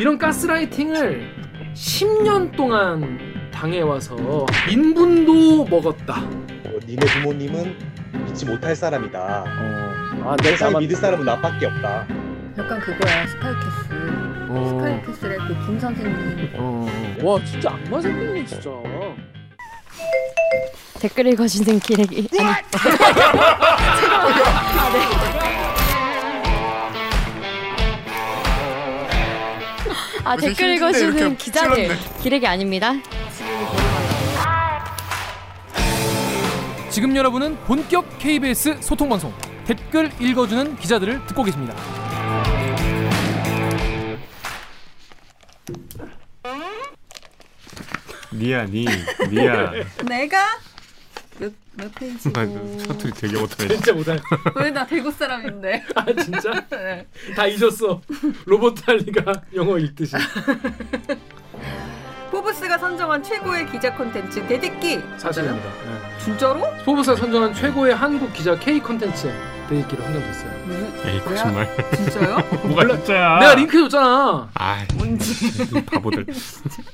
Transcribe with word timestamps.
이런 0.00 0.16
가스라이팅을 0.16 1.30
10년 1.74 2.56
동안 2.56 3.18
당해와서 3.52 4.16
인분도 4.70 5.66
먹었다. 5.66 6.20
어, 6.22 6.70
니네 6.86 7.04
부모님은 7.06 7.76
믿지 8.24 8.46
못할 8.46 8.74
사람이다. 8.74 9.18
아, 10.24 10.36
세상에 10.42 10.78
믿을 10.78 10.96
사람은 10.96 11.26
나밖에 11.26 11.66
없다. 11.66 12.06
약간 12.58 12.80
그거야 12.80 13.26
스카이캐슬. 13.26 14.46
어, 14.48 14.68
스카이캐슬의 14.70 15.38
그 15.38 15.66
김 15.66 15.78
선생님. 15.78 16.50
어. 16.54 16.86
와 17.22 17.44
진짜 17.44 17.70
악마 17.72 18.00
생겼네 18.00 18.46
진짜. 18.46 18.70
댓글 20.98 21.26
읽어주는 21.28 21.78
기레기 21.80 22.26
아니 22.38 22.48
아무 24.78 25.39
슨 30.38 30.48
댓글 30.48 30.74
읽어주는 30.76 31.36
기자들 31.36 31.74
찔렀네. 31.76 32.00
기레기 32.22 32.46
아닙니다 32.46 32.92
지금 36.90 37.14
여러분은 37.16 37.56
본격 37.64 38.18
KBS 38.18 38.78
소통 38.80 39.08
방송 39.08 39.32
댓글 39.64 40.10
읽어주는 40.20 40.76
기자들을 40.76 41.26
듣고 41.26 41.44
계십니다. 41.44 41.74
니야 48.32 48.64
니 48.66 48.86
니야 49.30 49.72
내가 50.04 50.38
몇, 51.40 51.52
몇 51.74 51.94
페이지고 51.94 52.78
사투리 52.86 53.12
되게 53.14 53.38
못하네 53.40 53.68
진짜 53.74 53.92
못하네. 53.92 54.20
왜 54.56 54.70
나 54.70 54.86
대구 54.86 55.10
사람인데 55.10 55.84
아 55.96 56.04
진짜? 56.22 56.50
네. 56.70 57.06
다 57.34 57.46
잊었어. 57.46 58.00
로버트 58.46 58.82
할리가 58.86 59.32
영어 59.54 59.78
읽듯이. 59.78 60.14
포브스가 62.30 62.78
선정한 62.78 63.22
최고의 63.22 63.68
기자 63.70 63.92
콘텐츠 63.94 64.46
댓읽기 64.46 65.00
사실입니다. 65.16 65.64
네. 65.68 66.18
진짜로? 66.24 66.60
포브스가 66.84 67.16
선정한 67.16 67.52
최고의 67.54 67.94
한국 67.94 68.32
기자 68.32 68.56
K 68.58 68.78
컨텐츠 68.80 69.32
댓읽기로 69.68 70.02
선정됐어요. 70.02 70.50
에이 71.06 71.20
거짓말 71.20 71.68
진짜요? 71.96 72.36
뭐가 72.64 72.86
진짜야 72.96 73.38
내가 73.40 73.54
링크 73.56 73.80
줬잖아. 73.88 74.48
아 74.54 74.84
뭔지 74.94 75.82
바보들 75.86 76.26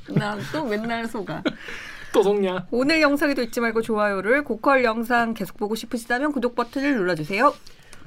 난 0.09 0.39
또 0.51 0.63
맨날 0.65 1.07
속아 1.07 1.43
또 2.13 2.23
속냐? 2.23 2.67
오늘 2.71 3.01
영상에도 3.01 3.41
잊지 3.41 3.59
말고 3.59 3.81
좋아요를 3.81 4.43
고퀄 4.43 4.83
영상 4.83 5.33
계속 5.33 5.57
보고 5.57 5.75
싶으시다면 5.75 6.31
구독 6.31 6.55
버튼을 6.55 6.95
눌러주세요 6.95 7.53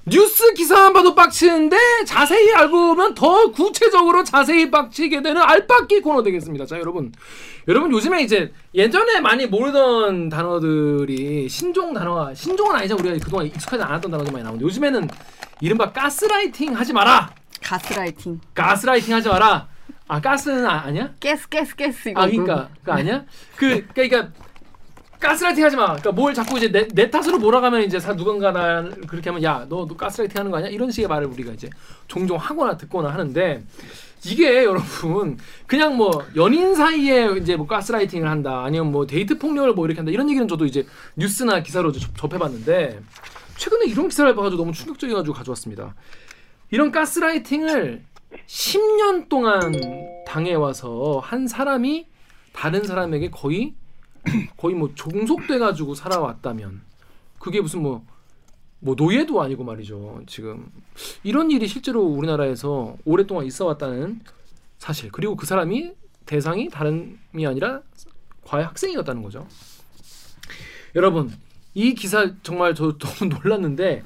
뉴스 0.06 0.54
기사만 0.54 0.94
봐도 0.94 1.14
빡치는데 1.14 1.76
자세히 2.06 2.52
알고 2.54 2.72
보면 2.94 3.14
더 3.14 3.50
구체적으로 3.52 4.24
자세히 4.24 4.70
빡치게 4.70 5.20
되는 5.20 5.42
알빡기 5.42 6.00
코너 6.00 6.22
되겠습니다. 6.22 6.64
자 6.64 6.78
여러분, 6.78 7.12
여러분 7.68 7.92
요즘에 7.92 8.22
이제 8.22 8.52
예전에 8.74 9.20
많이 9.20 9.46
모르던 9.46 10.30
단어들이 10.30 11.48
신종 11.50 11.92
단어가 11.92 12.32
신종은 12.34 12.76
아니죠 12.76 12.96
우리가 12.98 13.22
그동안 13.22 13.46
익숙하지 13.46 13.82
않았던 13.82 14.10
단어들 14.10 14.32
많이 14.32 14.42
나오는데 14.42 14.64
요즘에는 14.64 15.08
이른바 15.60 15.92
가스라이팅 15.92 16.74
하지 16.74 16.94
마라. 16.94 17.30
가스라이팅 17.62 18.40
가스라이팅 18.54 19.14
하지 19.14 19.28
마라. 19.28 19.68
아 20.10 20.20
가스는 20.20 20.66
아, 20.66 20.82
아니야? 20.86 21.12
가스 21.22 21.48
가스 21.48 21.76
가스 21.76 22.08
이거 22.08 22.20
아 22.20 22.26
그러니까 22.26 22.68
그 22.82 22.90
아니야? 22.92 23.24
그 23.54 23.86
그러니까 23.94 24.28
가스라이팅 25.20 25.62
하지 25.64 25.76
마. 25.76 25.84
그러니까 25.86 26.10
뭘 26.10 26.34
자꾸 26.34 26.58
이제 26.58 26.72
내, 26.72 26.88
내 26.88 27.08
탓으로 27.08 27.38
몰아가면 27.38 27.82
이제 27.84 28.00
사 28.00 28.16
누군가 28.16 28.50
나 28.50 28.82
그렇게 29.06 29.30
하면 29.30 29.40
야너 29.40 29.86
너 29.86 29.96
가스라이팅 29.96 30.36
하는 30.40 30.50
거 30.50 30.56
아니야? 30.56 30.68
이런 30.70 30.90
식의 30.90 31.06
말을 31.08 31.28
우리가 31.28 31.52
이제 31.52 31.70
종종 32.08 32.38
하거나 32.38 32.76
듣거나 32.76 33.10
하는데 33.10 33.62
이게 34.24 34.64
여러분 34.64 35.38
그냥 35.68 35.96
뭐 35.96 36.24
연인 36.34 36.74
사이에 36.74 37.36
이제 37.40 37.54
뭐 37.54 37.68
가스라이팅을 37.68 38.28
한다 38.28 38.64
아니면 38.64 38.90
뭐 38.90 39.06
데이트 39.06 39.38
폭력을 39.38 39.72
뭐 39.74 39.86
이렇게 39.86 39.98
한다 40.00 40.10
이런 40.10 40.28
얘기는 40.28 40.48
저도 40.48 40.66
이제 40.66 40.84
뉴스나 41.14 41.62
기사로 41.62 41.92
접- 41.92 42.16
접해봤는데 42.18 43.00
최근에 43.58 43.84
이런 43.86 44.08
기사를 44.08 44.34
봐가지고 44.34 44.60
너무 44.62 44.72
충격적이어가지고 44.72 45.34
가져왔습니다. 45.34 45.94
이런 46.72 46.90
가스라이팅을 46.90 48.02
10년 48.46 49.28
동안 49.28 49.72
당해 50.26 50.54
와서 50.54 51.20
한 51.22 51.46
사람이 51.46 52.06
다른 52.52 52.84
사람에게 52.84 53.30
거의 53.30 53.74
거의 54.56 54.74
뭐 54.74 54.90
종속돼 54.94 55.58
가지고 55.58 55.94
살아왔다면 55.94 56.82
그게 57.38 57.60
무슨 57.60 57.82
뭐뭐 57.82 58.94
노예도 58.96 59.40
아니고 59.40 59.64
말이죠. 59.64 60.22
지금 60.26 60.70
이런 61.22 61.50
일이 61.50 61.66
실제로 61.66 62.02
우리나라에서 62.02 62.96
오랫동안 63.04 63.46
있어 63.46 63.66
왔다는 63.66 64.20
사실. 64.78 65.10
그리고 65.10 65.36
그 65.36 65.46
사람이 65.46 65.92
대상이 66.26 66.68
다름이 66.68 67.46
아니라 67.46 67.82
과외 68.44 68.64
학생이었다는 68.64 69.22
거죠. 69.22 69.46
여러분, 70.94 71.32
이 71.74 71.94
기사 71.94 72.32
정말 72.42 72.74
저 72.74 72.96
너무 72.98 73.32
놀랐는데 73.32 74.02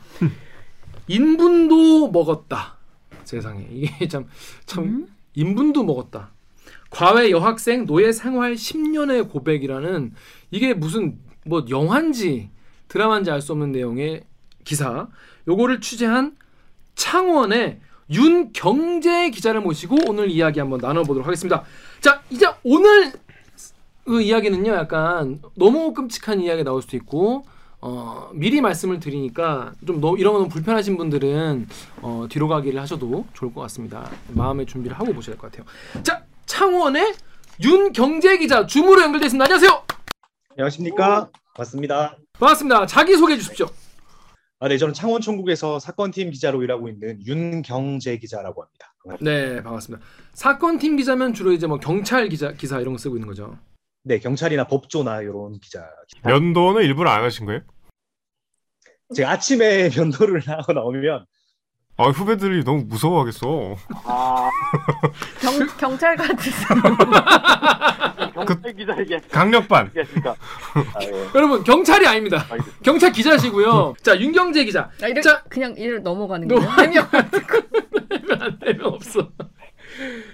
인분도 1.08 2.10
먹었다. 2.10 2.73
세상에. 3.24 3.66
이게 3.70 4.06
참참 4.08 5.08
인분도 5.34 5.84
먹었다. 5.84 6.30
과외 6.90 7.30
여학생 7.30 7.86
노예 7.86 8.12
생활 8.12 8.54
10년의 8.54 9.30
고백이라는 9.30 10.12
이게 10.50 10.74
무슨 10.74 11.18
뭐 11.44 11.64
영화인지 11.68 12.50
드라마인지 12.88 13.30
알 13.30 13.40
수 13.40 13.52
없는 13.52 13.72
내용의 13.72 14.24
기사. 14.64 15.08
요거를 15.48 15.80
취재한 15.80 16.36
창원의 16.94 17.80
윤경재 18.10 19.30
기자를 19.30 19.60
모시고 19.62 19.96
오늘 20.06 20.30
이야기 20.30 20.60
한번 20.60 20.78
나눠보도록 20.80 21.26
하겠습니다. 21.26 21.64
자, 22.00 22.22
이제 22.30 22.46
오늘 22.62 23.12
그 24.04 24.20
이야기는요, 24.20 24.72
약간 24.74 25.40
너무 25.56 25.94
끔찍한 25.94 26.40
이야기 26.40 26.62
나올 26.62 26.82
수도 26.82 26.96
있고, 26.98 27.46
어, 27.86 28.30
미리 28.32 28.62
말씀을 28.62 28.98
드리니까 28.98 29.74
좀 29.86 30.00
너무 30.00 30.18
이런 30.18 30.32
거 30.32 30.38
너무 30.38 30.48
불편하신 30.48 30.96
분들은 30.96 31.68
어, 32.00 32.26
뒤로 32.30 32.48
가기를 32.48 32.80
하셔도 32.80 33.26
좋을 33.34 33.52
것 33.52 33.60
같습니다. 33.60 34.10
마음의 34.32 34.64
준비를 34.64 34.98
하고 34.98 35.12
보셔야 35.12 35.36
될 35.36 35.38
것 35.38 35.52
같아요. 35.52 35.66
자, 36.02 36.24
창원의 36.46 37.12
윤경재 37.62 38.38
기자 38.38 38.66
줌으로 38.66 39.02
연결돼 39.02 39.26
있습니다. 39.26 39.44
안녕하세요. 39.44 39.82
안녕하십니까? 40.52 41.28
반갑습니다. 41.56 42.16
반갑습니다. 42.38 42.86
자기 42.86 43.16
소개해 43.18 43.38
주십시오. 43.38 43.66
아, 44.60 44.68
네, 44.68 44.78
저는 44.78 44.94
창원 44.94 45.20
총국에서 45.20 45.78
사건팀 45.78 46.30
기자로 46.30 46.62
일하고 46.62 46.88
있는 46.88 47.20
윤경재 47.26 48.16
기자라고 48.16 48.62
합니다. 48.62 48.94
반갑습니다. 49.04 49.30
네, 49.30 49.62
반갑습니다. 49.62 50.04
사건팀 50.32 50.96
기자면 50.96 51.34
주로 51.34 51.52
이제 51.52 51.66
뭐 51.66 51.78
경찰 51.78 52.30
기자 52.30 52.52
기사 52.52 52.80
이런 52.80 52.94
거 52.94 52.98
쓰고 52.98 53.16
있는 53.16 53.28
거죠. 53.28 53.58
네, 54.04 54.18
경찰이나 54.20 54.66
법조나 54.68 55.20
이런 55.20 55.58
기자. 55.60 55.84
면도는 56.24 56.82
일부러 56.82 57.10
안 57.10 57.22
하신 57.24 57.44
거예요? 57.44 57.60
제가 59.14 59.30
아침에 59.32 59.90
면도를 59.96 60.42
하고 60.46 60.72
나오면 60.72 61.26
아 61.96 62.04
후배들이 62.08 62.64
너무 62.64 62.84
무서워하겠어 62.86 63.46
경, 65.40 65.66
경찰 65.78 66.16
같은 66.16 66.36
경찰 68.34 68.72
기자 68.74 68.98
얘기 68.98 69.16
강력반? 69.30 69.90
아, 69.94 71.02
예. 71.02 71.28
여러분 71.34 71.62
경찰이 71.62 72.04
아닙니다. 72.06 72.44
알겠습니다. 72.50 72.78
경찰 72.82 73.12
기자시고요. 73.12 73.94
자, 74.02 74.18
윤경재 74.18 74.64
기자. 74.64 74.90
아, 75.02 75.06
이렇게 75.06 75.20
자, 75.20 75.44
그냥 75.48 75.74
일 75.78 76.02
넘어가는 76.02 76.48
너- 76.48 76.56
거예요? 76.56 76.70
해명 76.80 77.08
안 77.12 77.30
되면 78.58 78.86
없어. 78.86 79.30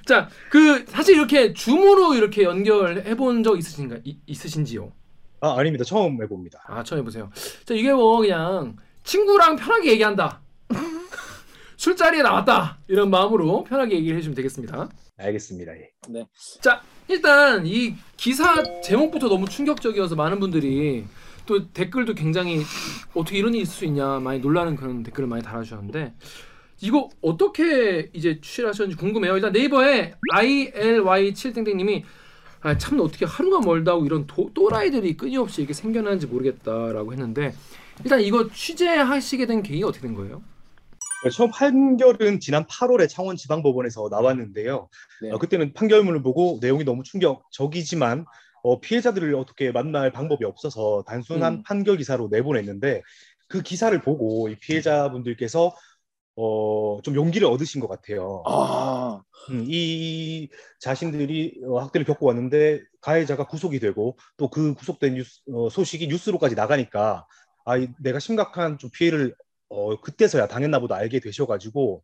자, 0.07 0.29
그 0.49 0.87
사실 0.89 1.17
이렇게 1.17 1.53
줌으로 1.53 2.15
이렇게 2.15 2.45
연결해 2.45 3.15
본 3.17 3.43
적 3.43 3.59
있으신가 3.59 3.97
이- 4.05 4.19
있으신지요? 4.27 4.93
아, 5.41 5.59
아닙니다. 5.59 5.85
처음 5.85 6.23
해봅니다. 6.23 6.63
아, 6.67 6.83
처음 6.85 7.01
해보세요. 7.01 7.31
자, 7.65 7.75
이게 7.75 7.93
뭐 7.93 8.19
그냥 8.21 8.77
친구랑 9.05 9.57
편하게 9.57 9.93
얘기한다. 9.93 10.41
술자리에 11.77 12.23
나왔다. 12.23 12.79
이런 12.89 13.09
마음으로 13.11 13.65
편하게 13.65 13.97
얘기를 13.97 14.17
해주시면 14.19 14.35
되겠습니다. 14.37 14.89
알겠습니다. 15.17 15.73
예. 15.77 15.91
자, 16.61 16.83
일단 17.09 17.67
이 17.67 17.95
기사 18.17 18.63
제목부터 18.83 19.29
너무 19.29 19.49
충격적이어서 19.49 20.15
많은 20.15 20.41
분들이 20.41 21.05
또 21.47 21.69
댓글도 21.73 22.15
굉장히 22.15 22.63
어떻게 23.15 23.39
이런 23.39 23.55
일이 23.55 23.63
있을 23.63 23.75
수 23.75 23.85
있냐 23.87 24.21
많이 24.21 24.39
놀라는 24.41 24.77
그런 24.77 25.03
댓글을 25.03 25.27
많이 25.29 25.43
달아주셨는데 25.43 26.15
이거 26.83 27.09
어떻게 27.21 28.11
이제 28.13 28.41
취재하셨는지 28.41 28.97
궁금해요. 28.97 29.35
일단 29.35 29.53
네이버에 29.53 30.15
ILY7땡땡님이 30.33 32.05
아, 32.63 32.77
참 32.77 33.01
어떻게 33.01 33.25
하루가 33.25 33.61
멀다고 33.61 34.05
이런 34.05 34.27
도, 34.27 34.51
또라이들이 34.53 35.17
끊임없이 35.17 35.63
이게 35.63 35.73
생겨나는지 35.73 36.27
모르겠다라고 36.27 37.13
했는데 37.13 37.55
일단 38.05 38.21
이거 38.21 38.49
취재하시게 38.51 39.47
된 39.47 39.63
계기가 39.63 39.89
어떻게 39.89 40.07
된 40.07 40.15
거예요? 40.15 40.43
처음 41.33 41.51
판결은 41.51 42.41
지난 42.41 42.65
8월에 42.65 43.09
창원지방법원에서 43.09 44.09
나왔는데요. 44.11 44.89
네. 45.23 45.31
어, 45.31 45.39
그때는 45.39 45.75
판결문을 45.75 46.23
보고 46.23 46.59
내용이 46.63 46.85
너무 46.85 47.03
충격적이지만 47.03 48.25
어, 48.63 48.81
피해자들을 48.81 49.35
어떻게 49.35 49.71
만날 49.71 50.13
방법이 50.13 50.45
없어서 50.45 51.05
단순한 51.07 51.55
음. 51.55 51.63
판결 51.63 51.97
기사로 51.99 52.29
내보냈는데 52.31 53.03
그 53.49 53.63
기사를 53.63 53.99
보고 54.01 54.49
이 54.49 54.55
피해자분들께서 54.55 55.75
어, 56.37 57.01
좀 57.03 57.15
용기를 57.15 57.47
얻으신 57.47 57.81
것 57.81 57.89
같아요. 57.89 58.43
아, 58.47 59.21
음, 59.51 59.65
이 59.69 60.49
자신들이 60.81 61.61
어, 61.67 61.81
학대를 61.81 62.05
겪고 62.07 62.27
왔는데 62.27 62.81
가해자가 63.01 63.47
구속이 63.47 63.79
되고 63.81 64.17
또 64.37 64.49
그 64.49 64.75
구속된 64.75 65.15
뉴스, 65.15 65.41
어, 65.53 65.69
소식이 65.71 66.07
뉴스로까지 66.09 66.55
나가니까 66.55 67.27
아, 67.65 67.77
이- 67.77 67.89
내가 68.01 68.19
심각한 68.19 68.79
좀 68.79 68.91
피해를 68.91 69.35
어, 69.69 70.01
그때서야 70.01 70.49
당했나 70.49 70.79
보다 70.81 70.97
알게 70.97 71.21
되셔가지고 71.21 72.03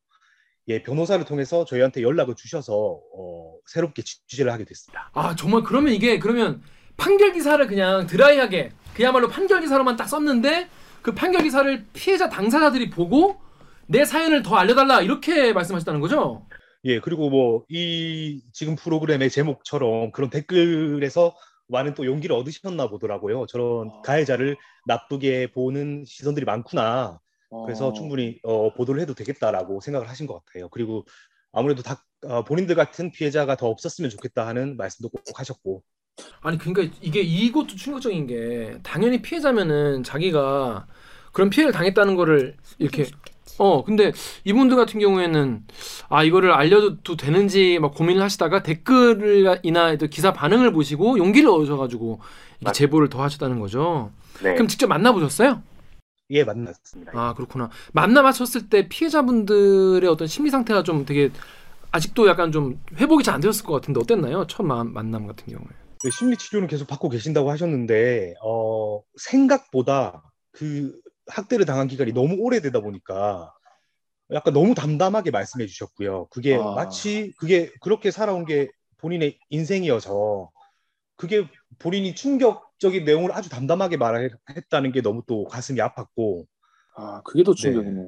예, 0.68 0.82
변호사를 0.82 1.24
통해서 1.24 1.64
저희한테 1.64 2.02
연락을 2.02 2.34
주셔서 2.34 2.74
어, 3.16 3.54
새롭게 3.66 4.02
취- 4.02 4.26
취재를 4.26 4.52
하게 4.52 4.64
됐습니다. 4.64 5.10
아 5.14 5.34
정말 5.36 5.62
그러면 5.62 5.92
이게 5.92 6.18
그러면 6.18 6.62
판결 6.96 7.32
기사를 7.32 7.64
그냥 7.66 8.06
드라이하게 8.06 8.70
그야말로 8.94 9.28
판결 9.28 9.60
기사로만 9.60 9.96
딱 9.96 10.08
썼는데 10.08 10.68
그 11.02 11.14
판결 11.14 11.42
기사를 11.42 11.86
피해자 11.92 12.28
당사자들이 12.28 12.90
보고 12.90 13.40
내 13.88 14.04
사연을 14.04 14.42
더 14.42 14.56
알려달라 14.56 15.00
이렇게 15.02 15.52
말씀하셨다는 15.52 16.00
거죠? 16.00 16.46
예, 16.84 17.00
그리고 17.00 17.30
뭐 17.30 17.64
이 17.68 18.42
지금 18.52 18.76
프로그램의 18.76 19.30
제목처럼 19.30 20.12
그런 20.12 20.30
댓글에서 20.30 21.34
많은 21.68 21.94
또 21.94 22.06
용기를 22.06 22.34
얻으셨나 22.36 22.88
보더라고요. 22.88 23.46
저런 23.46 23.88
아. 23.90 24.00
가해자를 24.02 24.56
나쁘게 24.86 25.48
보는 25.52 26.04
시선들이 26.06 26.44
많구나. 26.44 27.18
그래서 27.64 27.88
어. 27.88 27.92
충분히 27.92 28.38
어, 28.44 28.72
보도를 28.74 29.00
해도 29.00 29.14
되겠다라고 29.14 29.80
생각을 29.80 30.08
하신 30.08 30.26
것 30.26 30.44
같아요. 30.44 30.68
그리고 30.68 31.04
아무래도 31.52 31.82
다 31.82 32.04
어, 32.24 32.44
본인들 32.44 32.74
같은 32.76 33.10
피해자가 33.10 33.56
더 33.56 33.68
없었으면 33.68 34.10
좋겠다 34.10 34.46
하는 34.46 34.76
말씀도 34.76 35.08
꼭 35.08 35.22
하셨고 35.38 35.82
아니 36.40 36.58
그러니까 36.58 36.96
이게 37.00 37.20
이것도 37.20 37.68
충격적인 37.76 38.26
게 38.26 38.78
당연히 38.82 39.22
피해자면은 39.22 40.02
자기가 40.02 40.86
그런 41.32 41.50
피해를 41.50 41.72
당했다는 41.72 42.14
거를 42.16 42.56
이렇게 42.78 43.06
어 43.58 43.84
근데 43.84 44.12
이분들 44.44 44.76
같은 44.76 45.00
경우에는 45.00 45.64
아 46.08 46.24
이거를 46.24 46.52
알려도 46.52 47.16
되는지 47.16 47.78
막 47.80 47.94
고민을 47.94 48.22
하시다가 48.22 48.62
댓글이나 48.62 49.96
또 49.96 50.06
기사 50.08 50.32
반응을 50.32 50.72
보시고 50.72 51.18
용기를 51.18 51.48
얻으셔가지고 51.48 52.20
이렇게 52.60 52.64
맞- 52.64 52.72
제보를 52.74 53.08
더 53.08 53.22
하셨다는 53.22 53.58
거죠. 53.60 54.10
네. 54.42 54.54
그럼 54.54 54.68
직접 54.68 54.86
만나보셨어요? 54.88 55.62
예 56.30 56.44
만났습니다. 56.44 57.12
아 57.14 57.34
그렇구나. 57.34 57.70
만나봤었을 57.92 58.68
때 58.68 58.88
피해자분들의 58.88 60.08
어떤 60.10 60.26
심리 60.28 60.50
상태가 60.50 60.82
좀 60.82 61.06
되게 61.06 61.30
아직도 61.92 62.26
약간 62.28 62.52
좀 62.52 62.80
회복이 62.96 63.22
잘 63.24 63.36
안 63.36 63.40
되었을 63.40 63.64
것 63.64 63.72
같은데 63.74 64.00
어땠나요? 64.00 64.46
첫 64.48 64.64
마- 64.64 64.84
만남 64.84 65.26
같은 65.26 65.46
경우에. 65.46 65.68
그 66.02 66.10
심리 66.10 66.36
치료는 66.36 66.68
계속 66.68 66.86
받고 66.88 67.08
계신다고 67.08 67.50
하셨는데 67.50 68.34
어, 68.44 69.00
생각보다 69.16 70.22
그 70.52 70.92
학대를 71.28 71.66
당한 71.66 71.88
기간이 71.88 72.12
너무 72.12 72.36
오래되다 72.38 72.80
보니까 72.80 73.52
약간 74.32 74.52
너무 74.54 74.74
담담하게 74.74 75.30
말씀해 75.30 75.66
주셨고요. 75.66 76.28
그게 76.28 76.56
아. 76.56 76.74
마치 76.74 77.32
그게 77.38 77.70
그렇게 77.80 78.10
살아온 78.10 78.44
게 78.44 78.70
본인의 78.98 79.38
인생이어서 79.50 80.50
그게 81.16 81.46
본인이 81.78 82.14
충격적인 82.14 83.04
내용을 83.04 83.32
아주 83.32 83.48
담담하게 83.48 83.96
말했다는 83.96 84.92
게 84.92 85.00
너무 85.02 85.22
또 85.26 85.44
가슴이 85.44 85.78
아팠고 85.80 86.46
아, 86.96 87.22
그게 87.22 87.44
더 87.44 87.52
네. 87.52 87.56
충격이네. 87.56 88.02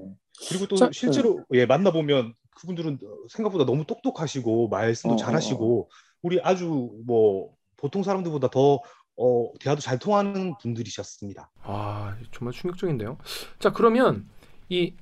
그리고 0.48 0.66
또 0.66 0.76
자, 0.76 0.90
실제로 0.92 1.44
예 1.52 1.66
만나 1.66 1.90
보면 1.92 2.34
그분들은 2.56 2.98
생각보다 3.30 3.64
너무 3.64 3.84
똑똑하시고 3.86 4.68
말씀도 4.68 5.14
어, 5.14 5.16
잘하시고 5.16 5.90
우리 6.22 6.40
아주 6.42 6.90
뭐 7.06 7.54
보통 7.76 8.02
사람들보다 8.02 8.50
더 8.50 8.80
어, 9.20 9.50
대화도 9.60 9.80
잘 9.80 9.98
통하는 9.98 10.54
분들이셨습니다. 10.62 11.50
아 11.64 12.16
정말 12.32 12.52
충격적인데요. 12.54 13.18
자 13.58 13.72
그러면 13.72 14.26
이 14.68 14.94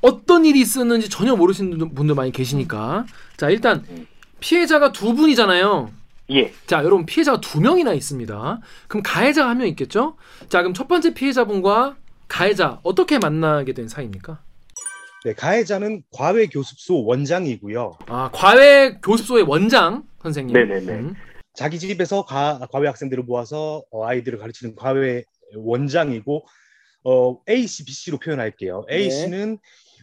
어떤 0.00 0.44
일이 0.44 0.60
있었는지 0.60 1.08
전혀 1.08 1.36
모르시는 1.36 1.94
분들 1.94 2.14
많이 2.14 2.32
계시니까 2.32 3.06
자 3.36 3.50
일단 3.50 3.84
피해자가 4.40 4.92
두 4.92 5.14
분이잖아요. 5.14 5.90
예. 6.30 6.52
자 6.66 6.78
여러분 6.84 7.04
피해자가 7.06 7.40
두 7.40 7.60
명이나 7.60 7.92
있습니다. 7.92 8.60
그럼 8.88 9.02
가해자가 9.02 9.50
한 9.50 9.58
명 9.58 9.66
있겠죠? 9.68 10.16
자 10.48 10.60
그럼 10.62 10.74
첫 10.74 10.88
번째 10.88 11.12
피해자분과 11.14 11.96
가해자 12.28 12.80
어떻게 12.82 13.18
만나게 13.18 13.74
된 13.74 13.88
사이입니까? 13.88 14.40
네, 15.24 15.34
가해자는 15.34 16.02
과외 16.12 16.46
교습소 16.46 17.04
원장이고요. 17.04 17.98
아 18.06 18.30
과외 18.32 18.96
교습소의 19.02 19.44
원장 19.44 20.04
선생님. 20.22 20.54
네네네. 20.54 20.92
음. 20.92 21.14
자기 21.60 21.78
집에서 21.78 22.24
가, 22.24 22.66
과외 22.72 22.86
학생들을 22.88 23.22
모아서 23.24 23.84
어, 23.90 24.06
아이들을 24.06 24.38
가르치는 24.38 24.76
과외 24.76 25.24
원장이고 25.54 26.46
어, 27.04 27.42
A 27.50 27.66
씨, 27.66 27.84
B 27.84 27.92
씨로 27.92 28.18
표현할게요. 28.18 28.86
A 28.90 29.08
네. 29.08 29.10
씨는 29.10 29.58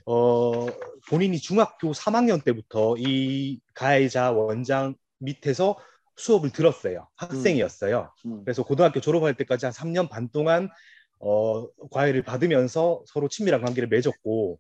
어, 0.06 0.68
본인이 1.10 1.40
중학교 1.40 1.94
3학년 1.94 2.44
때부터 2.44 2.94
이 3.00 3.60
가해자 3.74 4.32
원장 4.32 4.94
밑에서 5.18 5.80
수업을 6.16 6.52
들었어요. 6.52 7.08
학생이었어요. 7.16 8.14
음. 8.28 8.44
그래서 8.44 8.62
고등학교 8.62 9.02
졸업할 9.02 9.34
때까지 9.34 9.66
한 9.66 9.74
3년 9.74 10.10
반 10.10 10.30
동안 10.30 10.70
어, 11.18 11.68
과외를 11.90 12.22
받으면서 12.22 13.02
서로 13.08 13.30
친밀한 13.30 13.62
관계를 13.64 13.90
맺었고 13.90 14.60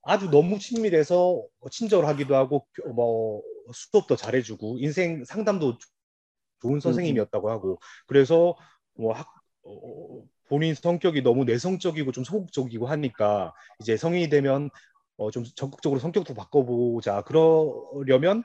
아주 0.00 0.30
너무 0.30 0.58
친밀해서 0.58 1.42
친절하기도 1.70 2.34
하고 2.34 2.66
교- 2.74 2.88
뭐 2.94 3.42
수업도 3.74 4.16
잘해주고 4.16 4.78
인생 4.80 5.26
상담도 5.26 5.76
좋은 6.62 6.80
선생님이었다고 6.80 7.50
하고 7.50 7.78
그래서 8.06 8.56
뭐 8.94 9.12
학, 9.12 9.28
어, 9.64 10.22
본인 10.48 10.74
성격이 10.74 11.22
너무 11.22 11.44
내성적이고 11.44 12.12
좀 12.12 12.24
소극적이고 12.24 12.86
하니까 12.86 13.52
이제 13.80 13.96
성인이 13.96 14.28
되면 14.28 14.70
어, 15.16 15.30
좀 15.30 15.44
적극적으로 15.54 16.00
성격도 16.00 16.34
바꿔보자 16.34 17.22
그러려면 17.22 18.42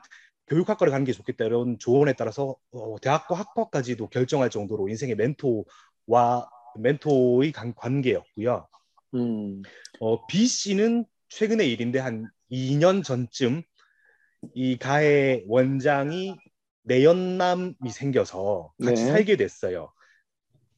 교육학과를 0.48 0.90
가는 0.90 1.04
게 1.04 1.12
좋겠다 1.12 1.44
이런 1.44 1.78
조언에 1.78 2.14
따라서 2.14 2.56
어, 2.72 2.96
대학과 3.00 3.36
학과까지도 3.36 4.08
결정할 4.08 4.50
정도로 4.50 4.88
인생의 4.88 5.16
멘토와 5.16 6.48
멘토의 6.78 7.52
관- 7.52 7.74
관계였고요. 7.74 8.66
음. 9.14 9.62
어, 10.00 10.26
B 10.26 10.46
씨는 10.46 11.04
최근의 11.28 11.70
일인데 11.70 11.98
한 11.98 12.28
2년 12.50 13.02
전쯤 13.02 13.62
이 14.54 14.76
가해 14.76 15.42
원장이 15.46 16.36
내연남이 16.84 17.74
생겨서 17.90 18.72
같이 18.82 19.04
네. 19.04 19.10
살게 19.10 19.36
됐어요. 19.36 19.92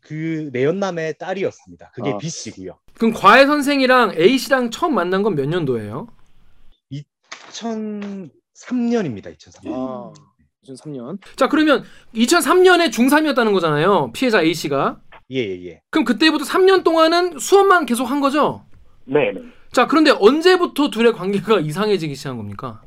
그 0.01 0.51
내연남의 0.53 1.15
딸이었습니다. 1.19 1.93
그게 1.95 2.11
아. 2.12 2.19
B 2.19 2.29
씨고요. 2.29 2.79
그럼 2.99 3.12
과외 3.15 3.47
선생이랑 3.47 4.15
A 4.19 4.37
씨랑 4.39 4.71
처음 4.71 4.95
만난 4.95 5.23
건 5.23 5.35
몇 5.35 5.47
년도예요? 5.49 6.09
2003년입니다. 7.51 9.35
2003년. 9.37 9.73
아, 9.75 10.12
2003년. 10.67 11.19
자 11.37 11.49
그러면 11.49 11.84
2003년에 12.15 12.91
중3이었다는 12.91 13.53
거잖아요. 13.53 14.11
피해자 14.13 14.43
A 14.43 14.53
씨가. 14.55 15.01
예, 15.31 15.39
예, 15.39 15.65
예. 15.67 15.81
그럼 15.91 16.05
그때부터 16.05 16.44
3년 16.44 16.84
동안은 16.84 17.39
수업만 17.39 17.87
계속 17.87 18.05
한 18.05 18.20
거죠? 18.20 18.65
네. 19.06 19.32
네. 19.32 19.41
자 19.73 19.87
그런데 19.87 20.11
언제부터 20.11 20.91
둘의 20.91 21.13
관계가 21.15 21.61
이상해지기 21.61 22.15
시작한 22.15 22.37
겁니까? 22.37 22.82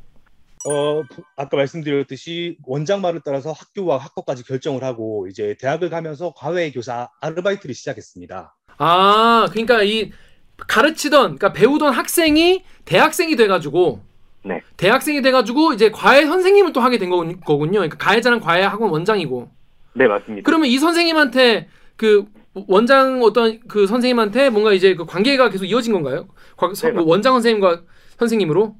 어, 0.64 1.02
부- 1.08 1.22
아까 1.36 1.56
말씀드렸듯이 1.56 2.56
원장 2.66 3.00
말을 3.00 3.20
따라서 3.24 3.52
학교와 3.52 3.96
학과까지 3.98 4.44
결정을 4.44 4.82
하고 4.84 5.26
이제 5.28 5.56
대학을 5.60 5.90
가면서 5.90 6.32
과외 6.36 6.70
교사 6.70 7.08
아르바이트를 7.20 7.74
시작했습니다. 7.74 8.54
아 8.78 9.48
그러니까 9.50 9.82
이 9.82 10.12
가르치던 10.56 11.36
그러니까 11.36 11.52
배우던 11.52 11.92
학생이 11.92 12.64
대학생이 12.84 13.36
돼가지고 13.36 14.00
네. 14.44 14.60
대학생이 14.76 15.22
돼가지고 15.22 15.72
이제 15.74 15.90
과외 15.90 16.24
선생님을 16.26 16.72
또 16.72 16.80
하게 16.80 16.98
된 16.98 17.10
거군- 17.10 17.40
거군요. 17.40 17.80
그러니까 17.80 17.96
가해자는 17.98 18.40
과외 18.40 18.62
학원 18.62 18.90
원장이고 18.90 19.50
네, 19.94 20.06
맞습니다. 20.06 20.44
그러면 20.46 20.68
이 20.68 20.78
선생님한테 20.78 21.68
그 21.96 22.26
원장 22.66 23.22
어떤 23.22 23.60
그 23.68 23.86
선생님한테 23.86 24.50
뭔가 24.50 24.72
이제 24.72 24.94
그 24.94 25.04
관계가 25.06 25.50
계속 25.50 25.64
이어진 25.66 25.92
건가요? 25.92 26.28
과- 26.56 26.72
서- 26.74 26.88
네, 26.88 26.92
맞- 26.94 27.02
원장 27.06 27.34
선생님과 27.34 27.82
선생님으로 28.18 28.74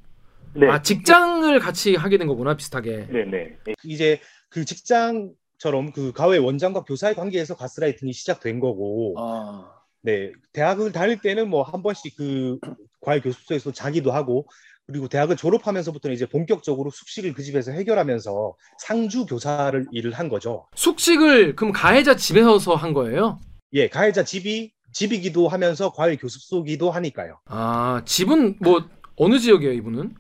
네. 0.55 0.69
아 0.69 0.83
직장을 0.83 1.59
같이 1.61 1.95
하게 1.95 2.19
된 2.19 2.27
거구나 2.27 2.57
비슷하게. 2.57 3.09
네, 3.11 3.25
네. 3.25 3.57
네. 3.65 3.75
이제 3.85 4.21
그 4.49 4.65
직장처럼 4.65 5.93
그 5.95 6.13
과외 6.13 6.39
원장과 6.39 6.85
교사의 6.85 7.15
관계에서 7.15 7.57
가스라이팅이 7.57 8.13
시작된 8.13 8.61
거고 8.61 9.15
아, 9.19 9.71
네, 10.03 10.33
대학을 10.53 10.93
다닐 10.93 11.21
때는 11.21 11.49
뭐 11.51 11.63
한 11.63 11.83
번씩 11.83 12.17
그 12.17 12.59
과외 13.01 13.21
교습소에서 13.21 13.73
자기도 13.73 14.11
하고 14.13 14.47
그리고 14.87 15.07
대학을 15.07 15.37
졸업하면서부터는 15.37 16.15
이제 16.15 16.25
본격적으로 16.27 16.91
숙식을 16.91 17.35
그 17.35 17.43
집에서 17.43 17.73
해결하면서 17.73 18.55
상주 18.81 19.27
교사를 19.27 19.85
일을 19.93 20.13
한 20.13 20.31
거죠. 20.31 20.67
숙식을 20.75 21.57
그럼 21.57 21.73
가해자 21.73 22.17
집에서 22.17 22.75
한 22.75 22.95
거예요? 22.95 23.39
예, 23.75 23.89
가해자 23.89 24.25
집이 24.25 24.73
집이기도 24.95 25.49
하면서 25.49 25.93
과외 25.93 26.17
교습소기도 26.17 26.91
하니까요. 26.91 27.39
아 27.45 28.01
집은 28.07 28.57
뭐 28.61 28.89
어느 29.17 29.39
지역이에요 29.39 29.75
이분은? 29.75 30.15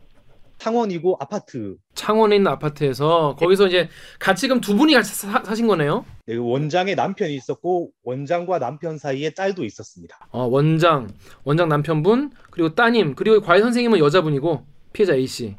창원이고 0.58 1.16
아파트 1.20 1.76
창원에 1.94 2.36
있는 2.36 2.50
아파트에서 2.50 3.36
거기서 3.38 3.68
이제 3.68 3.88
같이 4.18 4.48
그럼 4.48 4.60
두 4.60 4.76
분이 4.76 4.92
같이 4.94 5.14
사, 5.14 5.42
사신 5.42 5.66
거네요? 5.66 6.04
네, 6.26 6.36
원장의 6.36 6.94
남편이 6.94 7.34
있었고 7.34 7.90
원장과 8.02 8.58
남편 8.58 8.98
사이에 8.98 9.30
딸도 9.30 9.64
있었습니다. 9.64 10.18
어, 10.30 10.44
원장, 10.44 11.08
원장 11.44 11.68
남편분, 11.68 12.32
그리고 12.50 12.74
따님, 12.74 13.14
그리고 13.14 13.40
과외 13.40 13.60
선생님은 13.60 13.98
여자분이고 13.98 14.64
피해자 14.92 15.14
A 15.14 15.26
씨. 15.26 15.56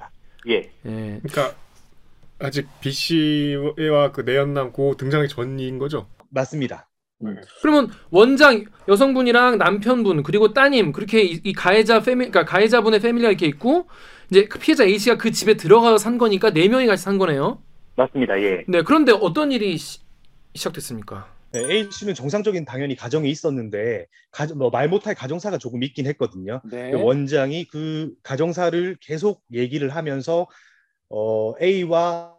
예. 0.48 0.56
예. 0.86 1.22
그러니까 1.24 1.56
아직 2.39 2.68
B 2.82 2.91
씨와 2.91 4.12
그 4.12 4.22
내연남 4.22 4.72
고 4.72 4.96
등장하기 4.96 5.29
전인 5.29 5.77
거죠? 5.79 6.08
맞습니다. 6.29 6.88
그러면 7.62 7.90
원장 8.12 8.66
여성분이랑 8.88 9.58
남편분 9.58 10.24
그리고 10.24 10.54
따님 10.54 10.92
그렇게 10.92 11.22
이, 11.22 11.42
이 11.44 11.54
가해자 11.54 12.00
패밀 12.00 12.32
그러니까 12.32 12.46
가해자분의 12.52 13.02
패밀리가 13.02 13.30
이렇게 13.30 13.46
있고 13.48 13.88
이제 14.32 14.46
그 14.46 14.60
피해자 14.60 14.86
A 14.86 14.98
씨가 14.98 15.18
그 15.18 15.32
집에 15.32 15.56
들어가서 15.56 15.98
산 15.98 16.18
거니까 16.18 16.52
네 16.52 16.68
명이 16.68 16.88
같이 16.88 17.04
산 17.04 17.18
거네요. 17.18 17.62
맞습니다. 17.96 18.42
예. 18.42 18.64
네. 18.68 18.82
그런데 18.84 19.12
어떤 19.12 19.52
일이 19.52 19.78
시, 19.78 20.00
시작됐습니까? 20.56 21.28
네, 21.52 21.60
A 21.62 21.90
씨는 21.92 22.14
정상적인 22.14 22.64
당연히 22.64 22.96
가정이 22.96 23.30
있었는데 23.30 24.06
뭐말 24.56 24.88
못할 24.88 25.16
가정사가 25.16 25.58
조금 25.58 25.84
있긴 25.84 26.06
했거든요. 26.08 26.62
네. 26.64 26.92
그 26.92 27.02
원장이 27.02 27.66
그 27.66 28.14
가정사를 28.24 28.98
계속 29.02 29.42
얘기를 29.52 29.90
하면서 29.90 30.48
어, 31.10 31.54
A와 31.62 32.38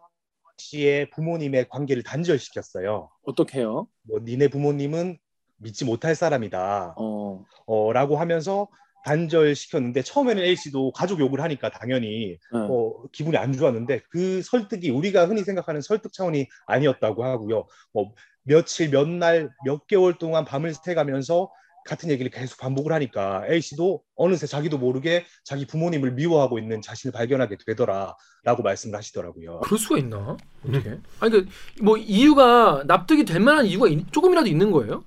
C의 0.61 1.11
부모님의 1.11 1.69
관계를 1.69 2.03
단절시켰어요. 2.03 3.11
어떻게요? 3.23 3.89
뭐 4.03 4.21
니네 4.23 4.49
부모님은 4.49 5.19
믿지 5.57 5.85
못할 5.85 6.15
사람이다. 6.15 6.95
어. 6.97 7.45
어, 7.67 7.93
라고 7.93 8.17
하면서 8.17 8.69
단절시켰는데 9.05 10.03
처음에는 10.03 10.43
A 10.43 10.57
씨도 10.57 10.93
가족 10.93 11.21
욕을 11.21 11.41
하니까 11.41 11.71
당연히 11.71 12.37
네. 12.37 12.39
어, 12.53 12.93
기분이 13.13 13.37
안 13.37 13.53
좋았는데 13.53 14.03
그 14.11 14.43
설득이 14.43 14.91
우리가 14.91 15.27
흔히 15.27 15.43
생각하는 15.43 15.81
설득 15.81 16.13
차원이 16.13 16.49
아니었다고 16.67 17.25
하고요. 17.25 17.67
뭐 17.93 18.13
며칠, 18.43 18.91
몇 18.91 19.09
날, 19.09 19.51
몇 19.65 19.87
개월 19.87 20.19
동안 20.19 20.45
밤을 20.45 20.75
새가면서 20.75 21.51
같은 21.87 22.11
얘기를 22.11 22.31
계속 22.31 22.59
반복을 22.59 22.93
하니까 22.93 23.45
A 23.49 23.61
씨도 23.61 24.03
어느새 24.17 24.47
자기도 24.47 24.79
모르게 24.79 25.25
자기 25.45 25.67
부모님을 25.67 26.13
미워하고 26.13 26.59
있는 26.59 26.83
자신을 26.83 27.13
발견하게 27.13 27.57
되더라라고 27.67 28.63
말씀을 28.63 28.97
하시더라고요. 28.99 29.61
그럴 29.61 29.79
수가 29.79 29.99
있나? 29.99 30.37
어떻게? 30.67 30.99
아니 31.21 31.47
그뭐 31.79 31.97
이유가 31.97 32.85
납득이 32.87 33.25
될 33.25 33.41
만한 33.41 33.67
이유가 33.67 33.89
있- 33.89 34.13
조금이라도 34.13 34.49
있는 34.49 34.71
거예요? 34.71 35.05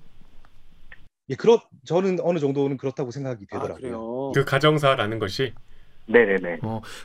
예, 1.30 1.36
그렇 1.36 1.60
저는 1.86 2.20
어느 2.22 2.40
정도는 2.40 2.78
그렇다고 2.78 3.12
생각이 3.12 3.46
아, 3.52 3.56
되더라고요. 3.56 3.80
그래요. 3.82 4.32
그 4.36 4.44
가정사라는 4.46 5.20
것이 5.20 5.54
네네네. 6.06 6.60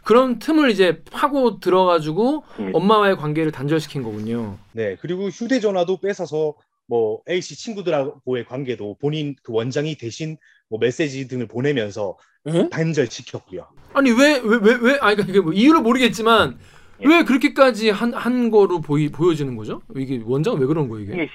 그런 0.04 0.40
틈을 0.40 0.70
이제 0.70 1.02
파고 1.12 1.60
들어가지고 1.60 2.42
음. 2.58 2.70
엄마와의 2.74 3.16
관계를 3.16 3.52
단절시킨 3.52 4.02
거군요. 4.02 4.58
네, 4.72 4.96
그리고 5.00 5.28
휴대전화도 5.28 5.98
뺏어서 6.00 6.54
뭐 6.88 7.20
A 7.28 7.40
씨 7.40 7.54
친구들하고의 7.56 8.46
관계도 8.46 8.96
본인 9.00 9.36
그 9.42 9.52
원장이 9.52 9.96
대신 9.96 10.36
뭐 10.68 10.78
메시지 10.80 11.28
등을 11.28 11.46
보내면서 11.46 12.16
에? 12.46 12.68
단절시켰고요. 12.70 13.66
아니 13.92 14.10
왜 14.10 14.40
왜 14.40 14.56
왜 14.56 14.74
왜 14.80 14.98
아니 15.00 15.22
이게 15.22 15.40
뭐 15.40 15.52
이유를 15.52 15.80
모르겠지만 15.82 16.58
예. 17.02 17.06
왜 17.06 17.22
그렇게까지 17.24 17.90
한 17.90 18.12
한 18.14 18.50
거로 18.50 18.80
보이 18.80 19.08
보여지는 19.10 19.54
거죠? 19.56 19.82
이게 19.96 20.20
원장은 20.24 20.58
왜 20.60 20.66
그런 20.66 20.88
거예요 20.88 21.04
이게? 21.04 21.12
이게 21.22 21.30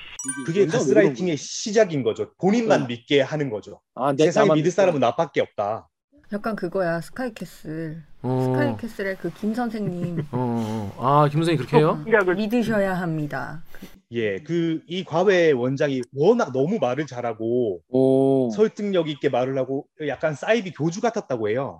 그게 0.46 0.66
가스라이팅의 0.66 1.38
시작인 1.38 2.04
거죠. 2.04 2.34
본인만 2.40 2.82
네. 2.82 2.88
믿게 2.88 3.22
하는 3.22 3.50
거죠. 3.50 3.80
아, 3.96 4.12
내 4.14 4.26
세상에 4.26 4.54
믿을 4.56 4.72
사람은 4.72 5.00
나밖에 5.00 5.40
없다. 5.42 5.88
약간 6.34 6.56
그거야 6.56 7.00
스카이캐슬. 7.00 8.04
어, 8.24 8.42
스카이캐슬의 8.46 9.18
그 9.18 9.30
김 9.34 9.54
선생님 9.54 10.20
어, 10.32 10.92
어. 10.98 11.24
아 11.24 11.28
김 11.30 11.42
선생 11.42 11.58
그렇게 11.58 11.78
해요? 11.78 12.02
시작을 12.06 12.36
믿으셔야 12.36 12.94
합니다. 12.96 13.64
예, 14.12 14.40
그 14.40 14.82
이 14.88 15.04
과외 15.04 15.52
원장이 15.52 16.02
워낙 16.16 16.52
너무 16.54 16.78
말을 16.80 17.06
잘하고 17.08 17.82
오. 17.90 18.50
설득력 18.52 19.10
있게 19.10 19.30
말을 19.30 19.58
하고 19.58 19.88
약간 20.08 20.36
사이비 20.36 20.72
교주 20.72 21.02
같았다고 21.02 21.50
해요. 21.50 21.80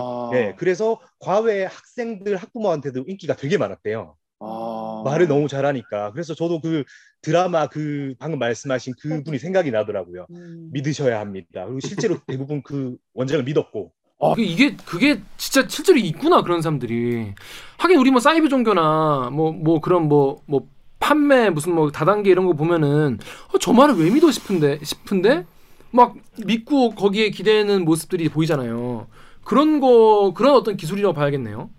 아. 0.00 0.30
네, 0.32 0.54
그래서 0.56 1.00
과외 1.18 1.64
학생들 1.64 2.36
학부모한테도 2.36 3.04
인기가 3.08 3.34
되게 3.36 3.58
많았대요. 3.58 4.16
아. 4.40 5.02
말을 5.04 5.26
너무 5.28 5.48
잘하니까. 5.48 6.12
그래서 6.12 6.34
저도 6.34 6.60
그 6.60 6.84
드라마 7.22 7.66
그 7.66 8.14
방금 8.18 8.38
말씀하신 8.38 8.94
그분이 9.00 9.38
생각이 9.38 9.70
나더라고요. 9.70 10.26
음. 10.30 10.68
믿으셔야 10.72 11.18
합니다. 11.20 11.64
그리고 11.64 11.80
실제로 11.80 12.16
대부분 12.26 12.62
그 12.62 12.96
원장을 13.14 13.44
믿었고. 13.44 13.92
그게 14.18 14.42
이게 14.44 14.76
그게 14.84 15.20
진짜 15.36 15.66
실제로 15.68 15.98
있구나 15.98 16.42
그런 16.42 16.62
사람들이. 16.62 17.34
하긴 17.78 17.98
우리 17.98 18.10
뭐 18.10 18.20
사이버 18.20 18.48
종교나 18.48 19.30
뭐뭐 19.32 19.80
그런 19.80 20.08
뭐뭐 20.08 20.68
판매 20.98 21.50
무슨 21.50 21.74
뭐 21.74 21.90
다단계 21.90 22.30
이런 22.30 22.46
거 22.46 22.54
보면은 22.54 23.18
어, 23.52 23.58
저 23.58 23.72
말을 23.72 23.96
왜 23.96 24.10
믿어 24.10 24.30
싶은데 24.30 24.78
싶은데 24.82 25.44
막 25.90 26.14
믿고 26.44 26.94
거기에 26.94 27.30
기대는 27.30 27.84
모습들이 27.84 28.28
보이잖아요. 28.28 29.06
그런 29.44 29.80
거 29.80 30.32
그런 30.34 30.54
어떤 30.54 30.76
기술이라고 30.76 31.12
봐야겠네요. 31.14 31.70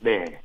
네. 0.00 0.40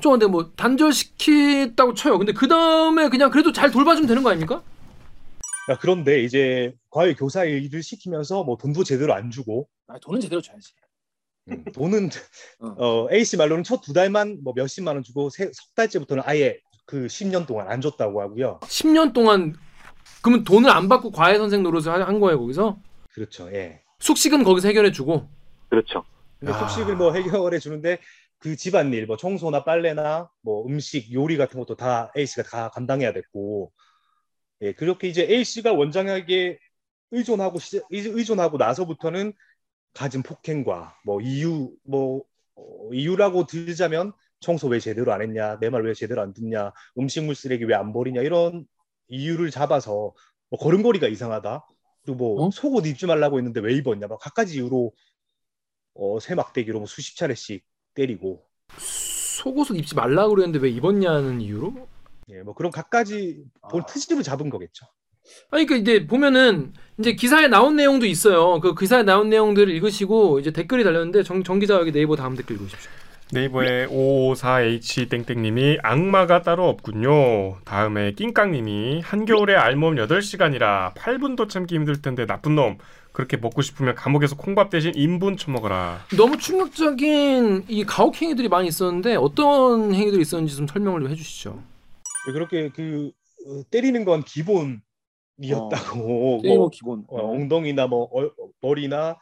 저 0.00 0.10
근데 0.10 0.26
뭐 0.26 0.50
단절시켰다고 0.54 1.94
쳐요. 1.94 2.18
근데 2.18 2.32
그 2.32 2.46
다음에 2.46 3.08
그냥 3.08 3.30
그래도 3.30 3.52
잘 3.52 3.70
돌봐주면 3.70 4.06
되는 4.06 4.22
거 4.22 4.30
아닙니까? 4.30 4.62
야, 5.70 5.76
그런데 5.80 6.22
이제 6.22 6.72
과외 6.90 7.14
교사 7.14 7.44
일을 7.44 7.82
시키면서 7.82 8.44
뭐 8.44 8.56
돈도 8.56 8.84
제대로 8.84 9.14
안 9.14 9.30
주고 9.30 9.68
아, 9.88 9.98
돈은 9.98 10.20
제대로 10.20 10.40
줘야지. 10.40 10.72
음, 11.50 11.64
돈은 11.72 12.10
어. 12.60 12.68
어, 13.06 13.08
A 13.12 13.24
씨 13.24 13.36
말로는 13.36 13.64
첫 13.64 13.80
두 13.80 13.92
달만 13.92 14.38
뭐 14.42 14.52
몇십만 14.54 14.96
원 14.96 15.02
주고 15.02 15.30
세, 15.30 15.50
석 15.52 15.74
달째부터는 15.74 16.22
아예 16.26 16.60
그 16.84 17.06
10년 17.06 17.46
동안 17.46 17.70
안 17.70 17.80
줬다고 17.80 18.20
하고요. 18.20 18.60
10년 18.62 19.12
동안 19.14 19.54
그러면 20.22 20.44
돈을 20.44 20.70
안 20.70 20.88
받고 20.88 21.10
과외 21.10 21.38
선생 21.38 21.62
노릇을 21.62 21.90
하- 21.92 22.06
한 22.06 22.20
거예요 22.20 22.38
거기서 22.38 22.78
그렇죠. 23.10 23.50
예. 23.52 23.82
숙식은 24.00 24.44
거기서 24.44 24.68
해결해 24.68 24.92
주고 24.92 25.28
그렇죠. 25.70 26.04
근데 26.38 26.52
야. 26.52 26.58
숙식을 26.58 26.96
뭐 26.96 27.12
해결해 27.14 27.58
주는데 27.58 27.98
그 28.38 28.54
집안일 28.56 29.06
뭐 29.06 29.16
청소나 29.16 29.64
빨래나 29.64 30.30
뭐 30.42 30.66
음식 30.66 31.12
요리 31.12 31.36
같은 31.36 31.58
것도 31.58 31.76
다 31.76 32.12
A 32.16 32.26
씨가 32.26 32.42
다 32.44 32.68
감당해야 32.70 33.12
됐고 33.12 33.72
예 34.62 34.72
그렇게 34.72 35.08
이제 35.08 35.26
A 35.28 35.44
씨가 35.44 35.72
원장에게 35.72 36.58
의존하고 37.10 37.58
의존하고 37.90 38.56
나서부터는 38.58 39.32
가진 39.94 40.22
폭행과 40.22 40.96
뭐 41.04 41.20
이유 41.20 41.70
뭐 41.84 42.22
어, 42.56 42.90
이유라고 42.92 43.46
들자면 43.46 44.12
청소 44.40 44.68
왜 44.68 44.78
제대로 44.80 45.12
안 45.12 45.22
했냐 45.22 45.58
내 45.58 45.68
말 45.70 45.82
왜 45.84 45.94
제대로 45.94 46.22
안 46.22 46.32
듣냐 46.32 46.72
음식물 46.98 47.34
쓰레기 47.34 47.64
왜 47.64 47.74
안 47.74 47.92
버리냐 47.92 48.22
이런 48.22 48.66
이유를 49.08 49.50
잡아서 49.50 50.12
뭐 50.50 50.58
걸음걸이가 50.60 51.08
이상하다 51.08 51.66
그리고 52.02 52.16
뭐 52.36 52.46
어? 52.46 52.50
속옷 52.50 52.86
입지 52.86 53.06
말라고 53.06 53.38
했는데 53.38 53.60
왜 53.60 53.74
입었냐 53.74 54.06
막 54.06 54.18
갖가지 54.20 54.56
이유로 54.56 54.92
어, 55.94 56.20
새 56.20 56.34
막대기로 56.34 56.78
뭐 56.78 56.86
수십 56.86 57.16
차례씩 57.16 57.64
때리고 57.94 58.44
속옷을 58.78 59.76
입지 59.76 59.94
말라고 59.94 60.34
그랬는데 60.34 60.58
왜 60.60 60.70
입었냐는 60.70 61.40
이유로? 61.40 61.88
예, 62.30 62.42
뭐 62.42 62.54
그런 62.54 62.70
갖가지 62.70 63.44
본 63.70 63.82
아. 63.82 63.86
트집을 63.86 64.22
잡은 64.22 64.50
거겠죠. 64.50 64.86
아니 65.50 65.66
그 65.66 65.76
이제 65.76 66.06
보면은 66.06 66.72
이제 66.98 67.12
기사에 67.12 67.48
나온 67.48 67.76
내용도 67.76 68.06
있어요. 68.06 68.60
그 68.60 68.74
기사에 68.74 69.02
나온 69.02 69.28
내용들을 69.28 69.72
읽으시고 69.74 70.40
이제 70.40 70.50
댓글이 70.50 70.84
달렸는데 70.84 71.22
정, 71.22 71.44
정 71.44 71.58
기자 71.58 71.74
여기 71.74 71.92
네이버 71.92 72.16
다음 72.16 72.36
댓글 72.36 72.56
읽으십시오. 72.56 72.90
네이버에 73.30 73.88
554H 73.88 75.10
땡땡님이 75.10 75.78
악마가 75.82 76.40
따로 76.42 76.68
없군요. 76.68 77.58
다음에 77.64 78.12
낑깡님이 78.12 79.02
한겨울에 79.04 79.54
알몸 79.54 79.96
8시간이라 79.96 80.94
8분도 80.94 81.48
참기 81.48 81.74
힘들 81.74 82.00
텐데 82.00 82.24
나쁜 82.26 82.54
놈. 82.54 82.78
그렇게 83.12 83.36
먹고 83.36 83.62
싶으면 83.62 83.94
감옥에서 83.96 84.36
콩밥 84.36 84.70
대신 84.70 84.92
인분 84.94 85.36
처먹어라. 85.36 86.06
너무 86.16 86.38
충격적인 86.38 87.64
이 87.68 87.84
가혹 87.84 88.20
행위들이 88.20 88.48
많이 88.48 88.68
있었는데 88.68 89.16
어떤 89.16 89.92
행위들이 89.92 90.22
있었는지 90.22 90.56
좀 90.56 90.66
설명을 90.66 91.00
좀 91.02 91.10
해주시죠. 91.10 91.62
예, 92.28 92.32
그렇게 92.32 92.70
그 92.74 93.10
어, 93.46 93.62
때리는 93.70 94.04
건 94.04 94.22
기본 94.22 94.82
이었다고 95.40 96.38
게이머 96.42 96.56
뭐 96.58 96.70
기본. 96.70 97.04
어, 97.08 97.32
엉덩이나 97.32 97.86
뭐 97.86 98.04
어, 98.12 98.30
머리나 98.60 99.18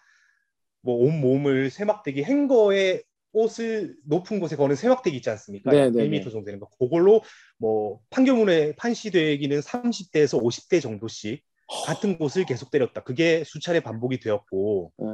뭐온 0.83 1.21
몸을 1.21 1.71
새막대기 1.71 2.25
행거에 2.25 3.03
옷을 3.33 3.97
높은 4.05 4.41
곳에 4.41 4.57
거는 4.57 4.77
새막대기 4.77 5.17
있지 5.17 5.29
않습니까? 5.29 5.71
네, 5.71 5.91
네, 5.91 6.05
1m 6.09 6.11
네. 6.11 6.31
정도 6.31 6.45
되는 6.45 6.59
거. 6.59 6.69
그걸로 6.79 7.23
뭐 7.59 8.01
판결문에 8.09 8.77
판시되기는 8.77 9.61
30대에서 9.61 10.43
50대 10.43 10.81
정도씩 10.81 11.45
같은 11.85 12.17
곳을 12.17 12.47
계속 12.47 12.71
때렸다. 12.71 13.03
그게 13.03 13.45
수차례 13.45 13.81
반복이 13.81 14.21
되었고 14.21 14.93
네. 14.97 15.07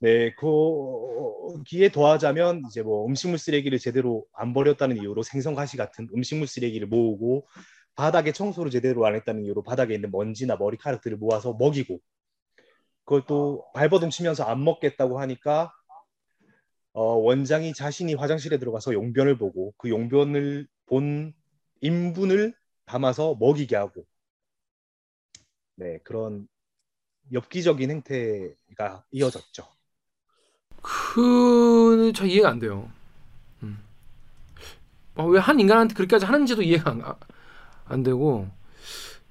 네, 0.00 0.34
거기에 0.34 1.90
더하자면 1.90 2.62
이제 2.68 2.82
뭐 2.82 3.06
음식물 3.06 3.38
쓰레기를 3.38 3.78
제대로 3.78 4.26
안 4.32 4.52
버렸다는 4.52 4.98
이유로 4.98 5.22
생선 5.22 5.54
가시 5.54 5.76
같은 5.76 6.08
음식물 6.14 6.46
쓰레기를 6.46 6.86
모으고 6.86 7.48
바닥에 7.98 8.30
청소를 8.30 8.70
제대로 8.70 9.04
안 9.06 9.16
했다는 9.16 9.44
이유로 9.44 9.64
바닥에 9.64 9.92
있는 9.92 10.12
먼지나 10.12 10.54
머리카락들을 10.54 11.16
모아서 11.16 11.52
먹이고 11.54 11.98
그걸 13.02 13.24
또 13.26 13.66
발버둥 13.74 14.10
치면서 14.10 14.44
안 14.44 14.62
먹겠다고 14.62 15.18
하니까 15.18 15.72
어, 16.92 17.02
원장이 17.14 17.74
자신이 17.74 18.14
화장실에 18.14 18.58
들어가서 18.58 18.92
용변을 18.94 19.36
보고 19.36 19.74
그 19.78 19.88
용변을 19.90 20.68
본 20.86 21.34
인분을 21.80 22.54
담아서 22.84 23.34
먹이게 23.40 23.74
하고 23.74 24.06
네 25.74 25.98
그런 26.04 26.46
엽기적인 27.32 27.90
행태가 27.90 29.06
이어졌죠. 29.10 29.66
그저 30.82 32.26
이해가 32.26 32.48
안 32.50 32.60
돼요. 32.60 32.92
음. 33.64 33.82
아, 35.16 35.24
왜한 35.24 35.58
인간한테 35.58 35.94
그렇게까지 35.94 36.26
하는지도 36.26 36.62
이해가 36.62 36.92
안, 36.92 37.02
아, 37.02 37.16
안 37.88 38.02
되고 38.02 38.46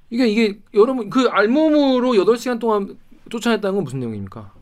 이게 0.09 0.27
이게 0.27 0.59
여러분 0.73 1.09
그 1.09 1.27
알몸으로 1.27 2.13
8시간 2.13 2.59
동안 2.59 2.97
쫓아냈다는 3.29 3.75
건 3.75 3.83
무슨 3.83 3.99
내용입니까? 3.99 4.53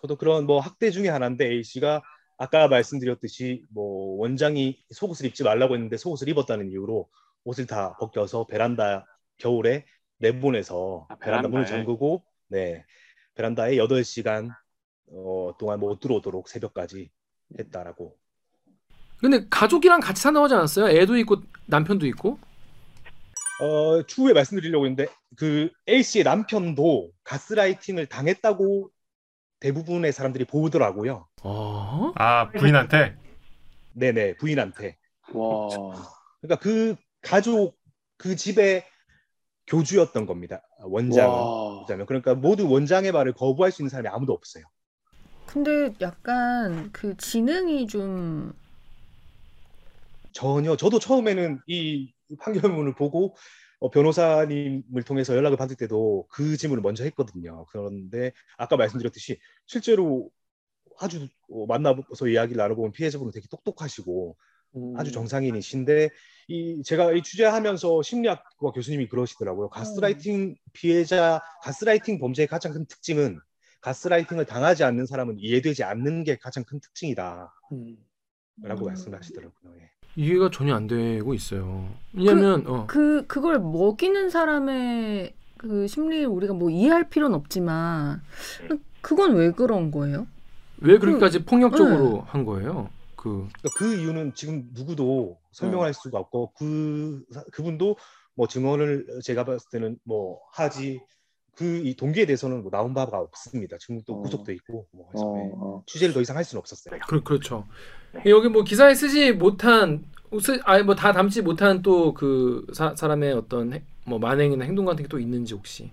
저도 0.00 0.16
그런 0.16 0.46
뭐 0.46 0.60
학대 0.60 0.90
중에 0.90 1.08
하나인데 1.08 1.50
A 1.50 1.62
씨가 1.62 2.02
아까 2.38 2.68
말씀드렸듯이 2.68 3.64
뭐 3.70 4.18
원장이 4.18 4.78
속옷을 4.90 5.26
입지 5.26 5.44
말라고 5.44 5.74
했는데 5.74 5.96
속옷을 5.96 6.28
입었다는 6.28 6.70
이유로 6.70 7.08
옷을 7.44 7.66
다 7.66 7.96
벗겨서 7.98 8.46
베란다 8.46 9.06
겨울에 9.38 9.84
내보내서 10.18 11.06
아, 11.08 11.16
베란다 11.16 11.48
문을? 11.48 11.66
잠그고 11.66 12.24
네 12.48 12.84
베란다에 13.34 13.76
8시간 13.76 14.50
어, 15.12 15.52
동안 15.58 15.80
못 15.80 16.00
들어오도록 16.00 16.48
새벽까지 16.48 17.10
했다라고 17.58 18.16
근데 19.20 19.46
가족이랑 19.50 20.00
같이 20.00 20.22
산다고 20.22 20.44
하지 20.44 20.54
않았어요? 20.54 20.88
애도 20.98 21.16
있고 21.18 21.42
남편도 21.66 22.06
있고. 22.06 22.38
어, 23.60 24.02
추후에 24.06 24.32
말씀드리려고 24.32 24.86
했는데 24.86 25.06
그 25.36 25.70
A 25.88 26.02
씨의 26.02 26.24
남편도 26.24 27.10
가스라이팅을 27.24 28.06
당했다고 28.06 28.90
대부분의 29.60 30.12
사람들이 30.12 30.46
보더라고요. 30.46 31.28
어? 31.42 32.12
아 32.16 32.50
부인한테 32.50 33.16
네네 33.92 34.36
부인한테. 34.36 34.96
와. 35.34 35.68
그러니까 36.40 36.56
그 36.60 36.96
가족 37.20 37.78
그 38.16 38.36
집의 38.36 38.84
교주였던 39.66 40.26
겁니다. 40.26 40.62
원장은. 40.78 41.30
와. 41.30 41.74
그렇다면 41.84 42.06
그러니까 42.06 42.34
모두 42.34 42.68
원장의 42.68 43.12
말을 43.12 43.34
거부할 43.34 43.70
수 43.70 43.82
있는 43.82 43.90
사람이 43.90 44.08
아무도 44.08 44.32
없어요. 44.32 44.64
근데 45.46 45.92
약간 46.00 46.90
그 46.92 47.16
지능이 47.16 47.86
좀 47.88 48.52
전혀 50.32 50.76
저도 50.76 50.98
처음에는 50.98 51.60
이 51.66 52.12
판결문을 52.38 52.94
보고 52.94 53.36
어, 53.80 53.90
변호사님을 53.90 55.02
통해서 55.06 55.34
연락을 55.34 55.56
받을 55.56 55.76
때도 55.76 56.26
그 56.30 56.56
질문을 56.56 56.82
먼저 56.82 57.02
했거든요. 57.04 57.66
그런데 57.70 58.32
아까 58.58 58.76
말씀드렸듯이 58.76 59.38
실제로 59.66 60.30
아주 60.98 61.28
어, 61.50 61.66
만나서 61.66 62.28
이야기를 62.28 62.58
나눠보면 62.58 62.92
피해자분은 62.92 63.32
되게 63.32 63.46
똑똑하시고 63.48 64.36
음. 64.76 64.94
아주 64.96 65.10
정상인이신데 65.12 66.10
이 66.48 66.82
제가 66.84 67.12
이 67.12 67.22
취재하면서 67.22 68.02
심리학과 68.02 68.70
교수님이 68.72 69.08
그러시더라고요. 69.08 69.68
가스라이팅 69.70 70.56
피해자 70.72 71.40
가스라이팅 71.62 72.18
범죄의 72.18 72.46
가장 72.48 72.72
큰 72.72 72.86
특징은 72.86 73.38
가스라이팅을 73.80 74.44
당하지 74.44 74.84
않는 74.84 75.06
사람은 75.06 75.38
이해되지 75.38 75.84
않는 75.84 76.24
게 76.24 76.36
가장 76.36 76.64
큰 76.64 76.80
특징이다라고 76.80 77.50
음. 77.72 77.96
음. 78.64 78.84
말씀하시더라고요. 78.84 79.74
예. 79.80 79.99
이해가 80.16 80.50
전혀 80.50 80.74
안 80.74 80.86
되고 80.86 81.34
있어요. 81.34 81.88
왜냐면 82.12 82.64
어. 82.66 82.86
그 82.86 83.26
그걸 83.26 83.58
먹이는 83.58 84.30
사람의 84.30 85.32
그 85.56 85.86
심리를 85.86 86.26
우리가 86.26 86.54
뭐 86.54 86.70
이해할 86.70 87.08
필요는 87.08 87.34
없지만 87.36 88.22
그건 89.00 89.34
왜 89.34 89.50
그런 89.52 89.90
거예요? 89.90 90.26
왜 90.78 90.98
그렇게까지 90.98 91.44
폭력적으로 91.44 92.22
한 92.26 92.44
거예요? 92.44 92.88
그 93.16 93.46
그러니까 93.52 93.68
그 93.76 93.94
이유는 93.96 94.34
지금 94.34 94.68
누구도 94.72 95.38
설명할 95.52 95.92
수가 95.92 96.18
없고 96.18 96.52
그 96.56 97.22
사- 97.32 97.44
그분도 97.52 97.96
뭐 98.34 98.46
증언을 98.48 99.06
제가 99.24 99.44
봤을 99.44 99.68
때는 99.70 99.98
뭐 100.04 100.40
하지 100.52 101.00
그 101.60 101.82
이 101.84 101.94
동기에 101.94 102.24
대해서는 102.26 102.62
뭐 102.62 102.70
나온 102.70 102.94
바가 102.94 103.18
없습니다. 103.20 103.76
지금 103.78 104.00
또 104.06 104.14
어. 104.14 104.22
구속돼 104.22 104.54
있고 104.54 104.86
뭐 104.92 105.08
해서 105.12 105.24
어, 105.26 105.36
예. 105.38 105.50
어. 105.54 105.82
취재를 105.86 106.14
더 106.14 106.20
이상 106.22 106.36
할 106.36 106.44
수는 106.44 106.58
없었어요. 106.60 106.98
그, 107.06 107.22
그렇죠. 107.22 107.66
네. 108.14 108.22
여기 108.30 108.48
뭐 108.48 108.64
기사에 108.64 108.94
쓰지 108.94 109.32
못한 109.32 110.04
쓰, 110.40 110.58
아니 110.64 110.82
뭐 110.84 110.94
다 110.94 111.12
담지 111.12 111.42
못한 111.42 111.82
또 111.82 112.14
그 112.14 112.66
사람의 112.96 113.32
어떤 113.34 113.74
해- 113.74 113.82
뭐 114.06 114.18
만행이나 114.18 114.64
행동 114.64 114.86
같은 114.86 115.02
게 115.04 115.08
또 115.08 115.18
있는지 115.18 115.52
혹시 115.54 115.90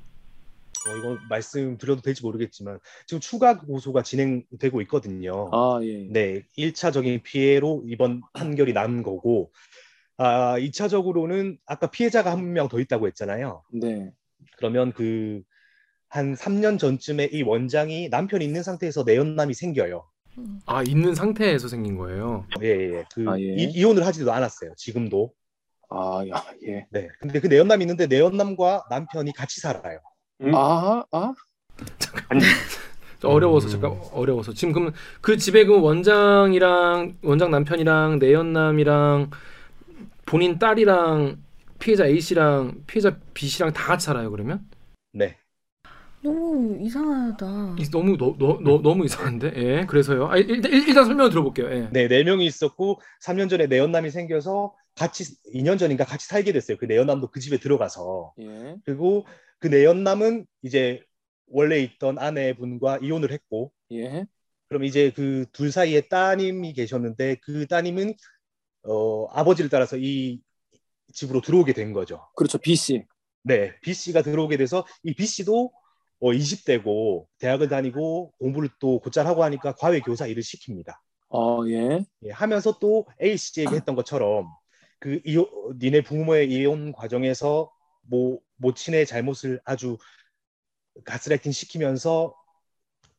어, 0.87 0.95
이거 0.97 1.17
말씀드려도 1.29 2.01
될지 2.01 2.23
모르겠지만 2.23 2.79
지금 3.05 3.19
추가 3.19 3.59
고소가 3.59 4.03
진행되고 4.03 4.81
있거든요. 4.83 5.49
아, 5.51 5.79
예. 5.83 6.07
네, 6.09 6.43
1차적인 6.57 7.23
피해로 7.23 7.83
이번 7.87 8.21
판결이 8.33 8.71
난 8.73 9.03
거고 9.03 9.51
아, 10.17 10.57
2차적으로는 10.59 11.57
아까 11.65 11.87
피해자가 11.91 12.31
한 12.31 12.53
명 12.53 12.69
더 12.69 12.79
있다고 12.79 13.07
했잖아요. 13.07 13.63
네. 13.73 14.11
그러면 14.57 14.91
그 14.93 15.41
한 16.09 16.35
3년 16.35 16.79
전쯤에 16.79 17.29
이 17.33 17.43
원장이 17.43 18.09
남편이 18.09 18.43
있는 18.43 18.63
상태에서 18.63 19.03
내연남이 19.03 19.53
생겨요. 19.53 20.05
아 20.65 20.83
있는 20.83 21.15
상태에서 21.15 21.67
생긴 21.67 21.97
거예요. 21.97 22.45
예, 22.61 22.67
예, 22.67 22.93
예. 22.93 23.05
그 23.13 23.25
아, 23.27 23.39
예. 23.39 23.43
이, 23.43 23.63
이혼을 23.63 24.05
하지도 24.05 24.31
않았어요. 24.31 24.73
지금도. 24.77 25.33
아, 25.89 26.23
야, 26.29 26.43
예. 26.67 26.85
네. 26.91 27.07
근데 27.19 27.39
그 27.39 27.47
내연남이 27.47 27.83
있는데 27.83 28.07
내연남과 28.07 28.85
남편이 28.89 29.33
같이 29.33 29.59
살아요. 29.59 29.99
음. 30.41 30.53
아, 30.53 31.03
아? 31.11 31.33
좀 33.19 33.31
어려워서 33.31 33.67
음. 33.67 33.71
잠깐 33.71 33.99
어려워서 34.11 34.53
지금 34.53 34.73
그럼 34.73 34.93
그 35.21 35.37
집에 35.37 35.65
그 35.65 35.79
원장이랑 35.79 37.17
원장 37.23 37.49
남편이랑 37.49 38.19
내연남이랑 38.19 39.31
본인 40.25 40.59
딸이랑 40.59 41.37
피해자 41.79 42.05
A 42.05 42.19
씨랑 42.19 42.83
피해자 42.85 43.17
B 43.33 43.47
씨랑 43.47 43.73
다 43.73 43.87
같이 43.87 44.05
살아요 44.05 44.29
그러면? 44.29 44.67
네. 45.13 45.37
너무 46.21 46.77
이상하다. 46.81 47.75
이- 47.79 47.89
너무 47.91 48.17
너, 48.17 48.35
너, 48.37 48.59
너, 48.61 48.81
너무 48.81 49.05
이상한데 49.05 49.53
예 49.55 49.85
그래서요 49.85 50.27
아, 50.27 50.37
일단, 50.37 50.71
일- 50.71 50.87
일단 50.87 51.05
설명 51.05 51.29
들어볼게요 51.29 51.69
예. 51.71 51.89
네, 51.91 52.07
네 52.07 52.23
명이 52.23 52.45
있었고 52.45 52.99
3년 53.23 53.49
전에 53.49 53.67
내연남이 53.67 54.09
생겨서 54.09 54.73
같이 54.95 55.25
2년 55.53 55.77
전인가 55.77 56.05
같이 56.05 56.25
살게 56.27 56.51
됐어요. 56.53 56.77
그 56.77 56.85
내연남도 56.85 57.29
그 57.29 57.39
집에 57.39 57.57
들어가서. 57.57 58.33
예. 58.41 58.75
그리고 58.83 59.25
그 59.59 59.67
내연남은 59.67 60.45
이제 60.63 61.01
원래 61.49 61.79
있던 61.79 62.17
아내분과 62.17 62.99
이혼을 63.01 63.31
했고 63.31 63.71
예. 63.91 64.25
그럼 64.69 64.83
이제 64.83 65.11
그 65.11 65.45
둘 65.53 65.71
사이에 65.71 66.01
따님이 66.01 66.73
계셨는데 66.73 67.37
그 67.43 67.67
따님은 67.67 68.13
어, 68.83 69.27
아버지를 69.31 69.69
따라서 69.69 69.97
이 69.97 70.39
집으로 71.13 71.41
들어오게 71.41 71.73
된 71.73 71.93
거죠. 71.93 72.27
그렇죠. 72.35 72.57
B 72.57 72.75
씨. 72.75 73.03
네, 73.43 73.73
B 73.81 73.93
씨가 73.93 74.23
들어오게 74.23 74.57
돼서 74.57 74.85
이 75.03 75.13
B 75.13 75.25
씨도 75.25 75.71
어, 76.19 76.31
20대고 76.31 77.27
대학을 77.39 77.69
다니고 77.69 78.33
공부를 78.39 78.69
또 78.79 78.99
곧잘 78.99 79.27
하고 79.27 79.43
하니까 79.43 79.73
과외 79.73 79.99
교사 79.99 80.25
일을 80.25 80.41
시킵니다. 80.41 80.95
아, 81.29 81.57
예. 81.67 82.05
예, 82.23 82.31
하면서 82.31 82.77
또 82.79 83.05
A 83.21 83.37
씨에게 83.37 83.75
했던 83.75 83.95
것처럼 83.95 84.47
그 84.99 85.21
이혼, 85.25 85.47
니네 85.79 86.01
부모의 86.01 86.49
이혼 86.51 86.91
과정에서 86.91 87.71
모 88.01 88.41
모친의 88.55 89.05
잘못을 89.05 89.59
아주 89.65 89.97
가스라이팅 91.03 91.51
시키면서 91.51 92.33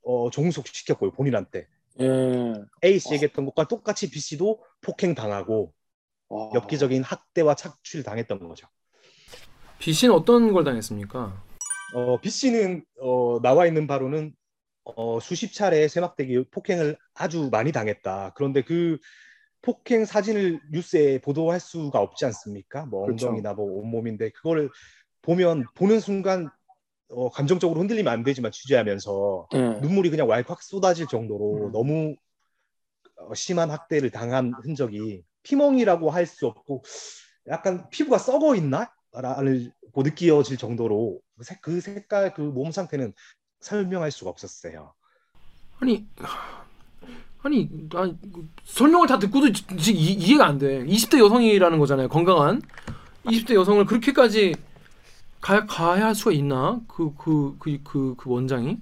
어, 0.03 0.31
종속시켰고요 0.31 1.13
본인한테 1.13 1.69
예. 2.01 2.55
A 2.85 2.99
씨에게 2.99 3.27
했던 3.27 3.45
것과 3.45 3.69
똑같이 3.69 4.11
B 4.11 4.19
씨도 4.19 4.65
폭행 4.81 5.15
당하고 5.15 5.73
와. 6.29 6.51
엽기적인 6.55 7.03
학대와 7.03 7.55
착취를 7.55 8.05
당했던 8.05 8.39
거죠. 8.49 8.67
B 9.79 9.93
씨는 9.93 10.15
어떤 10.15 10.53
걸 10.53 10.65
당했습니까? 10.65 11.48
어, 11.95 12.21
B 12.21 12.31
씨는 12.31 12.85
어, 13.01 13.41
나와 13.43 13.67
있는 13.67 13.87
바로는 13.87 14.35
어, 14.85 15.21
수십 15.21 15.53
차례 15.53 15.87
쇠막대기 15.89 16.51
폭행을 16.51 16.97
아주 17.15 17.49
많이 17.51 17.73
당했다. 17.73 18.33
그런데 18.35 18.63
그 18.63 18.99
폭행 19.63 20.05
사진을 20.05 20.61
뉴스에 20.73 21.21
보도할 21.21 21.61
수가 21.61 22.01
없지 22.01 22.25
않습니까? 22.27 22.87
뭐 22.87 23.05
그렇죠. 23.05 23.29
엉덩이나 23.29 23.55
뭐 23.55 23.81
온몸인데 23.81 24.31
그거를 24.31 24.71
보면 25.23 25.67
보는 25.75 26.01
순간 26.01 26.51
어, 27.11 27.31
감정적으로 27.31 27.81
흔들리면 27.81 28.13
안 28.13 28.25
되지만 28.25 28.53
취재하면서 28.53 29.49
예. 29.55 29.81
눈물이 29.81 30.11
그냥 30.11 30.29
왈칵 30.29 30.63
쏟아질 30.63 31.07
정도로 31.07 31.69
음. 31.69 31.73
너무 31.73 32.17
어, 33.17 33.35
심한 33.35 33.71
학대를 33.71 34.11
당한 34.11 34.55
흔적이 34.63 35.25
피멍이라고 35.43 36.11
할 36.11 36.27
수 36.27 36.47
없고 36.47 36.83
약간 37.49 37.89
피부가 37.91 38.19
썩어 38.19 38.55
있나? 38.55 38.93
라고 39.13 40.03
느껴질 40.03 40.57
정도로 40.59 41.21
그 41.37 41.45
색- 41.45 41.61
그 41.63 41.81
색깔 41.81 42.35
그 42.35 42.43
몸 42.43 42.73
상태는 42.73 43.13
설명할 43.61 44.11
수가 44.11 44.31
없었어요. 44.31 44.95
아니 45.81 46.07
아니 47.43 47.69
아, 47.95 48.13
설명을 48.65 49.07
다 49.07 49.19
듣고도 49.19 49.53
지- 49.53 49.93
이, 49.93 50.13
이해가 50.13 50.47
안 50.47 50.59
돼. 50.59 50.85
20대 50.85 51.19
여성이라는 51.19 51.79
거잖아요. 51.79 52.09
건강한 52.09 52.61
20대 53.27 53.55
여성을 53.55 53.85
그렇게까지 53.87 54.55
가, 55.41 55.67
가야 55.67 56.07
할 56.07 56.15
수가 56.15 56.33
있나? 56.33 56.81
그 56.89 57.15
그 57.17 57.57
그 57.59 57.83
그 57.85 58.15
그 58.17 58.31
원장이? 58.31 58.79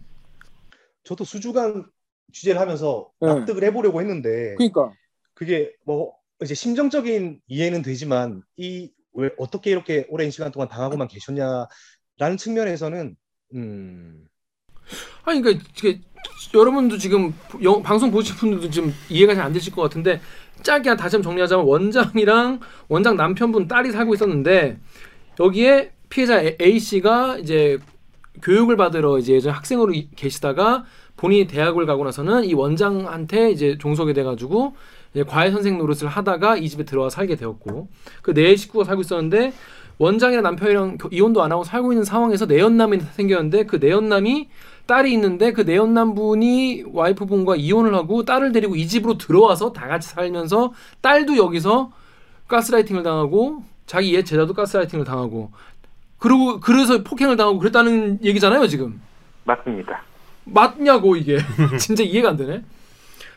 저도 1.05 1.25
수주관 1.25 1.85
취재를 2.33 2.61
하면서 2.61 3.11
네. 3.21 3.29
납득을 3.29 3.63
해보려고 3.65 4.01
했는데 4.01 4.55
그러니까 4.57 4.93
그게 5.35 5.73
뭐 5.85 6.15
이제 6.43 6.55
심정적인 6.55 7.41
이해는 7.47 7.83
되지만 7.83 8.43
이 8.57 8.91
왜 9.17 9.31
어떻게 9.39 9.71
이렇게 9.71 10.07
오랜 10.09 10.31
시간 10.31 10.53
동안 10.53 10.69
당하고만 10.69 11.09
계셨냐라는 11.09 12.37
측면에서는 12.39 13.17
음. 13.55 14.25
아니 15.25 15.41
그러니까 15.41 15.65
이게 15.77 16.01
여러분도 16.55 16.99
지금 16.99 17.35
영- 17.63 17.83
방송 17.83 18.11
보실 18.11 18.37
분들도 18.37 18.71
지금 18.71 18.93
이해가 19.09 19.35
잘 19.35 19.45
안 19.47 19.53
되실 19.53 19.73
것 19.75 19.83
같은데 19.83 20.21
짧게 20.63 20.89
한 20.91 20.97
다시 20.97 21.17
한번 21.17 21.31
정리하자면 21.31 21.65
원장이랑 21.67 22.61
원장 22.89 23.17
남편분 23.17 23.69
딸이 23.69 23.91
살고 23.91 24.15
있었는데 24.15 24.79
여기에 25.41 25.93
피해자 26.09 26.41
A 26.61 26.79
씨가 26.79 27.39
이제 27.39 27.79
교육을 28.43 28.77
받으러 28.77 29.19
이제 29.19 29.35
예전 29.35 29.53
학생으로 29.55 29.93
이- 29.93 30.11
계시다가 30.15 30.85
본인이 31.17 31.47
대학을 31.47 31.87
가고 31.87 32.05
나서는 32.05 32.45
이 32.45 32.53
원장한테 32.55 33.51
이제 33.51 33.79
종속이 33.79 34.13
돼가지고 34.13 34.75
과외 35.25 35.51
선생 35.51 35.79
노릇을 35.79 36.09
하다가 36.09 36.57
이 36.57 36.69
집에 36.69 36.85
들어와 36.85 37.09
살게 37.11 37.37
되었고 37.37 37.89
그네 38.23 38.57
식구가 38.57 38.85
살고 38.85 39.03
있었는데 39.03 39.53
원장이랑 39.99 40.43
남편이랑 40.43 40.99
겨- 40.99 41.09
이혼도 41.11 41.43
안 41.43 41.53
하고 41.53 41.65
살고 41.65 41.93
있는 41.93 42.05
상황에서 42.05 42.45
내연남이 42.47 43.01
생겼는데 43.13 43.65
그 43.65 43.77
내연남이 43.77 44.49
딸이 44.87 45.13
있는데 45.15 45.53
그 45.53 45.63
내연남분이 45.63 46.85
와이프분과 46.93 47.57
이혼을 47.57 47.95
하고 47.95 48.25
딸을 48.25 48.53
데리고 48.53 48.77
이 48.77 48.87
집으로 48.87 49.19
들어와서 49.19 49.73
다 49.73 49.89
같이 49.89 50.09
살면서 50.11 50.73
딸도 51.01 51.37
여기서 51.39 51.91
가스라이팅을 52.49 53.03
당하고 53.03 53.63
자기 53.87 54.15
옛 54.15 54.23
제자도 54.25 54.53
가스라이팅을 54.55 55.05
당하고 55.05 55.51
그리고 56.19 56.61
그래서 56.61 57.03
폭행을 57.03 57.37
당하고 57.37 57.59
그랬다는 57.59 58.19
얘기잖아요 58.23 58.67
지금 58.69 59.01
맞습니다. 59.45 60.03
맞냐고 60.45 61.17
이게 61.17 61.39
진짜 61.81 62.03
이해가 62.05 62.31
안 62.31 62.37
되네. 62.37 62.63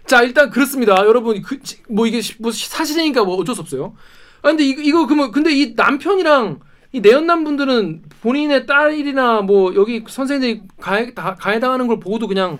자 0.09 0.23
일단 0.23 0.49
그렇습니다, 0.49 0.95
여러분. 1.05 1.41
그, 1.41 1.61
지- 1.61 1.83
뭐 1.89 2.07
이게 2.07 2.21
시- 2.21 2.41
뭐 2.41 2.51
사실이니까 2.51 3.23
뭐 3.23 3.35
어쩔 3.37 3.53
수 3.55 3.61
없어요. 3.61 3.95
아 4.41 4.49
근데 4.49 4.63
이거, 4.65 4.81
이거 4.81 5.05
그러면 5.05 5.31
근데 5.31 5.51
이 5.53 5.73
남편이랑 5.75 6.59
이 6.93 7.01
내연남 7.01 7.43
분들은 7.43 8.03
본인의 8.21 8.65
딸이나 8.65 9.41
뭐 9.43 9.75
여기 9.75 10.03
선생님들이 10.07 10.67
가해 10.79 11.13
다- 11.13 11.35
가해당하는 11.35 11.87
걸 11.87 11.99
보고도 11.99 12.27
그냥 12.27 12.57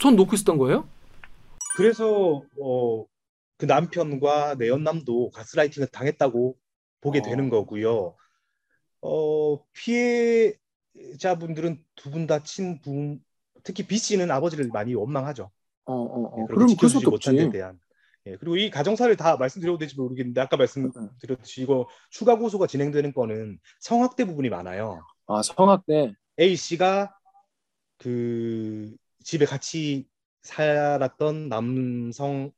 손 0.00 0.16
놓고 0.16 0.34
있었던 0.34 0.58
거예요? 0.58 0.88
그래서 1.76 2.42
어, 2.60 3.06
그 3.58 3.64
남편과 3.66 4.56
내연남도 4.56 5.30
가스라이팅을 5.32 5.88
당했다고 5.88 6.56
보게 7.00 7.20
어. 7.20 7.22
되는 7.22 7.48
거고요. 7.50 8.16
어, 9.02 9.64
피해자분들은 9.74 10.58
두 11.96 12.10
분 12.10 12.26
다 12.26 12.42
친부모, 12.42 13.18
특히 13.64 13.86
B 13.86 13.98
씨는 13.98 14.30
아버지를 14.30 14.68
많이 14.72 14.94
원망하죠. 14.94 15.50
어, 15.84 15.94
어, 15.94 16.22
어. 16.24 16.42
예, 16.42 16.46
그럼 16.46 16.46
그럴 16.46 16.68
지켜주지 16.68 17.06
못한 17.06 17.36
데. 17.36 17.50
대한. 17.50 17.78
예, 18.26 18.36
그리고 18.36 18.56
이 18.56 18.70
가정사를 18.70 19.14
다 19.16 19.36
말씀드려도 19.36 19.78
될지 19.78 19.96
모르겠는데 19.96 20.40
아까 20.40 20.56
말씀드렸듯이 20.56 21.62
이거 21.62 21.88
추가 22.10 22.36
고소가 22.36 22.66
진행되는 22.66 23.12
거는 23.12 23.58
성학대 23.80 24.24
부분이 24.24 24.48
많아요. 24.48 25.04
아, 25.26 25.42
성악대. 25.42 26.14
A 26.38 26.56
씨가 26.56 27.14
그 27.98 28.94
집에 29.24 29.44
같이 29.44 30.06
살았던 30.42 31.48
남성과 31.48 32.52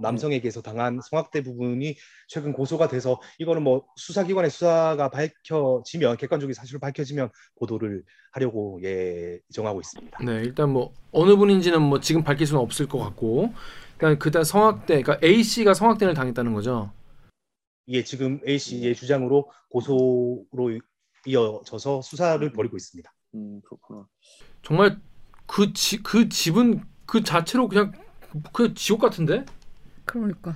남성에게서 0.00 0.62
당한 0.62 1.00
성학대 1.10 1.42
부분이 1.42 1.96
최근 2.28 2.52
고소가 2.52 2.88
돼서 2.88 3.20
이거는 3.38 3.62
뭐 3.62 3.84
수사기관의 3.96 4.50
수사가 4.50 5.10
밝혀지면 5.10 6.16
객관적인 6.16 6.54
사실로 6.54 6.80
밝혀지면 6.80 7.30
보도를 7.56 8.02
하려고 8.32 8.80
예 8.82 9.38
정하고 9.52 9.80
있습니다. 9.80 10.18
네, 10.24 10.32
일단 10.36 10.70
뭐 10.70 10.92
어느 11.12 11.36
분인지는 11.36 11.80
뭐 11.82 12.00
지금 12.00 12.24
밝힐 12.24 12.46
수는 12.46 12.60
없을 12.60 12.88
것 12.88 12.98
같고, 12.98 13.52
그러니까 13.98 14.22
그다 14.22 14.44
성학대, 14.44 15.02
그러니까 15.02 15.26
A 15.26 15.42
씨가 15.42 15.74
성학대를 15.74 16.14
당했다는 16.14 16.54
거죠. 16.54 16.90
이게 17.86 18.02
지금 18.04 18.40
A 18.46 18.58
씨의 18.58 18.94
주장으로 18.94 19.50
고소로 19.68 20.80
이어져서 21.26 22.02
수사를 22.02 22.52
벌이고 22.52 22.76
있습니다. 22.76 23.12
음, 23.34 23.60
그렇구나. 23.64 24.06
정말 24.62 24.98
그, 25.46 25.72
지, 25.72 26.02
그 26.02 26.28
집은 26.28 26.82
그 27.06 27.22
자체로 27.22 27.68
그냥 27.68 27.92
그 28.52 28.74
지옥 28.74 29.00
같은데? 29.00 29.44
그러니까. 30.12 30.54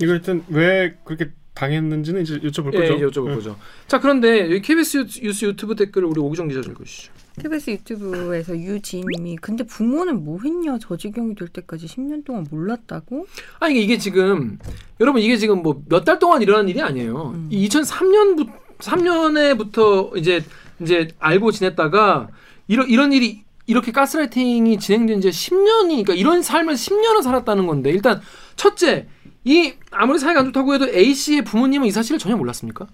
이거 0.00 0.12
일단 0.12 0.44
왜 0.48 0.96
그렇게 1.04 1.30
당했는지는 1.54 2.22
이제 2.22 2.38
여쭤볼 2.38 2.74
예, 2.74 2.78
거죠. 2.80 2.94
이제 2.94 3.06
여쭤볼 3.06 3.30
예. 3.30 3.34
거죠. 3.36 3.56
자, 3.86 4.00
그런데 4.00 4.42
여기 4.44 4.60
KBS 4.60 4.96
유- 4.98 5.26
뉴스 5.26 5.44
유튜브 5.44 5.74
댓글을 5.76 6.06
우리 6.08 6.20
오기정 6.20 6.48
기자 6.48 6.60
좀 6.60 6.72
읽어주시죠. 6.72 7.12
KBS 7.40 7.70
유튜브에서 7.70 8.56
유지님이 8.56 9.36
근데 9.36 9.64
부모는 9.64 10.24
뭐 10.24 10.40
했냐 10.42 10.78
저 10.80 10.96
지경이 10.96 11.36
될 11.36 11.48
때까지 11.48 11.86
10년 11.86 12.24
동안 12.24 12.46
몰랐다고? 12.50 13.26
아니 13.60 13.82
이게 13.82 13.96
지금 13.98 14.58
여러분 15.00 15.22
이게 15.22 15.36
지금 15.36 15.62
뭐 15.62 15.82
몇 15.88 16.04
달 16.04 16.18
동안 16.18 16.42
일어난 16.42 16.68
일이 16.68 16.82
아니에요. 16.82 17.30
음. 17.34 17.48
2003년부터 17.50 18.52
3년에부터 18.78 20.16
이제 20.16 20.42
이제 20.80 21.08
알고 21.18 21.50
지냈다가 21.52 22.28
이런 22.68 22.88
이런 22.88 23.12
일이 23.12 23.42
이렇게 23.68 23.92
가스라이팅이 23.92 24.78
진행된 24.80 25.20
지 25.20 25.28
10년이 25.30 25.88
그러니까 26.04 26.14
이런 26.14 26.42
삶을 26.42 26.74
10년을 26.74 27.22
살았다는 27.22 27.66
건데 27.68 27.90
일단 27.90 28.20
첫째 28.56 29.08
이 29.44 29.74
아무리 29.92 30.18
사이가 30.18 30.40
안 30.40 30.46
좋다고 30.46 30.74
해도 30.74 30.88
A 30.88 31.14
씨의 31.14 31.44
부모님은 31.44 31.86
이 31.86 31.92
사실을 31.92 32.18
전혀 32.18 32.36
몰랐습니까? 32.36 32.88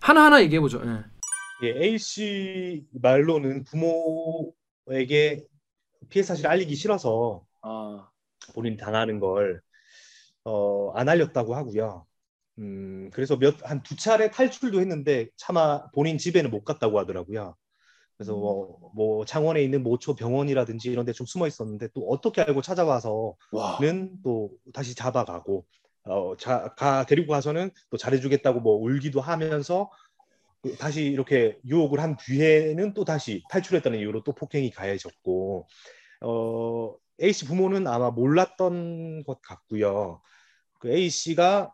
하나 0.00 0.24
하나 0.26 0.42
얘기해 0.42 0.60
보죠. 0.60 0.82
예. 0.84 1.04
예, 1.68 1.84
A 1.84 1.98
씨 1.98 2.86
말로는 2.92 3.64
부모에게 3.64 5.44
피해 6.10 6.22
사실을 6.22 6.50
알리기 6.50 6.74
싫어서 6.76 7.44
아, 7.62 8.08
본인이 8.54 8.76
당하는 8.76 9.20
걸 9.20 9.62
어, 10.44 10.92
안 10.94 11.08
알렸다고 11.08 11.54
하고요. 11.56 12.06
음, 12.58 13.10
그래서 13.12 13.36
몇 13.38 13.56
한 13.64 13.82
두 13.82 13.96
차례 13.96 14.30
탈출도 14.30 14.80
했는데 14.80 15.28
차마 15.36 15.88
본인 15.92 16.18
집에는 16.18 16.50
못 16.50 16.64
갔다고 16.64 16.98
하더라고요. 17.00 17.56
그래서 18.16 18.34
뭐, 18.34 18.90
뭐 18.94 19.24
창원에 19.24 19.62
있는 19.62 19.82
모초 19.82 20.14
병원이라든지 20.14 20.90
이런 20.90 21.04
데 21.04 21.12
좀 21.12 21.26
숨어 21.26 21.46
있었는데 21.46 21.88
또 21.94 22.06
어떻게 22.08 22.42
알고 22.42 22.62
찾아와서는 22.62 23.34
와. 23.52 23.78
또 24.22 24.50
다시 24.72 24.94
잡아가고 24.94 25.64
어, 26.04 26.36
자, 26.36 26.74
가 26.76 27.06
데리고 27.06 27.32
가서는 27.32 27.70
또 27.90 27.96
잘해주겠다고 27.96 28.60
뭐 28.60 28.76
울기도 28.76 29.20
하면서 29.20 29.90
그 30.62 30.76
다시 30.76 31.04
이렇게 31.04 31.58
유혹을 31.66 32.00
한 32.00 32.16
뒤에는 32.16 32.94
또 32.94 33.04
다시 33.04 33.42
탈출했다는 33.50 33.98
이유로 33.98 34.22
또 34.22 34.32
폭행이 34.32 34.70
가해졌고 34.70 35.66
어, 36.22 36.94
A 37.22 37.32
씨 37.32 37.46
부모는 37.46 37.86
아마 37.86 38.10
몰랐던 38.10 39.24
것 39.24 39.40
같고요. 39.42 40.20
그 40.78 40.90
A 40.90 41.08
씨가 41.10 41.72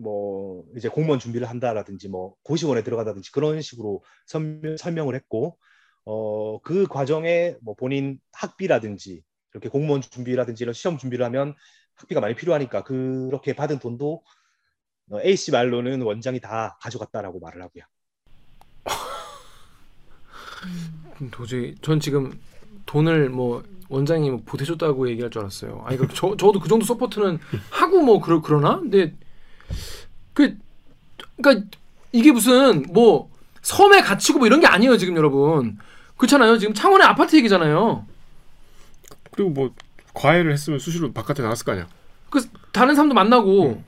뭐 0.00 0.64
이제 0.76 0.88
공무원 0.88 1.18
준비를 1.20 1.48
한다라든지 1.48 2.08
뭐 2.08 2.34
고시원에 2.42 2.82
들어가다든지 2.82 3.32
그런 3.32 3.60
식으로 3.62 4.02
설명, 4.26 4.76
설명을 4.76 5.14
했고 5.14 5.58
어, 6.04 6.60
그 6.62 6.86
과정에 6.86 7.56
뭐 7.62 7.74
본인 7.74 8.18
학비라든지 8.32 9.22
이렇게 9.54 9.68
공무원 9.68 10.00
준비라든지 10.02 10.64
이런 10.64 10.74
시험 10.74 10.98
준비를 10.98 11.24
하면 11.26 11.54
학비가 11.96 12.20
많이 12.20 12.34
필요하니까 12.34 12.84
그렇게 12.84 13.54
받은 13.54 13.78
돈도 13.80 14.22
어, 15.12 15.20
A 15.22 15.36
씨 15.36 15.52
말로는 15.52 16.02
원장이 16.02 16.40
다 16.40 16.78
가져갔다라고 16.82 17.40
말을 17.40 17.62
하고요. 17.62 17.84
음, 21.20 21.30
도저히 21.30 21.74
전 21.82 22.00
지금 22.00 22.38
돈을 22.86 23.28
뭐 23.30 23.62
원장이 23.88 24.30
뭐 24.30 24.40
보태줬다고 24.44 25.08
얘기할 25.10 25.30
줄 25.30 25.40
알았어요. 25.42 25.82
아니 25.86 25.96
그 25.98 26.06
저 26.14 26.36
저도 26.36 26.60
그 26.60 26.68
정도 26.68 26.84
support는 26.84 27.38
하고 27.70 28.02
뭐 28.02 28.20
그러 28.20 28.40
그러나? 28.40 28.78
근데 28.80 29.16
그 30.38 30.56
그러니까 31.36 31.68
이게 32.12 32.30
무슨 32.30 32.84
뭐 32.92 33.28
섬에 33.62 34.02
갇히고 34.02 34.38
뭐 34.38 34.46
이런 34.46 34.60
게 34.60 34.68
아니에요 34.68 34.96
지금 34.96 35.16
여러분. 35.16 35.76
그렇잖아요. 36.16 36.58
지금 36.58 36.74
창원의 36.74 37.04
아파트 37.04 37.34
얘기잖아요. 37.34 38.06
그리고 39.32 39.50
뭐 39.50 39.74
과외를 40.14 40.52
했으면 40.52 40.78
수시로 40.78 41.12
바깥에 41.12 41.42
나갔을 41.42 41.64
거 41.64 41.72
아니야. 41.72 41.88
그 42.30 42.48
다른 42.72 42.94
사람도 42.94 43.16
만나고 43.16 43.82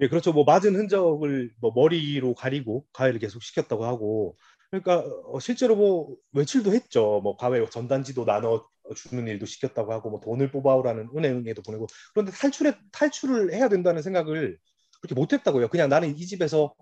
예, 0.00 0.08
그렇죠. 0.08 0.32
뭐 0.32 0.44
맞은 0.44 0.76
흔적을 0.76 1.50
뭐 1.60 1.72
머리로 1.74 2.34
가리고 2.34 2.84
가해를 2.92 3.18
계속 3.18 3.42
시켰다고 3.42 3.86
하고 3.86 4.36
그러니까 4.70 5.04
어, 5.32 5.40
실제로 5.40 5.74
뭐 5.74 6.14
외출도 6.32 6.72
했죠. 6.72 7.20
뭐 7.24 7.36
가해 7.36 7.64
전단지도 7.70 8.24
나눠 8.24 8.68
주는 8.94 9.26
일도 9.26 9.46
시켰다고 9.46 9.92
하고 9.92 10.10
뭐 10.10 10.20
돈을 10.20 10.52
뽑아오라는 10.52 11.08
은행에도 11.16 11.62
보내고 11.62 11.88
그런데 12.12 12.30
탈출해 12.30 12.74
탈출을 12.92 13.52
해야 13.52 13.68
된다는 13.68 14.00
생각을 14.00 14.58
그렇게 15.04 15.14
못했다고요. 15.14 15.68
그냥 15.68 15.88
나는 15.90 16.16
이 16.16 16.26
집에서 16.26 16.74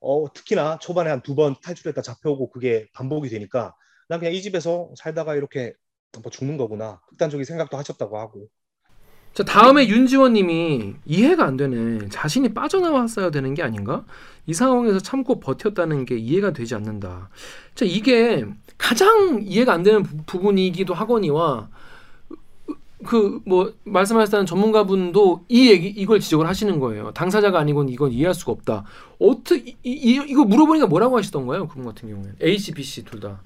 어, 0.00 0.24
특히나 0.32 0.78
초반에 0.78 1.10
한 1.10 1.20
두 1.22 1.34
번 1.36 1.54
탈출했다 1.62 2.02
잡혀오고 2.02 2.50
그게 2.50 2.88
반복이 2.94 3.28
되니까 3.28 3.74
난 4.08 4.18
그냥 4.20 4.34
이 4.34 4.42
집에서 4.42 4.90
살다가 4.96 5.36
이렇게 5.36 5.74
뭐 6.22 6.30
죽는 6.30 6.56
거구나 6.56 7.00
극단적인 7.08 7.44
생각도 7.44 7.76
하셨다고 7.78 8.18
하고 8.18 8.48
자 9.34 9.44
다음에 9.44 9.88
윤지원님이 9.88 10.94
이해가 11.06 11.44
안 11.46 11.56
되네. 11.56 12.08
자신이 12.10 12.52
빠져나왔어야 12.52 13.30
되는 13.30 13.54
게 13.54 13.62
아닌가? 13.62 14.04
이 14.46 14.52
상황에서 14.52 14.98
참고 15.00 15.40
버텼다는 15.40 16.04
게 16.04 16.16
이해가 16.18 16.52
되지 16.52 16.74
않는다. 16.74 17.30
자 17.74 17.84
이게 17.86 18.44
가장 18.76 19.40
이해가 19.42 19.72
안 19.72 19.82
되는 19.82 20.02
부, 20.02 20.16
부분이기도 20.26 20.92
하거니와 20.92 21.70
그 23.02 23.40
뭐 23.44 23.74
말씀하셨다는 23.84 24.46
전문가분도 24.46 25.46
이 25.48 25.70
얘기 25.70 25.88
이걸 25.88 26.20
지적을 26.20 26.46
하시는 26.46 26.78
거예요. 26.80 27.12
당사자가 27.12 27.58
아니고는 27.58 27.92
이건 27.92 28.12
이해할 28.12 28.34
수가 28.34 28.52
없다. 28.52 28.84
어떻게 29.18 29.72
이, 29.82 29.90
이, 29.92 30.24
이거 30.28 30.44
물어보니까 30.44 30.86
뭐라고 30.86 31.18
하시던가요? 31.18 31.68
그분 31.68 31.84
같은 31.84 32.08
경우에는 32.08 32.36
A 32.42 32.58
씨, 32.58 32.72
B 32.72 32.82
씨 32.82 33.04
둘 33.04 33.20
다. 33.20 33.42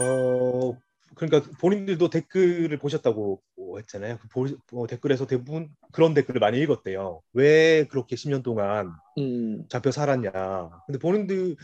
어 0.00 0.76
그러니까 1.14 1.50
본인들도 1.60 2.08
댓글을 2.10 2.78
보셨다고 2.78 3.40
했잖아요. 3.78 4.18
그 4.20 4.28
보, 4.28 4.46
어, 4.82 4.86
댓글에서 4.86 5.26
대부분 5.26 5.68
그런 5.92 6.14
댓글을 6.14 6.40
많이 6.40 6.58
읽었대요. 6.60 7.20
왜 7.34 7.84
그렇게 7.88 8.16
10년 8.16 8.42
동안 8.42 8.92
음. 9.18 9.64
잡혀 9.68 9.90
살았냐. 9.90 10.32
근데 10.86 10.98
본인들 10.98 11.56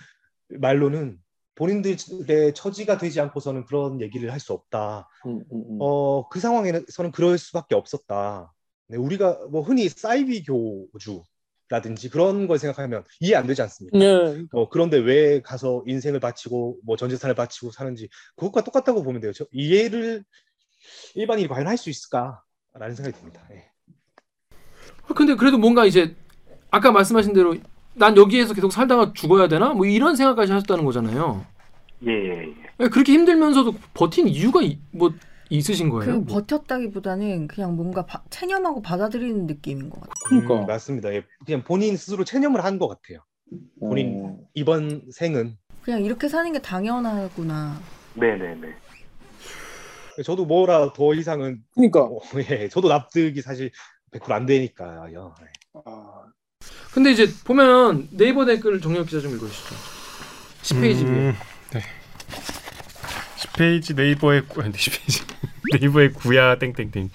말로는 0.50 1.18
본인들의 1.58 2.54
처지가 2.54 2.98
되지 2.98 3.20
않고서는 3.20 3.64
그런 3.66 4.00
얘기를 4.00 4.30
할 4.32 4.38
수 4.38 4.52
없다. 4.52 5.08
음, 5.26 5.40
음, 5.52 5.64
음. 5.70 5.78
어, 5.80 6.28
그 6.28 6.38
상황에서는 6.38 7.10
그럴 7.10 7.36
수밖에 7.36 7.74
없었다. 7.74 8.52
네, 8.86 8.96
우리가 8.96 9.40
뭐 9.50 9.62
흔히 9.62 9.88
사이비 9.88 10.44
교주라든지 10.44 12.08
그런 12.10 12.46
걸 12.46 12.58
생각하면 12.60 13.02
이해 13.20 13.34
안 13.34 13.46
되지 13.48 13.60
않습니까? 13.62 13.98
네. 13.98 14.44
어, 14.52 14.68
그런데 14.68 14.98
왜 14.98 15.42
가서 15.42 15.82
인생을 15.86 16.20
바치고 16.20 16.78
뭐 16.84 16.96
전 16.96 17.10
재산을 17.10 17.34
바치고 17.34 17.72
사는지 17.72 18.08
그것과 18.36 18.62
똑같다고 18.62 19.02
보면 19.02 19.20
돼요. 19.20 19.32
저 19.32 19.44
이해를 19.50 20.24
일반인이 21.16 21.48
과연 21.48 21.66
할 21.66 21.76
수 21.76 21.90
있을까라는 21.90 22.94
생각이 22.94 23.18
듭니다. 23.18 23.46
예. 23.52 23.68
아, 25.08 25.14
근데 25.14 25.34
그래도 25.34 25.58
뭔가 25.58 25.84
이제 25.86 26.14
아까 26.70 26.92
말씀하신 26.92 27.32
대로 27.32 27.56
난 27.98 28.16
여기에서 28.16 28.54
계속 28.54 28.72
살다가 28.72 29.12
죽어야 29.12 29.48
되나? 29.48 29.72
뭐 29.74 29.86
이런 29.86 30.16
생각까지 30.16 30.52
하셨다는 30.52 30.84
거잖아요. 30.84 31.44
예, 32.06 32.12
예, 32.12 32.28
예. 32.48 32.54
왜 32.78 32.88
그렇게 32.88 33.12
힘들면서도 33.12 33.74
버틴 33.94 34.28
이유가 34.28 34.62
이- 34.62 34.78
뭐 34.92 35.12
있으신 35.50 35.88
거예요? 35.88 36.24
그 36.24 36.32
버텼다기보다는 36.32 37.48
그냥 37.48 37.74
뭔가 37.74 38.04
바- 38.06 38.22
체념하고 38.30 38.82
받아들이는 38.82 39.46
느낌인 39.46 39.90
것 39.90 40.00
같아요. 40.00 40.14
그러니까. 40.28 40.54
음, 40.60 40.66
맞습니다. 40.66 41.12
예. 41.14 41.24
그냥 41.44 41.64
본인 41.64 41.96
스스로 41.96 42.24
체념을 42.24 42.64
한 42.64 42.78
것 42.78 42.86
같아요. 42.88 43.20
본인 43.80 44.22
어. 44.24 44.38
이번 44.54 45.02
생은 45.10 45.56
그냥 45.82 46.04
이렇게 46.04 46.28
사는 46.28 46.52
게 46.52 46.60
당연하구나. 46.60 47.80
네, 48.14 48.36
네, 48.36 48.54
네. 48.56 48.74
저도 50.24 50.44
뭐라 50.44 50.92
더 50.92 51.14
이상은 51.14 51.62
그러니까. 51.74 52.02
어, 52.04 52.18
예, 52.50 52.68
저도 52.68 52.88
납득이 52.88 53.40
사실 53.40 53.70
100%안 54.12 54.46
되니까요. 54.46 55.34
예. 55.74 55.80
아, 55.86 56.24
근데 56.92 57.10
이제 57.12 57.28
보면 57.44 58.08
네이버 58.10 58.44
댓글 58.44 58.80
정력 58.80 59.06
기자 59.06 59.20
좀 59.20 59.34
읽어주시죠. 59.36 59.74
10페이지 60.62 61.04
위에. 61.04 61.10
음, 61.30 61.34
네. 61.72 61.82
10페이지 63.36 63.94
네이버의 63.94 64.42
구- 64.48 64.62
아니 64.62 64.72
10페이지 64.72 65.22
네이버의 65.80 66.12
구야 66.12 66.58
땡땡땡. 66.58 67.10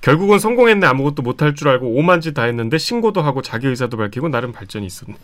결국은 0.00 0.38
성공했네 0.38 0.86
아무것도 0.86 1.22
못할 1.22 1.54
줄 1.54 1.68
알고 1.68 1.88
오만 1.96 2.20
짓 2.20 2.34
다 2.34 2.44
했는데 2.44 2.78
신고도 2.78 3.22
하고 3.22 3.42
자기 3.42 3.66
의사도 3.66 3.96
밝히고 3.96 4.28
나름 4.28 4.52
발전이 4.52 4.86
있었네. 4.86 5.16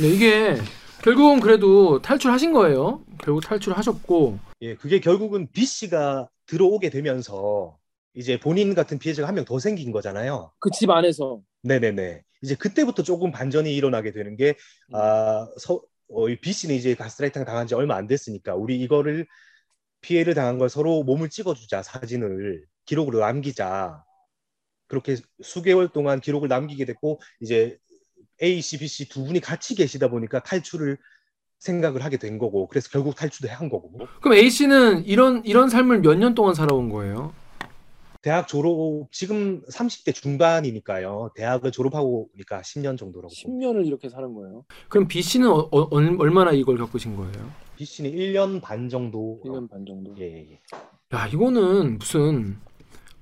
네, 0.00 0.08
이게 0.08 0.56
결국은 1.02 1.38
그래도 1.40 2.00
탈출하신 2.02 2.52
거예요. 2.52 3.02
결국 3.22 3.42
탈출하셨고 3.44 4.38
예, 4.62 4.74
그게 4.74 4.98
결국은 5.00 5.46
B 5.52 5.64
씨가 5.64 6.28
들어오게 6.46 6.90
되면서 6.90 7.76
이제 8.16 8.38
본인 8.40 8.74
같은 8.74 8.98
피해자가 8.98 9.28
한 9.28 9.34
명 9.36 9.44
더 9.44 9.58
생긴 9.58 9.92
거잖아요. 9.92 10.50
그 10.58 10.70
집 10.70 10.90
안에서. 10.90 11.40
네네네. 11.62 12.22
이제 12.44 12.54
그때부터 12.54 13.02
조금 13.02 13.32
반전이 13.32 13.74
일어나게 13.74 14.12
되는 14.12 14.36
게, 14.36 14.54
아, 14.92 15.48
서, 15.58 15.82
어, 16.10 16.28
이 16.28 16.36
B 16.38 16.52
씨는 16.52 16.74
이제 16.74 16.94
가스라이팅 16.94 17.44
당한 17.44 17.66
지 17.66 17.74
얼마 17.74 17.96
안 17.96 18.06
됐으니까, 18.06 18.54
우리 18.54 18.78
이거를 18.80 19.26
피해를 20.02 20.34
당한 20.34 20.58
걸 20.58 20.68
서로 20.68 21.02
몸을 21.02 21.30
찍어주자, 21.30 21.82
사진을. 21.82 22.64
기록으로 22.84 23.20
남기자. 23.20 24.04
그렇게 24.88 25.16
수개월 25.42 25.88
동안 25.88 26.20
기록을 26.20 26.48
남기게 26.48 26.84
됐고, 26.84 27.20
이제 27.40 27.78
A 28.42 28.60
씨, 28.60 28.78
B 28.78 28.86
씨 28.88 29.08
두 29.08 29.24
분이 29.24 29.40
같이 29.40 29.74
계시다 29.74 30.08
보니까 30.08 30.42
탈출을 30.42 30.98
생각을 31.60 32.04
하게 32.04 32.18
된 32.18 32.36
거고, 32.36 32.68
그래서 32.68 32.90
결국 32.90 33.14
탈출도 33.16 33.50
한 33.54 33.70
거고. 33.70 34.06
그럼 34.20 34.36
A 34.36 34.50
씨는 34.50 35.06
이런 35.06 35.42
이런 35.46 35.70
삶을 35.70 36.00
몇 36.00 36.16
년 36.16 36.34
동안 36.34 36.52
살아온 36.54 36.90
거예요? 36.90 37.32
대학 38.24 38.48
졸업, 38.48 39.08
지금 39.12 39.60
30대 39.70 40.14
중반이니까요. 40.14 41.32
대학을 41.36 41.70
졸업하고 41.70 42.30
오니까 42.34 42.62
10년 42.62 42.96
정도라고. 42.96 43.28
봅니다. 43.44 43.68
10년을 43.68 43.86
이렇게 43.86 44.08
사는 44.08 44.32
거예요. 44.32 44.64
그럼 44.88 45.06
B 45.08 45.20
씨는 45.20 45.46
어, 45.46 45.68
어, 45.70 45.88
얼- 45.90 46.16
얼마나 46.18 46.52
이걸 46.52 46.78
겪으신 46.78 47.16
거예요? 47.16 47.50
B 47.76 47.84
씨는 47.84 48.12
1년 48.12 48.62
반 48.62 48.88
정도. 48.88 49.42
1년 49.44 49.68
반 49.68 49.84
정도. 49.84 50.14
예, 50.18 50.24
예, 50.24 50.46
예. 50.52 50.60
야 51.14 51.26
이거는 51.26 51.98
무슨 51.98 52.56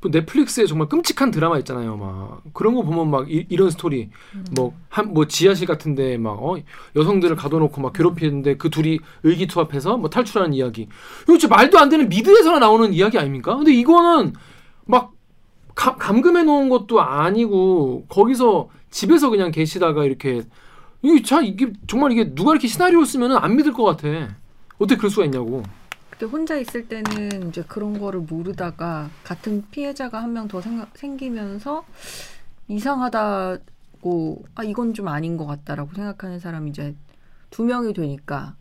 뭐 0.01 0.09
넷플릭스에 0.13 0.67
정말 0.67 0.89
끔찍한 0.89 1.33
드라마 1.33 1.59
있잖아요. 1.59 1.97
막 1.97 2.45
그런 2.53 2.77
거 2.77 2.83
보면 2.83 3.11
막 3.11 3.29
이, 3.29 3.45
런 3.57 3.71
스토리 3.73 4.11
뭐한뭐 4.55 5.27
지하실 5.27 5.67
같은데 5.67 6.17
막 6.17 6.41
어, 6.41 6.57
여성들을 6.95 7.35
가둬놓고 7.35 7.81
막 7.81 7.93
괴롭히는데 7.93 8.57
그 8.57 8.71
둘이 8.71 9.01
의기투합해서 9.25 9.97
뭐 9.97 10.09
탈출하는 10.09 10.55
이야기. 10.55 10.83
이거 11.25 11.37
진짜 11.39 11.49
말도 11.49 11.77
안 11.81 11.89
되는 11.89 12.09
미드에서나 12.09 12.61
나오는 12.61 12.93
이야기 12.93 13.19
아닙니까? 13.19 13.57
근데 13.57 13.73
이거는 13.75 14.33
막 14.87 15.13
감, 15.75 15.97
감금해 15.97 16.43
놓은 16.45 16.69
것도 16.69 17.01
아니고 17.01 18.05
거기서 18.09 18.69
집에서 18.91 19.31
그냥 19.31 19.51
계시다가 19.51 20.05
이렇게 20.05 20.43
이게 21.03 21.23
자 21.23 21.41
이게 21.41 21.73
정말 21.87 22.13
이게 22.13 22.35
누가 22.35 22.53
이렇게 22.53 22.69
시나리오 22.69 23.05
쓰면은 23.05 23.37
안 23.39 23.57
믿을 23.57 23.73
것 23.73 23.85
같아. 23.85 24.09
어떻게 24.79 24.97
그럴 24.97 25.11
수가 25.11 25.25
있냐고. 25.27 25.63
그때 26.11 26.27
혼자 26.27 26.57
있을 26.59 26.87
때는 26.89 27.49
이제 27.49 27.65
그런 27.67 27.99
거를 27.99 28.21
모르다가 28.21 29.09
같은 29.25 29.65
피해자가 29.71 30.23
한 30.23 30.31
명 30.33 30.47
더 30.49 30.61
생기면서 30.95 31.85
이상하다고 32.69 34.45
아 34.55 34.63
이건 34.65 34.95
좀 34.95 35.09
아닌 35.09 35.37
것 35.37 35.47
같다라고 35.47 35.93
생각하는 35.95 36.39
사람이 36.39 36.71
이제 36.71 36.95
두 37.51 37.65
명이 37.65 37.93
되니까 37.95 38.55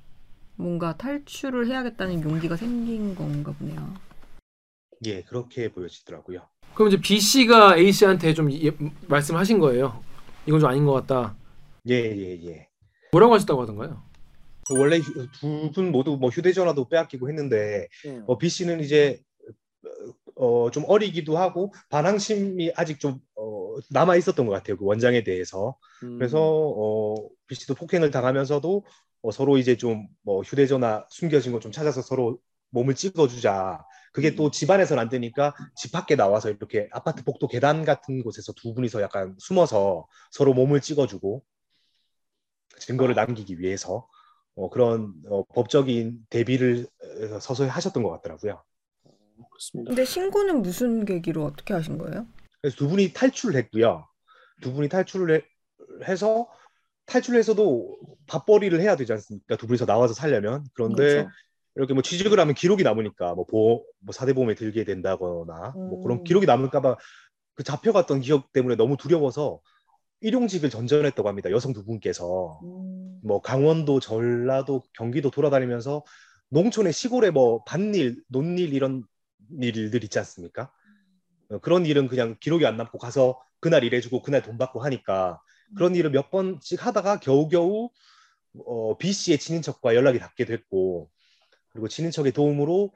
뭔가 0.56 0.96
탈출을 0.98 1.68
해야겠다는 1.68 2.24
용기가 2.24 2.56
생긴 2.56 3.16
건가 3.16 3.54
보네요. 3.58 3.94
예, 5.06 5.24
그렇게 5.24 5.70
보여지더라고요. 5.72 6.48
그럼 6.74 6.90
이제 6.90 7.00
B 7.02 7.20
씨가 7.20 7.78
A 7.78 7.92
씨한테 7.92 8.34
좀 8.34 8.52
예, 8.52 8.72
말씀하신 9.08 9.60
거예요. 9.60 10.04
이건 10.46 10.60
좀 10.60 10.70
아닌 10.70 10.86
것 10.86 10.94
같다. 10.94 11.36
예, 11.90 11.96
예, 11.96 12.40
예. 12.46 12.68
뭐라고 13.12 13.34
하셨다고 13.34 13.62
하던가요? 13.64 14.04
원래 14.70 15.00
두 15.40 15.72
분 15.74 15.92
모두 15.92 16.18
뭐 16.18 16.30
휴대전화도 16.30 16.88
빼앗기고 16.90 17.28
했는데 17.30 17.88
네. 18.06 18.22
어, 18.28 18.38
B 18.38 18.48
씨는 18.50 18.80
이제 18.80 19.22
어, 20.36 20.72
좀 20.72 20.84
어리기도 20.88 21.38
하고 21.38 21.74
반항심이 21.90 22.72
아직 22.76 23.00
좀 23.00 23.20
어, 23.36 23.76
남아 23.90 24.16
있었던 24.18 24.46
것 24.46 24.54
같아요. 24.54 24.78
그 24.78 24.86
원장에 24.86 25.24
대해서. 25.24 25.78
음. 26.04 26.18
그래서 26.18 26.40
어, 26.42 27.16
B 27.48 27.56
씨도 27.56 27.76
폭행을 27.76 28.12
당하면서도 28.12 28.86
어, 29.24 29.32
서로 29.32 29.58
이제 29.58 29.76
좀 29.78 30.08
뭐 30.24 30.42
휴대전화 30.44 31.06
숨겨진 31.10 31.52
거 31.52 31.60
좀 31.60 31.72
찾아서 31.72 32.02
서로 32.02 32.40
몸을 32.70 32.96
찍어주자. 32.96 33.84
그게 34.12 34.36
또 34.36 34.52
집안에서는 34.52 35.02
안 35.02 35.10
되니까 35.10 35.56
집 35.76 35.92
밖에 35.92 36.16
나와서 36.16 36.50
이렇게 36.50 36.90
아파트 36.92 37.24
복도 37.24 37.48
계단 37.48 37.86
같은 37.86 38.24
곳에서 38.24 38.54
두 38.54 38.74
분이서 38.74 39.02
약간 39.02 39.36
숨어서 39.40 40.08
서로 40.32 40.54
몸을 40.54 40.82
찍어주고 40.82 41.44
증거를 42.80 43.16
남기기 43.16 43.60
위해서 43.60 44.08
어, 44.56 44.70
그런 44.70 45.14
어, 45.30 45.44
법적인 45.46 46.26
대비를 46.30 46.88
어, 47.34 47.40
서서히 47.40 47.70
하셨던 47.70 48.04
것 48.04 48.10
같더라고요. 48.12 48.64
그렇습니다. 49.50 49.90
근데 49.90 50.06
신고는 50.06 50.62
무슨 50.62 51.06
계기로 51.06 51.46
어떻게 51.46 51.74
하신 51.74 51.98
거예요? 51.98 52.28
그래서 52.62 52.78
두 52.78 52.88
분이 52.90 53.14
탈출을 53.14 53.56
했고요. 53.56 54.08
두 54.62 54.74
분이 54.74 54.90
탈출을 54.90 55.36
해, 55.36 55.42
해서 56.08 56.48
탈출해서도 57.06 57.98
밥벌이를 58.28 58.82
해야 58.82 58.96
되지 58.96 59.12
않습니까? 59.14 59.56
두 59.56 59.68
분이서 59.68 59.86
나와서 59.86 60.14
살려면 60.14 60.66
그런데 60.74 61.04
그렇죠. 61.04 61.30
이렇게 61.76 61.94
뭐 61.94 62.04
취직을 62.04 62.40
하면 62.40 62.54
기록이 62.54 62.84
남으니까 62.84 63.34
뭐 63.34 63.46
보험, 63.46 63.82
뭐 64.00 64.14
사대보험에 64.14 64.56
들게 64.56 64.84
된다거나 64.84 65.74
뭐 65.76 66.02
그런 66.02 66.20
음. 66.20 66.24
기록이 66.24 66.46
남을까봐 66.46 66.98
그 67.56 67.64
잡혀갔던 67.64 68.22
기억 68.22 68.52
때문에 68.52 68.76
너무 68.76 68.98
두려워서 68.98 69.62
일용직을 70.22 70.70
전전했다고 70.70 71.28
합니다. 71.28 71.50
여성 71.52 71.74
두 71.74 71.84
분께서 71.86 72.60
음. 72.64 73.20
뭐 73.24 73.42
강원도, 73.42 74.00
전라도, 74.00 74.84
경기도 74.94 75.32
돌아다니면서 75.32 76.04
농촌의 76.50 76.94
시골에 76.94 77.32
뭐 77.32 77.64
밭일, 77.64 78.24
논일 78.28 78.74
이런 78.74 79.04
일들 79.60 80.04
있지 80.04 80.20
않습니까? 80.20 80.72
어, 81.50 81.60
그런 81.60 81.86
일은 81.86 82.08
그냥 82.08 82.36
기록이 82.40 82.66
안 82.66 82.78
남고 82.78 82.98
가서 82.98 83.42
그날 83.60 83.84
일해주고 83.84 84.22
그날 84.22 84.42
돈 84.42 84.58
받고 84.58 84.82
하니까 84.82 85.42
그런 85.76 85.96
일을 85.96 86.12
몇 86.12 86.30
번씩 86.30 86.86
하다가 86.86 87.20
겨우겨우 87.20 87.90
어, 88.66 88.98
B 88.98 89.14
씨의 89.14 89.40
친인척과 89.40 89.96
연락이 89.96 90.20
닿게 90.20 90.46
됐고 90.46 91.10
그리고 91.74 91.88
친인척의 91.88 92.32
도움으로 92.34 92.92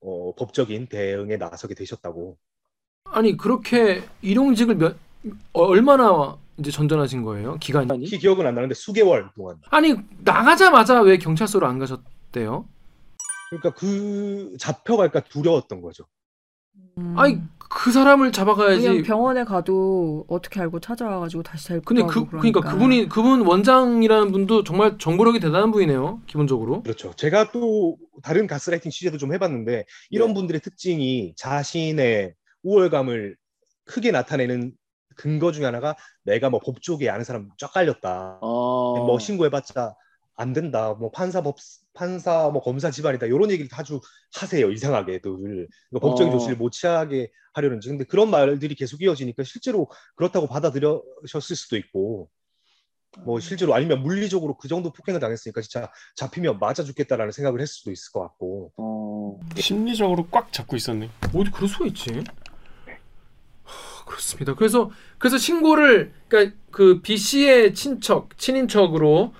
어, 0.00 0.34
법적인 0.36 0.86
대응에 0.86 1.36
나서게 1.36 1.74
되셨다고 1.74 2.36
아니 3.04 3.36
그렇게 3.36 4.02
일용직을 4.22 4.76
몇 4.76 4.96
어, 5.52 5.62
얼마나 5.62 6.36
이제 6.58 6.70
전전하신 6.70 7.22
거예요? 7.22 7.56
기간이? 7.58 8.04
키 8.04 8.18
기억은 8.18 8.46
안 8.46 8.54
나는데 8.54 8.74
수개월 8.74 9.30
동안. 9.34 9.58
아니 9.70 9.94
나가자마자 10.18 11.00
왜 11.00 11.16
경찰서로 11.18 11.66
안 11.66 11.78
가셨대요? 11.78 12.68
그러니까 13.50 13.70
그 13.74 14.56
잡혀갈까 14.58 15.20
두려웠던 15.20 15.80
거죠. 15.80 16.04
음. 16.98 17.14
아니 17.18 17.40
그 17.74 17.90
사람을 17.90 18.32
잡아가야지. 18.32 18.86
그냥 18.86 19.02
병원에 19.02 19.44
가도 19.44 20.26
어떻게 20.28 20.60
알고 20.60 20.80
찾아와가지고 20.80 21.42
다시 21.42 21.68
잘 21.68 21.80
근데 21.80 22.02
그 22.02 22.26
그러니까 22.26 22.60
그분이 22.60 23.08
그분 23.08 23.40
원장이라는 23.46 24.30
분도 24.30 24.62
정말 24.62 24.98
정보력이 24.98 25.40
대단한 25.40 25.70
분이네요. 25.70 26.20
기본적으로. 26.26 26.82
그렇죠. 26.82 27.14
제가 27.14 27.50
또 27.50 27.96
다른 28.22 28.46
가스라이팅 28.46 28.90
취재도 28.90 29.16
좀 29.16 29.32
해봤는데 29.32 29.86
이런 30.10 30.28
네. 30.28 30.34
분들의 30.34 30.60
특징이 30.60 31.32
자신의 31.36 32.34
우월감을 32.62 33.36
크게 33.84 34.10
나타내는 34.10 34.72
근거 35.16 35.50
중에 35.50 35.64
하나가 35.64 35.96
내가 36.24 36.50
뭐 36.50 36.60
법조계 36.60 37.08
아는 37.08 37.24
사람 37.24 37.48
쫙 37.56 37.72
깔렸다. 37.72 38.38
어. 38.42 39.04
뭐 39.06 39.18
신고해봤자 39.18 39.94
안 40.36 40.52
된다. 40.52 40.94
뭐 40.94 41.10
판사 41.10 41.40
법 41.40 41.56
판사 41.94 42.48
뭐 42.50 42.62
검사 42.62 42.90
집안이다. 42.90 43.26
이런 43.26 43.50
얘기를 43.50 43.68
자주 43.68 44.00
하세요. 44.34 44.70
이상하게들 44.70 45.20
그러니까 45.20 45.68
법적인 46.00 46.32
어. 46.32 46.38
조치를 46.38 46.56
못 46.56 46.70
취하게 46.70 47.30
하려는지. 47.52 47.88
근데 47.88 48.04
그런 48.04 48.30
말들이 48.30 48.74
계속 48.74 49.02
이어지니까 49.02 49.42
실제로 49.44 49.90
그렇다고 50.16 50.46
받아들여셨을 50.46 51.56
수도 51.56 51.76
있고. 51.76 52.30
뭐 53.26 53.40
실제로 53.40 53.74
아니면 53.74 54.02
물리적으로 54.02 54.56
그 54.56 54.68
정도 54.68 54.90
폭행을 54.90 55.20
당했으니까 55.20 55.60
진짜 55.60 55.92
잡히면 56.16 56.58
맞아 56.58 56.82
죽겠다라는 56.82 57.30
생각을 57.30 57.60
했을 57.60 57.74
수도 57.74 57.90
있을 57.90 58.10
것 58.10 58.20
같고. 58.20 58.72
어. 58.78 59.38
심리적으로 59.56 60.28
꽉 60.30 60.50
잡고 60.50 60.76
있었네. 60.76 61.10
어디 61.34 61.50
그럴 61.50 61.68
수가 61.68 61.84
있지? 61.86 62.24
하, 63.64 64.04
그렇습니다. 64.06 64.54
그래서 64.54 64.90
그래서 65.18 65.36
신고를 65.36 66.14
그러니까 66.26 66.56
그 66.70 67.02
B 67.02 67.18
씨의 67.18 67.74
친척 67.74 68.38
친인척으로 68.38 69.34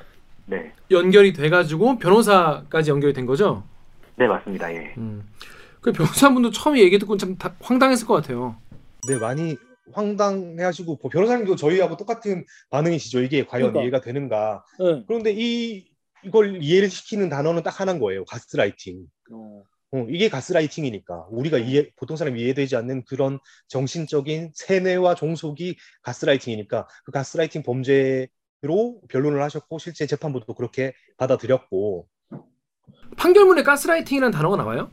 네. 0.47 0.73
연결이 0.91 1.33
돼가지고 1.33 1.99
변호사까지 1.99 2.91
연결이 2.91 3.13
된 3.13 3.27
거죠. 3.27 3.65
네, 4.17 4.27
맞습니다. 4.27 4.73
예. 4.75 4.95
음. 4.99 5.23
그 5.81 5.93
변호사분도 5.93 6.51
처음에 6.51 6.81
얘기 6.81 6.99
듣고 6.99 7.17
참 7.17 7.37
다- 7.37 7.55
황당했을 7.61 8.07
것 8.07 8.15
같아요. 8.15 8.57
네, 9.09 9.19
많이 9.19 9.57
황당해하시고 9.93 10.99
뭐 11.03 11.11
변호사님도 11.11 11.57
저희하고 11.57 11.97
똑같은 11.97 12.45
반응이시죠. 12.71 13.23
이게 13.23 13.45
과연 13.45 13.73
그러니까. 13.73 13.83
이해가 13.83 14.01
되는가. 14.01 14.65
네. 14.79 15.05
그런데 15.07 15.33
이 15.37 15.87
이걸 16.25 16.63
이해를 16.63 16.89
시키는 16.89 17.29
단어는 17.29 17.63
딱 17.65 17.81
하나인 17.81 17.99
거예요. 17.99 18.25
가스라이팅. 18.27 19.07
어. 19.33 19.63
어, 19.95 20.07
이게 20.09 20.29
가스라이팅이니까 20.31 21.27
우리가 21.31 21.59
이해 21.59 21.91
보통 21.97 22.17
사람이 22.17 22.41
이해되지 22.41 22.77
않는 22.77 23.05
그런 23.05 23.39
정신적인 23.69 24.53
세뇌와 24.55 25.17
종속이 25.17 25.77
가스라이팅이니까 26.03 26.87
그 27.05 27.11
가스라이팅 27.13 27.63
범죄 27.63 28.29
로 28.63 29.01
변론을 29.09 29.43
하셨고 29.43 29.79
실제 29.81 30.07
재판부도 30.07 30.55
그렇게 30.55 30.95
받아들였고 31.17 32.07
판결문에 33.17 33.65
가스라이팅이라는 33.65 34.31
단어가 34.33 34.57
나와요? 34.57 34.89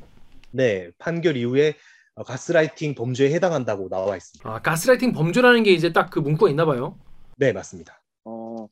네 0.51 0.89
판결 0.97 1.38
이후에 1.38 1.75
어, 2.15 2.23
가스라이팅 2.23 2.95
범죄에 2.95 3.32
해당한다고 3.32 3.88
나와 3.89 4.17
있습니다. 4.17 4.49
아 4.49 4.60
가스라이팅 4.62 5.13
범죄라는 5.13 5.62
게 5.63 5.71
이제 5.71 5.93
딱 5.93 6.10
그 6.10 6.17
문구가 6.19 6.49
있나 6.49 6.65
봐요. 6.65 6.97
네 7.38 7.53
맞습니다. 7.53 8.01
어. 8.25 8.67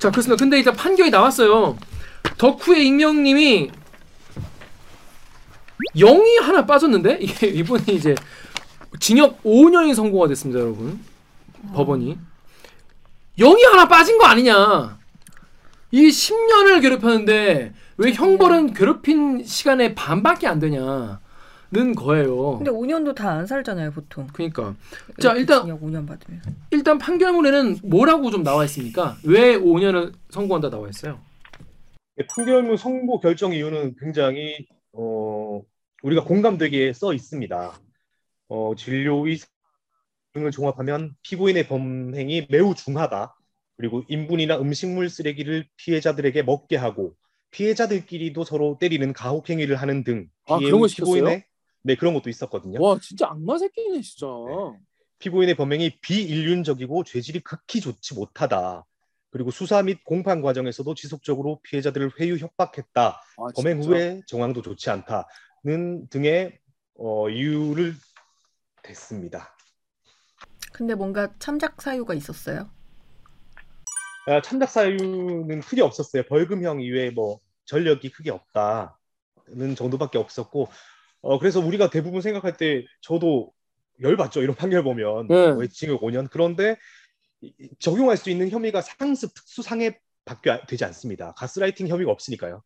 자 0.00 0.10
그렇습니다. 0.10 0.42
근데 0.42 0.58
일단 0.58 0.74
판결이 0.74 1.10
나왔어요. 1.10 1.78
덕후의 2.36 2.84
익명님이 2.88 3.70
0이 5.94 6.40
하나 6.40 6.66
빠졌는데 6.66 7.18
이게 7.20 7.46
이분이 7.46 7.84
이제 7.94 8.16
징역 8.98 9.40
5년이 9.44 9.94
선고가 9.94 10.26
됐습니다, 10.28 10.58
여러분. 10.60 11.00
법원이 11.74 12.18
0이 13.38 13.62
하나 13.70 13.88
빠진 13.88 14.18
거 14.18 14.26
아니냐? 14.26 14.98
이 15.90 16.08
10년을 16.08 16.80
괴롭혔는데 16.82 17.72
왜 17.98 18.12
형벌은 18.12 18.74
괴롭힌 18.74 19.44
시간의 19.44 19.94
반밖에 19.94 20.46
안 20.46 20.58
되냐 20.58 21.20
는 21.74 21.94
거예요. 21.94 22.58
근데 22.58 22.70
5년도 22.70 23.14
다 23.14 23.30
안 23.30 23.46
살잖아요 23.46 23.92
보통. 23.92 24.26
그러니까 24.30 24.74
자, 25.18 25.32
일단- 25.32 25.62
징역 25.62 25.80
5년 25.80 26.06
받으면. 26.06 26.42
일단 26.70 26.98
판결문에는 26.98 27.78
뭐라고 27.84 28.30
좀 28.30 28.42
나와 28.42 28.64
있습니까? 28.66 29.16
왜 29.24 29.56
5년을 29.56 30.12
선고한다 30.28 30.68
나와 30.68 30.88
있어요? 30.90 31.18
네, 32.16 32.26
판결문 32.26 32.76
선고 32.76 33.20
결정 33.20 33.54
이유는 33.54 33.96
굉장히 33.98 34.66
어, 34.92 35.62
우리가 36.02 36.24
공감되게 36.24 36.92
써 36.92 37.14
있습니다. 37.14 37.72
어, 38.50 38.72
진료 38.76 39.26
의 39.26 39.38
등을 40.32 40.50
종합하면 40.50 41.14
피고인의 41.22 41.68
범행이 41.68 42.48
매우 42.50 42.74
중하다. 42.74 43.36
그리고 43.76 44.02
인분이나 44.08 44.58
음식물 44.58 45.08
쓰레기를 45.08 45.66
피해자들에게 45.76 46.42
먹게 46.42 46.76
하고 46.76 47.14
피해자들끼리도 47.50 48.44
서로 48.44 48.78
때리는 48.80 49.12
가혹 49.12 49.50
행위를 49.50 49.76
하는 49.76 50.04
등 50.04 50.28
아, 50.46 50.58
그런 50.58 50.80
거? 50.80 50.86
피고인의 50.86 51.44
네 51.82 51.96
그런 51.96 52.14
것도 52.14 52.30
있었거든요. 52.30 52.80
와 52.82 52.98
진짜 53.00 53.28
악마 53.28 53.58
새끼네 53.58 54.00
진짜. 54.02 54.26
피고인의 55.18 55.56
범행이 55.56 55.98
비인륜적이고 56.00 57.04
죄질이 57.04 57.40
극히 57.40 57.80
좋지 57.80 58.14
못하다. 58.14 58.84
그리고 59.30 59.50
수사 59.50 59.82
및 59.82 60.04
공판 60.04 60.42
과정에서도 60.42 60.94
지속적으로 60.94 61.60
피해자들을 61.62 62.12
회유 62.20 62.36
협박했다. 62.36 63.20
아, 63.38 63.46
범행? 63.54 63.82
후에 63.82 64.20
정황도 64.26 64.62
좋지 64.62 64.90
않다는 64.90 66.08
등의 66.10 66.58
어, 66.98 67.30
이유를 67.30 67.94
댔습니다. 68.82 69.56
근데 70.72 70.94
뭔가 70.94 71.32
참작 71.38 71.80
사유가 71.80 72.14
있었어요. 72.14 72.70
아, 74.26 74.40
참작 74.40 74.70
사유는 74.70 75.60
크게 75.60 75.82
없었어요. 75.82 76.22
벌금형 76.24 76.80
이외에 76.80 77.10
뭐 77.10 77.40
전력이 77.64 78.10
크게 78.10 78.30
없다는 78.30 79.74
정도밖에 79.76 80.18
없었고, 80.18 80.68
어, 81.20 81.38
그래서 81.38 81.60
우리가 81.60 81.90
대부분 81.90 82.20
생각할 82.20 82.56
때 82.56 82.84
저도 83.00 83.52
열받죠. 84.00 84.42
이런 84.42 84.56
판결 84.56 84.82
보면 84.82 85.28
네. 85.28 85.54
왜 85.56 85.68
징역 85.68 86.00
5년. 86.02 86.28
그런데 86.30 86.76
적용할 87.78 88.16
수 88.16 88.30
있는 88.30 88.48
혐의가 88.48 88.80
상습 88.80 89.34
특수상해 89.34 89.98
밖에 90.24 90.60
되지 90.68 90.84
않습니다. 90.84 91.32
가스라이팅 91.34 91.88
혐의가 91.88 92.10
없으니까요. 92.12 92.62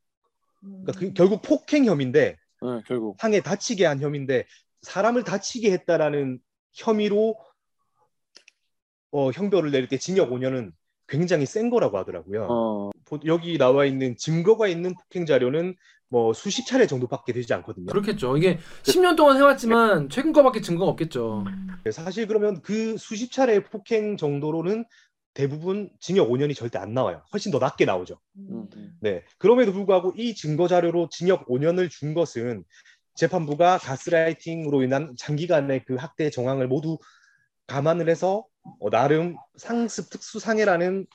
그러니까 0.60 0.92
그 0.92 1.12
결국 1.12 1.42
폭행 1.42 1.84
혐의인데 1.84 2.36
네, 2.62 2.82
결국. 2.86 3.16
상해 3.18 3.40
다치게 3.40 3.86
한 3.86 4.00
혐의인데 4.00 4.46
사람을 4.82 5.24
다치게 5.24 5.72
했다라는 5.72 6.38
혐의로 6.72 7.36
어, 9.16 9.30
형벌을 9.30 9.70
내릴 9.70 9.88
때 9.88 9.96
징역 9.96 10.30
5년은 10.30 10.72
굉장히 11.08 11.46
센 11.46 11.70
거라고 11.70 11.96
하더라고요. 11.96 12.46
어. 12.50 12.90
보- 13.06 13.18
여기 13.24 13.56
나와 13.56 13.86
있는 13.86 14.14
증거가 14.18 14.68
있는 14.68 14.94
폭행 14.94 15.24
자료는 15.24 15.74
뭐 16.08 16.34
수십 16.34 16.66
차례 16.66 16.86
정도밖에 16.86 17.32
되지 17.32 17.54
않거든요. 17.54 17.86
그렇겠죠. 17.86 18.36
이게 18.36 18.58
10년 18.82 19.16
동안 19.16 19.38
해왔지만 19.38 20.10
최근 20.10 20.32
거밖에 20.34 20.60
증거가 20.60 20.90
없겠죠. 20.90 21.44
사실 21.90 22.26
그러면 22.26 22.60
그 22.60 22.96
수십 22.98 23.32
차례의 23.32 23.64
폭행 23.64 24.16
정도로는 24.18 24.84
대부분 25.32 25.90
징역 25.98 26.28
5년이 26.28 26.54
절대 26.54 26.78
안 26.78 26.92
나와요. 26.92 27.22
훨씬 27.32 27.50
더 27.52 27.58
낮게 27.58 27.84
나오죠. 27.86 28.18
음, 28.36 28.66
음. 28.76 28.92
네. 29.00 29.24
그럼에도 29.38 29.72
불구하고 29.72 30.12
이 30.16 30.34
증거 30.34 30.68
자료로 30.68 31.08
징역 31.10 31.46
5년을 31.48 31.88
준 31.90 32.12
것은 32.12 32.64
재판부가 33.14 33.78
가스라이팅으로 33.78 34.82
인한 34.82 35.14
장기간의 35.16 35.84
그 35.86 35.94
학대 35.94 36.28
정황을 36.30 36.68
모두 36.68 36.98
감안을 37.66 38.08
해서 38.08 38.44
어, 38.80 38.90
나름 38.90 39.36
상습 39.56 40.10
특수 40.10 40.38
상해라는 40.38 41.06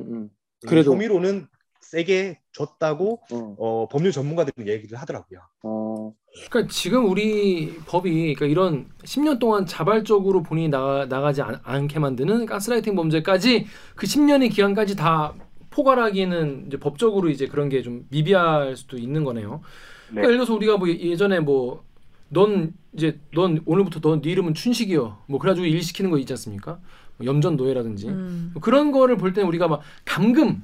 음, 0.00 0.04
음. 0.14 0.30
그 0.62 0.68
그래도- 0.68 0.92
혐의로는 0.94 1.46
세게 1.80 2.40
줬다고 2.52 3.20
어. 3.32 3.56
어, 3.58 3.88
법률 3.90 4.12
전문가들은 4.12 4.68
얘기를 4.68 4.98
하더라고요. 4.98 5.40
어. 5.62 6.12
그러니까 6.50 6.70
지금 6.72 7.06
우리 7.08 7.74
법이 7.86 8.34
그러니까 8.34 8.46
이런 8.46 8.90
10년 9.04 9.38
동안 9.38 9.64
자발적으로 9.64 10.42
본인이 10.42 10.68
나가, 10.68 11.06
나가지 11.06 11.40
않, 11.40 11.58
않게 11.62 11.98
만드는 11.98 12.44
가스라이팅 12.46 12.94
범죄까지 12.94 13.66
그 13.96 14.06
10년의 14.06 14.52
기간까지 14.52 14.96
다 14.96 15.34
포괄하기는 15.70 16.64
이제 16.66 16.76
법적으로 16.78 17.30
이제 17.30 17.46
그런 17.46 17.68
게 17.70 17.82
좀 17.82 18.04
미비할 18.10 18.76
수도 18.76 18.98
있는 18.98 19.24
거네요. 19.24 19.60
네. 20.08 20.20
그러니까 20.20 20.22
예를 20.24 20.36
들어서 20.38 20.54
우리가 20.54 20.76
뭐 20.76 20.88
예전에 20.88 21.40
뭐 21.40 21.84
넌 22.30 22.74
이제 22.92 23.18
넌 23.34 23.62
오늘부터 23.64 24.00
넌 24.00 24.20
네 24.20 24.30
이름은 24.30 24.54
춘식이요. 24.54 25.18
뭐 25.26 25.38
그래가지고 25.38 25.66
일 25.66 25.82
시키는 25.82 26.10
거 26.10 26.18
있지 26.18 26.32
않습니까? 26.32 26.78
뭐 27.16 27.26
염전 27.26 27.56
노예라든지 27.56 28.08
음. 28.08 28.54
그런 28.60 28.92
거를 28.92 29.16
볼 29.16 29.32
때는 29.32 29.48
우리가 29.48 29.68
막 29.68 29.80
감금 30.04 30.62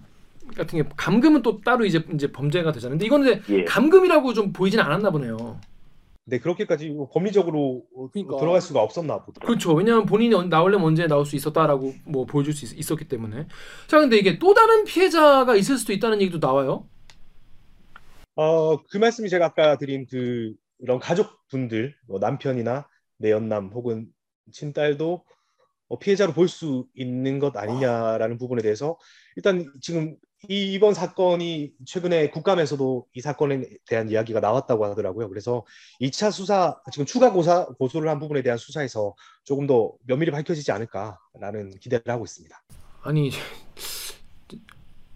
같은 0.56 0.82
게 0.82 0.88
감금은 0.96 1.42
또 1.42 1.60
따로 1.62 1.84
이제 1.84 2.04
이제 2.14 2.30
범죄가 2.30 2.72
되잖아요. 2.72 2.92
근데 2.94 3.06
이거는 3.06 3.26
이제 3.26 3.42
예. 3.54 3.64
감금이라고 3.64 4.34
좀 4.34 4.52
보이진 4.52 4.80
않았나 4.80 5.10
보네요. 5.10 5.58
네, 6.26 6.38
그렇게까지 6.38 6.88
뭐 6.90 7.08
법리적으로 7.12 7.82
어, 7.96 8.08
그러니까. 8.10 8.38
들어갈 8.38 8.60
수가 8.62 8.80
없었나 8.82 9.18
보더라고요. 9.24 9.46
그렇죠. 9.46 9.74
왜냐하면 9.74 10.06
본인이 10.06 10.34
언- 10.34 10.48
나오려면 10.48 10.86
언제 10.86 11.06
나올 11.06 11.26
수 11.26 11.36
있었다라고 11.36 11.94
뭐 12.06 12.24
보여줄 12.24 12.54
수 12.54 12.74
있, 12.74 12.90
었기 12.90 13.06
때문에. 13.08 13.46
자, 13.88 14.00
근데 14.00 14.16
이게 14.16 14.38
또 14.38 14.54
다른 14.54 14.84
피해자가 14.84 15.54
있을 15.56 15.76
수도 15.76 15.92
있다는 15.92 16.22
얘기도 16.22 16.38
나와요. 16.38 16.86
어, 18.36 18.76
그 18.90 18.96
말씀이 18.96 19.28
제가 19.28 19.46
아까 19.46 19.76
드린 19.76 20.06
그 20.10 20.54
이런 20.78 20.98
가족분들, 20.98 21.94
뭐 22.06 22.18
남편이나 22.18 22.88
내 23.18 23.30
연남 23.30 23.68
혹은 23.72 24.06
친딸도 24.52 25.24
어, 25.88 25.98
피해자로 25.98 26.32
볼 26.32 26.48
수 26.48 26.86
있는 26.94 27.38
것 27.38 27.56
아니냐라는 27.56 28.38
부분에 28.38 28.62
대해서 28.62 28.98
일단 29.36 29.70
지금 29.80 30.16
이, 30.48 30.72
이번 30.74 30.92
사건이 30.92 31.72
최근에 31.86 32.30
국감에서도 32.30 33.06
이 33.14 33.20
사건에 33.20 33.64
대한 33.86 34.10
이야기가 34.10 34.40
나왔다고 34.40 34.84
하더라고요. 34.84 35.28
그래서 35.28 35.64
2차 36.00 36.30
수사 36.30 36.78
지금 36.92 37.06
추가 37.06 37.32
고사 37.32 37.66
고소를 37.78 38.08
한 38.10 38.18
부분에 38.18 38.42
대한 38.42 38.58
수사에서 38.58 39.14
조금 39.44 39.66
더 39.66 39.92
면밀히 40.06 40.30
밝혀지지 40.32 40.70
않을까라는 40.72 41.70
기대를 41.80 42.04
하고 42.08 42.24
있습니다. 42.24 42.62
아니 43.02 43.30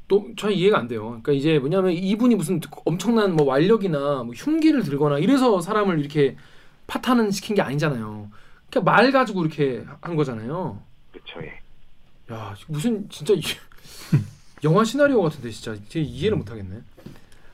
또전 0.09 0.53
이해가 0.53 0.79
안 0.79 0.89
돼요. 0.89 1.05
그러니까 1.07 1.33
이제 1.33 1.59
뭐냐면 1.59 1.93
이분이 1.93 2.35
무슨 2.35 2.61
엄청난 2.85 3.37
뭐 3.37 3.47
완력이나 3.47 4.23
뭐 4.25 4.35
흉기를 4.35 4.83
들거나 4.83 5.19
이래서 5.19 5.61
사람을 5.61 6.01
이렇게 6.01 6.37
파탄은 6.87 7.31
시킨 7.31 7.55
게 7.55 7.63
아니잖아요. 7.63 8.31
그냥 8.71 8.85
말 8.85 9.13
가지고 9.13 9.43
이렇게 9.43 9.85
한 10.01 10.17
거잖아요. 10.17 10.83
그렇죠. 11.13 11.41
예. 11.43 12.35
야 12.35 12.55
무슨 12.69 13.09
진짜 13.11 13.35
이- 13.35 13.41
영화 14.65 14.83
시나리오 14.85 15.23
같은데 15.23 15.51
진짜 15.51 15.77
제 15.89 16.01
이해를 16.01 16.37
못 16.39 16.51
하겠네. 16.51 16.81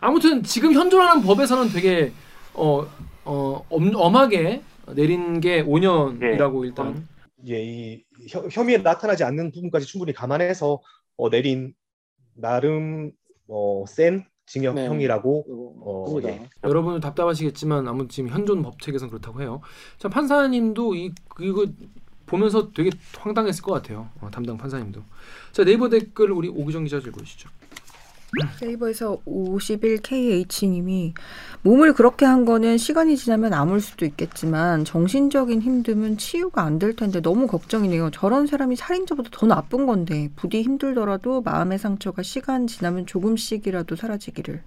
아무튼 0.01 0.43
지금 0.43 0.73
현존하는 0.73 1.23
법에서는 1.23 1.71
되게 1.73 2.13
어, 2.55 2.87
어 3.25 3.67
엄, 3.69 3.91
엄하게 3.95 4.63
내린 4.95 5.41
게 5.41 5.65
5년이라고 5.65 6.65
일단 6.65 7.07
예, 7.49 7.63
이 7.63 8.05
혐- 8.29 8.49
혐의에 8.51 8.79
나타나지 8.79 9.25
않는 9.25 9.51
부분까지 9.51 9.87
충분히 9.87 10.13
감안해서 10.13 10.81
어, 11.17 11.31
내린 11.31 11.75
나름 12.35 13.12
어, 13.49 13.85
센 13.87 14.24
징역형이라고 14.47 15.45
어, 15.80 16.05
그겁니다. 16.05 16.30
예. 16.30 16.49
여러분 16.64 17.01
답답하시겠지만 17.01 17.89
아무튼 17.89 18.09
지금 18.09 18.30
현존 18.30 18.62
법책에선 18.62 19.09
그렇다고 19.09 19.41
해요. 19.41 19.61
자 19.99 20.09
판사님도 20.09 20.95
이 20.95 21.12
이거 21.41 21.66
보면서 22.26 22.72
되게 22.72 22.91
황당했을 23.18 23.62
것 23.62 23.72
같아요. 23.72 24.09
어, 24.20 24.30
담당 24.30 24.57
판사님도. 24.57 25.03
자 25.53 25.64
네이버 25.64 25.89
댓글 25.89 26.32
우리 26.32 26.49
오기정 26.49 26.85
기자 26.85 26.99
읽어주시죠. 26.99 27.49
네이버에서 28.61 29.18
51KH님이 29.26 31.14
몸을 31.62 31.93
그렇게 31.95 32.24
한 32.26 32.45
거는 32.45 32.78
시간이 32.78 33.16
지나면 33.16 33.53
아물 33.55 33.80
수도 33.80 34.05
있겠지만 34.05 34.85
정신적인 34.85 35.61
힘듦은 35.62 36.18
치유가 36.18 36.62
안 36.62 36.78
될 36.78 36.95
텐데 36.97 37.20
너무 37.22 37.47
걱정이네요. 37.47 38.11
저런 38.11 38.47
사람이 38.47 38.76
살인자보다 38.76 39.30
더 39.32 39.47
나쁜 39.47 39.87
건데 39.87 40.30
부디 40.37 40.62
힘들더라도 40.62 41.41
마음의 41.43 41.78
상처가 41.78 42.22
시간 42.22 42.66
지나면 42.66 43.07
조금씩이라도 43.07 43.95
사라지기를. 43.97 44.62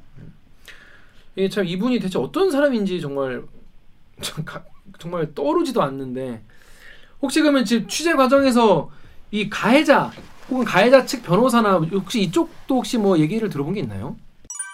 이게 1.35 1.49
참 1.49 1.65
이분이 1.65 1.99
대체 1.99 2.17
어떤 2.17 2.49
사람인지 2.49 2.99
정말 3.01 3.43
참 4.21 4.43
가- 4.45 4.63
정말 4.97 5.33
떠오르지도 5.35 5.81
않는데 5.83 6.41
혹시 7.21 7.41
그러면 7.41 7.65
지금 7.65 7.87
취재 7.87 8.13
과정에서 8.15 8.89
이 9.31 9.49
가해자 9.49 10.11
혹은 10.49 10.63
가해자 10.63 11.05
측 11.05 11.23
변호사나 11.23 11.77
혹시 11.79 12.21
이쪽도 12.21 12.75
혹시 12.75 12.97
뭐 12.97 13.19
얘기를 13.19 13.49
들어본 13.49 13.73
게 13.73 13.81
있나요? 13.81 14.15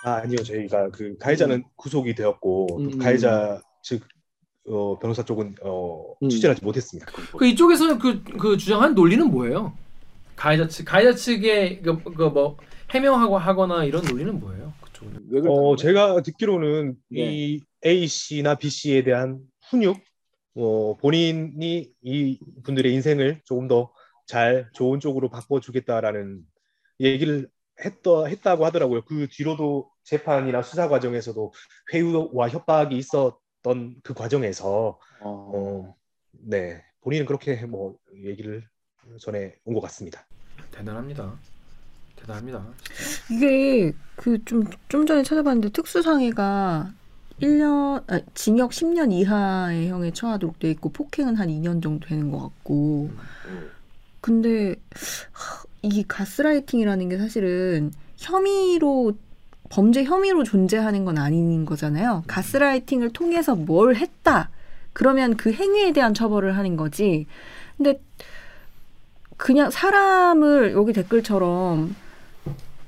아, 0.05 0.15
아니요. 0.15 0.37
저희가 0.43 0.89
그 0.89 1.17
가해자는 1.17 1.63
구속이 1.75 2.13
되었고 2.15 2.67
또 2.69 2.77
음. 2.77 2.97
가해자 2.97 3.61
측 3.81 4.03
어, 4.67 4.97
변호사 4.99 5.23
쪽은 5.23 5.55
어, 5.63 6.13
음. 6.21 6.29
취재하지 6.29 6.63
못했습니다. 6.63 7.11
그 7.37 7.45
이쪽에서는 7.47 7.99
그, 7.99 8.23
그 8.23 8.57
주장한 8.57 8.95
논리는 8.95 9.25
뭐예요? 9.29 9.73
가해자 10.35 10.67
측 10.67 10.85
가해자 10.85 11.13
측의 11.13 11.81
그뭐 11.81 12.57
해명하고 12.91 13.37
하거나 13.37 13.83
이런 13.83 14.03
논리는 14.05 14.39
뭐예요? 14.39 14.73
그쪽은? 14.81 15.47
어, 15.47 15.75
제가 15.75 16.21
듣기로는 16.21 16.95
네. 17.09 17.33
이 17.33 17.61
A 17.85 18.07
씨나 18.07 18.55
B 18.55 18.69
씨에 18.69 19.03
대한 19.03 19.39
훈육, 19.69 19.97
어, 20.55 20.95
본인이 20.97 21.89
이 22.01 22.39
분들의 22.63 22.93
인생을 22.93 23.41
조금 23.45 23.67
더 23.67 23.91
잘 24.33 24.67
좋은 24.73 24.99
쪽으로 24.99 25.29
바꿔주겠다라는 25.29 26.43
얘기를 26.99 27.49
했더, 27.85 28.25
했다고 28.25 28.65
하더라고요. 28.65 29.03
그 29.05 29.27
뒤로도 29.31 29.91
재판이나 30.03 30.63
수사 30.63 30.87
과정에서도 30.89 31.53
회유와 31.93 32.49
협박이 32.49 32.97
있었던 32.97 33.95
그 34.03 34.13
과정에서 34.15 34.99
어, 35.21 35.29
어, 35.55 35.95
네 36.31 36.81
본인은 37.01 37.25
그렇게 37.27 37.55
뭐 37.67 37.95
얘기를 38.25 38.67
전해 39.19 39.55
온 39.65 39.75
것 39.75 39.81
같습니다. 39.81 40.25
대단합니다. 40.71 41.39
대단합니다. 42.15 42.73
이게 43.31 43.91
그 44.15 44.39
좀 44.45 44.63
좀 44.89 45.05
전에 45.05 45.23
찾아봤는데 45.23 45.69
특수상해가 45.69 46.91
1년 47.41 48.03
아, 48.09 48.21
징역 48.33 48.71
10년 48.71 49.11
이하의 49.11 49.89
형에 49.89 50.11
처하도록 50.11 50.59
돼 50.59 50.71
있고 50.71 50.89
폭행은 50.91 51.35
한 51.35 51.49
2년 51.49 51.81
정도 51.83 52.07
되는 52.07 52.31
것 52.31 52.39
같고 52.39 53.11
음. 53.45 53.69
근데 54.23 54.77
하, 55.33 55.63
이 55.81 56.05
가스라이팅이라는 56.07 57.09
게 57.09 57.17
사실은 57.17 57.91
혐의로 58.15 59.11
범죄 59.69 60.05
혐의로 60.05 60.45
존재하는 60.45 61.03
건 61.03 61.17
아닌 61.17 61.65
거잖아요. 61.65 62.23
가스라이팅을 62.27 63.09
통해서 63.09 63.53
뭘 63.53 63.97
했다. 63.97 64.49
그러면 64.93 65.35
그 65.35 65.51
행위에 65.51 65.91
대한 65.91 66.13
처벌을 66.13 66.55
하는 66.55 66.77
거지. 66.77 67.27
근데 67.75 67.99
그냥 69.35 69.69
사람을 69.69 70.71
여기 70.71 70.93
댓글처럼 70.93 71.93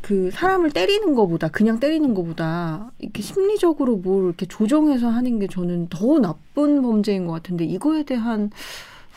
그 0.02 0.32
사람을 0.32 0.72
때리는 0.72 1.16
것보다 1.16 1.50
그냥 1.50 1.82
때리는 1.82 2.14
것보다 2.14 2.92
이렇게 3.00 3.22
심리적으로 3.22 3.98
뭘 3.98 4.28
이렇게 4.28 4.46
조정해서 4.46 5.10
하는 5.10 5.40
게 5.40 5.48
저는 5.48 5.90
더 5.90 6.18
나쁜 6.20 6.82
범죄인 6.82 7.28
것 7.28 7.34
같은데 7.34 7.66
이거에 7.66 8.04
대한 8.04 8.52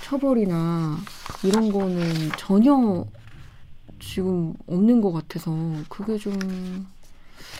처벌이나 0.02 0.96
이런 1.44 1.72
거는 1.72 2.30
전혀 2.36 3.04
지금 3.98 4.54
없는 4.66 5.00
것 5.00 5.12
같아서 5.12 5.52
그게 5.88 6.16
좀 6.16 6.86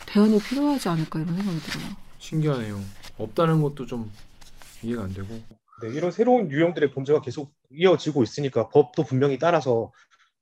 대안이 0.07 0.39
필요하지 0.39 0.89
않을까 0.89 1.21
이런 1.21 1.35
생각이 1.37 1.59
들어요. 1.59 1.87
신기하네요. 2.19 2.81
없다는 3.19 3.63
것도 3.63 3.87
좀 3.87 4.11
이해가 4.83 5.05
안 5.05 5.13
되고. 5.13 5.29
네, 5.83 5.89
이런 5.95 6.11
새로운 6.11 6.51
유형들의 6.51 6.93
범죄가 6.93 7.21
계속 7.21 7.53
이어지고 7.71 8.23
있으니까 8.23 8.69
법도 8.69 9.05
분명히 9.05 9.39
따라서 9.39 9.93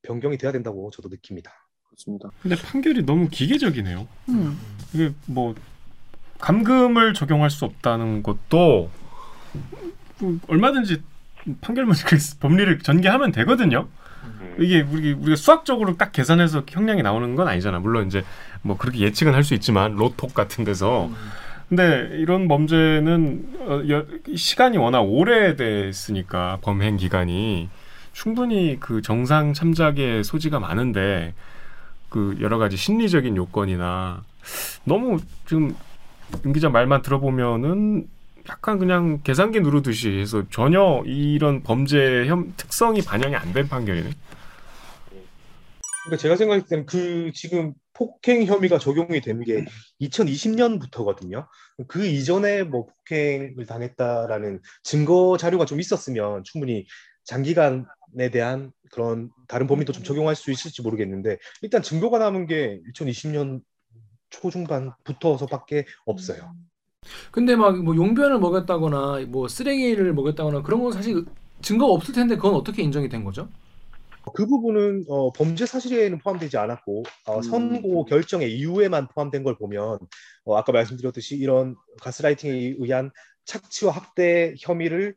변경이 0.03 0.39
돼야 0.39 0.53
된다고 0.53 0.91
저도 0.91 1.09
느낍니다. 1.09 1.53
그렇습니다. 1.89 2.31
근데 2.43 2.57
판결이 2.57 3.05
너무 3.05 3.29
기계적이네요. 3.29 4.07
음. 4.29 4.59
이게 4.95 5.13
뭐 5.27 5.55
감금을 6.39 7.15
적용할 7.15 7.51
수 7.51 7.65
없다는 7.65 8.23
것도 8.23 8.91
뭐 10.21 10.39
얼마든지 10.49 11.03
판결문 11.61 11.95
그 12.07 12.17
법리를 12.41 12.79
전개하면 12.81 13.33
되거든요. 13.33 13.89
음. 14.25 14.57
이게 14.59 14.81
우리 14.83 15.13
우리가 15.13 15.37
수학적으로 15.37 15.97
딱 15.97 16.13
계산해서 16.13 16.63
형량이 16.69 17.03
나오는 17.03 17.35
건 17.37 17.49
아니잖아. 17.49 17.79
물론 17.79 18.07
이제 18.07 18.25
뭐 18.63 18.77
그렇게 18.77 19.01
예측은 19.01 19.35
할 19.35 19.45
수 19.45 19.55
있지만 19.55 19.95
로톡 19.97 20.35
같은 20.35 20.65
데서 20.65 21.11
근데 21.69 22.09
이런 22.13 22.47
범죄는 22.49 23.49
어, 23.61 23.83
여- 23.91 24.07
시간이 24.37 24.79
워낙 24.79 25.01
오래됐으니까 25.01 26.59
범행 26.63 26.97
기간이 26.97 27.69
충분히 28.13 28.77
그 28.81 29.03
정상 29.03 29.53
참작의 29.53 30.25
소지가 30.25 30.59
많은데 30.61 31.35
그 32.09 32.37
여러 32.41 32.59
가지 32.59 32.77
심리적인 32.77 33.37
요건이나 33.37 34.23
너무 34.85 35.19
지금 35.47 35.75
임 36.45 36.53
기자 36.53 36.69
말만 36.71 37.03
들어보면은 37.03 38.07
약간 38.49 38.79
그냥 38.79 39.23
계산기 39.23 39.61
누르듯이 39.61 40.19
해서 40.21 40.45
전혀 40.51 41.03
이런 41.07 41.63
범죄 41.63 42.27
혐 42.27 42.53
특성이 42.57 43.03
반영이 43.03 43.35
안 43.35 43.53
된 43.53 43.69
판결이네. 43.69 44.11
그러니까 46.05 46.23
제가 46.23 46.37
생각할 46.37 46.67
때는 46.67 46.87
그 46.87 47.33
지금 47.35 47.73
폭행 47.93 48.45
혐의가 48.45 48.79
적용이 48.79 49.21
된 49.21 49.43
게 49.43 49.65
2020년부터거든요. 50.01 51.47
그 51.89 52.07
이전에 52.07 52.63
뭐 52.63 52.87
폭행을 52.87 53.67
당했다라는 53.67 54.61
증거 54.85 55.37
자료가 55.37 55.65
좀 55.65 55.81
있었으면 55.81 56.45
충분히 56.45 56.87
장기간에 57.25 58.31
대한 58.33 58.71
그런 58.93 59.31
다른 59.49 59.67
범위도 59.67 59.93
좀 59.93 60.05
적용할 60.05 60.37
수 60.37 60.53
있을지 60.53 60.83
모르겠는데 60.83 61.39
일단 61.63 61.83
증거가 61.83 62.19
남은 62.19 62.47
게 62.47 62.81
2020년 62.95 63.63
초중반부터서밖에 64.31 65.87
없어요. 66.05 66.55
근데 67.31 67.57
막 67.57 67.77
뭐 67.77 67.95
용변을 67.97 68.39
먹였다거나 68.39 69.27
뭐 69.29 69.49
쓰레기를 69.49 70.13
먹였다거나 70.15 70.63
그런 70.63 70.83
건 70.83 70.93
사실 70.93 71.25
증거가 71.63 71.93
없을 71.93 72.15
텐데 72.15 72.37
그건 72.37 72.55
어떻게 72.55 72.83
인정이 72.83 73.09
된 73.09 73.25
거죠? 73.25 73.49
그 74.35 74.47
부분은 74.47 75.05
어, 75.09 75.33
범죄 75.33 75.67
사실에는 75.67 76.19
포함되지 76.19 76.57
않았고 76.59 77.05
어, 77.27 77.37
음. 77.37 77.43
선고 77.43 78.05
결정의 78.07 78.53
이후에만 78.59 79.09
포함된 79.09 79.45
걸 79.45 79.57
보면 79.57 79.99
어, 80.45 80.57
아까 80.57 80.73
말씀드렸듯이 80.73 81.37
이런 81.37 81.77
가스라이팅에 82.01 82.75
의한 82.79 83.11
착취와 83.45 83.93
학대 83.93 84.55
혐의를 84.59 85.15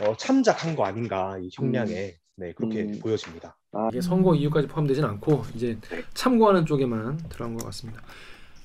어, 0.00 0.16
참작한 0.16 0.76
거 0.76 0.84
아닌가 0.84 1.36
이 1.40 1.48
형량에 1.52 2.14
네 2.36 2.52
그렇게 2.54 2.82
음. 2.82 2.98
보여집니다. 3.00 3.56
아, 3.72 3.88
이게 3.92 4.00
선거 4.00 4.34
이유까지 4.34 4.68
포함되진 4.68 5.04
않고 5.04 5.44
이제 5.54 5.76
참고하는 6.14 6.64
쪽에만 6.66 7.16
들어간 7.28 7.56
것 7.56 7.64
같습니다. 7.66 8.02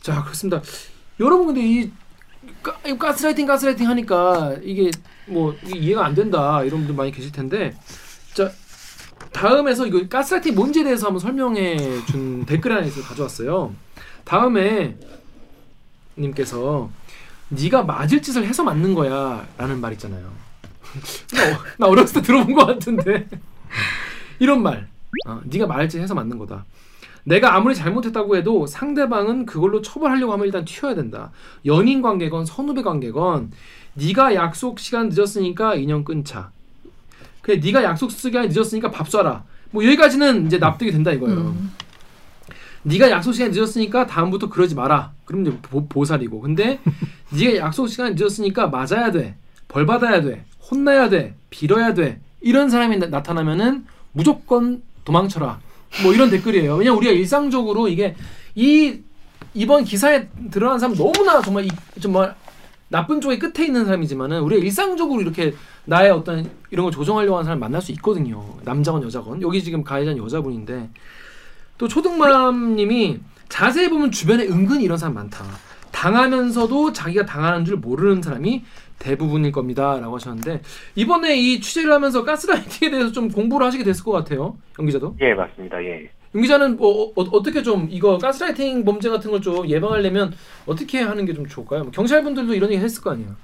자 0.01 0.23
그렇습니다. 0.23 0.61
여러분 1.19 1.47
근데 1.47 1.61
이 1.61 1.91
가스라이팅 2.97 3.45
가스라이팅 3.45 3.87
하니까 3.87 4.55
이게 4.63 4.91
뭐 5.27 5.55
이해가 5.65 6.05
안 6.05 6.15
된다 6.15 6.63
이런 6.63 6.79
분들 6.79 6.95
많이 6.95 7.11
계실 7.11 7.31
텐데 7.31 7.75
자 8.33 8.51
다음에서 9.33 9.85
이거 9.85 10.07
가스라이팅 10.07 10.55
뭔지에 10.55 10.83
대해서 10.83 11.07
한번 11.07 11.19
설명해 11.19 12.05
준 12.05 12.45
댓글 12.45 12.71
하나 12.71 12.85
있어 12.85 13.01
가져왔어요. 13.01 13.73
다음에 14.23 14.97
님께서 16.17 16.89
네가 17.49 17.83
맞을 17.83 18.21
짓을 18.21 18.45
해서 18.45 18.63
맞는 18.63 18.93
거야라는 18.93 19.79
말 19.81 19.93
있잖아요. 19.93 20.31
나, 21.33 21.43
어- 21.55 21.63
나 21.77 21.87
어렸을 21.87 22.21
때 22.21 22.27
들어본 22.27 22.53
것 22.55 22.65
같은데 22.65 23.27
이런 24.39 24.61
말. 24.61 24.87
어, 25.27 25.41
네가 25.43 25.67
맞을 25.67 25.89
짓 25.89 25.99
해서 25.99 26.13
맞는 26.13 26.37
거다. 26.37 26.65
내가 27.29 27.55
아무리 27.55 27.75
잘못했다고 27.75 28.37
해도 28.37 28.65
상대방은 28.65 29.45
그걸로 29.45 29.83
처벌하려고 29.83 30.33
하면 30.33 30.47
일단 30.47 30.65
튀어야 30.65 30.95
된다. 30.95 31.31
연인 31.67 32.01
관계건 32.01 32.45
선후배 32.45 32.81
관계건 32.81 33.51
네가 33.93 34.33
약속 34.33 34.79
시간 34.79 35.09
늦었으니까 35.09 35.75
인연 35.75 36.03
끊자. 36.03 36.49
그래 37.41 37.57
네가 37.57 37.83
약속 37.83 38.09
시간이 38.11 38.47
늦었으니까 38.47 38.89
밥 38.89 39.07
쏴라. 39.07 39.43
뭐 39.69 39.85
여기까지는 39.85 40.47
이제 40.47 40.57
납득이 40.57 40.91
된다 40.91 41.11
이거예요. 41.11 41.37
음. 41.37 41.71
네가 42.81 43.11
약속 43.11 43.33
시간 43.33 43.51
늦었으니까 43.51 44.07
다음부터 44.07 44.49
그러지 44.49 44.73
마라. 44.73 45.11
그럼 45.25 45.45
이제 45.45 45.55
보, 45.61 45.87
보살이고. 45.87 46.41
근데 46.41 46.79
네가 47.29 47.57
약속 47.57 47.87
시간 47.89 48.15
늦었으니까 48.15 48.69
맞아야 48.69 49.11
돼. 49.11 49.35
벌 49.67 49.85
받아야 49.85 50.23
돼. 50.23 50.45
혼나야 50.71 51.09
돼. 51.09 51.35
빌어야 51.51 51.93
돼. 51.93 52.21
이런 52.41 52.71
사람이 52.71 52.97
나, 52.97 53.05
나타나면은 53.05 53.85
무조건 54.13 54.81
도망쳐라. 55.05 55.68
뭐 56.03 56.13
이런 56.13 56.29
댓글이에요. 56.29 56.75
왜냐 56.75 56.91
면 56.91 56.97
우리가 56.97 57.11
일상적으로 57.11 57.87
이게 57.87 58.15
이 58.55 58.99
이번 59.53 59.83
기사에 59.83 60.29
드러난 60.51 60.79
사람 60.79 60.95
너무나 60.95 61.41
정말 61.41 61.65
이, 61.65 61.69
정말 61.99 62.35
나쁜 62.87 63.21
쪽의 63.21 63.39
끝에 63.39 63.65
있는 63.65 63.85
사람이지만은 63.85 64.41
우리가 64.41 64.63
일상적으로 64.63 65.21
이렇게 65.21 65.53
나의 65.85 66.11
어떤 66.11 66.49
이런 66.71 66.85
걸 66.85 66.91
조정하려고 66.91 67.37
하는 67.37 67.45
사람 67.45 67.59
만날 67.59 67.81
수 67.81 67.91
있거든요. 67.93 68.43
남자건 68.63 69.03
여자건. 69.03 69.41
여기 69.41 69.63
지금 69.63 69.83
가해자는 69.83 70.21
여자분인데 70.23 70.89
또 71.77 71.87
초등맘님이 71.87 73.19
자세히 73.47 73.89
보면 73.89 74.11
주변에 74.11 74.45
은근히 74.47 74.83
이런 74.83 74.97
사람 74.97 75.15
많다. 75.15 75.45
당하면서도 75.91 76.93
자기가 76.93 77.25
당하는 77.25 77.65
줄 77.65 77.77
모르는 77.77 78.21
사람이 78.21 78.63
대부분일 78.99 79.51
겁니다라고 79.51 80.15
하셨는데 80.15 80.61
이번에 80.95 81.37
이 81.37 81.59
취재를 81.61 81.91
하면서 81.93 82.23
가스라이팅에 82.23 82.91
대해서 82.91 83.11
좀 83.11 83.29
공부를 83.29 83.65
하시게 83.67 83.83
됐을 83.83 84.03
것 84.03 84.11
같아요. 84.11 84.57
영 84.79 84.85
기자도. 84.85 85.15
예, 85.21 85.33
맞습니다. 85.33 85.83
예. 85.83 86.09
영 86.35 86.41
기자는 86.43 86.77
뭐 86.77 87.11
어, 87.15 87.41
떻게좀 87.43 87.87
이거 87.89 88.17
가스라이팅 88.19 88.85
범죄 88.85 89.09
같은 89.09 89.31
걸 89.31 89.41
좀 89.41 89.67
예방하려면 89.67 90.33
어떻게 90.67 90.99
하는 91.01 91.25
게 91.25 91.33
좀 91.33 91.47
좋을까요? 91.47 91.83
뭐 91.83 91.91
경찰분들도 91.91 92.53
이런 92.53 92.71
얘기 92.71 92.83
했을 92.83 93.01
거 93.01 93.11
아니에요. 93.11 93.35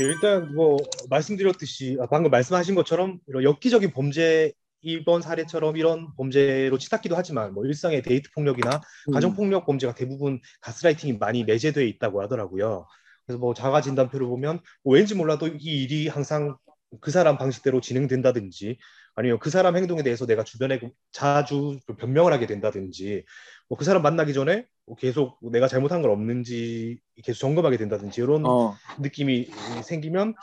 예, 0.00 0.02
일단 0.04 0.54
뭐 0.54 0.76
말씀드렸듯이 1.10 1.96
아, 2.00 2.06
방금 2.10 2.30
말씀하신 2.30 2.74
것처럼 2.74 3.18
이런 3.28 3.42
엽기적인 3.44 3.92
범죄 3.92 4.52
이번 4.86 5.22
사례처럼 5.22 5.76
이런 5.76 6.08
범죄로 6.16 6.76
치닫기도 6.78 7.16
하지만 7.16 7.54
뭐 7.54 7.64
일상의 7.64 8.02
데이트 8.02 8.30
폭력이나 8.32 8.80
가정 9.12 9.34
폭력 9.34 9.64
범죄가 9.66 9.94
대부분 9.94 10.40
가스라이팅이 10.60 11.14
많이 11.18 11.44
내재되어 11.44 11.84
있다고 11.84 12.20
하더라고요. 12.22 12.86
그래서 13.26 13.38
뭐 13.38 13.54
자가 13.54 13.80
진단표를 13.80 14.26
보면 14.26 14.60
뭐 14.82 14.94
왠지 14.94 15.14
몰라도 15.14 15.48
이 15.48 15.82
일이 15.84 16.08
항상 16.08 16.56
그 17.00 17.10
사람 17.10 17.38
방식대로 17.38 17.80
진행된다든지 17.80 18.78
아니면 19.16 19.38
그 19.38 19.50
사람 19.50 19.76
행동에 19.76 20.02
대해서 20.02 20.26
내가 20.26 20.44
주변에 20.44 20.80
자주 21.12 21.78
변명을 21.98 22.32
하게 22.32 22.46
된다든지 22.46 23.24
뭐 23.68 23.78
그 23.78 23.84
사람 23.84 24.02
만나기 24.02 24.34
전에 24.34 24.66
뭐 24.86 24.96
계속 24.96 25.38
내가 25.50 25.68
잘못한 25.68 26.02
건 26.02 26.10
없는지 26.10 27.00
계속 27.22 27.40
점검하게 27.40 27.76
된다든지 27.78 28.20
이런 28.20 28.44
어. 28.46 28.74
느낌이 29.00 29.48
생기면 29.84 30.34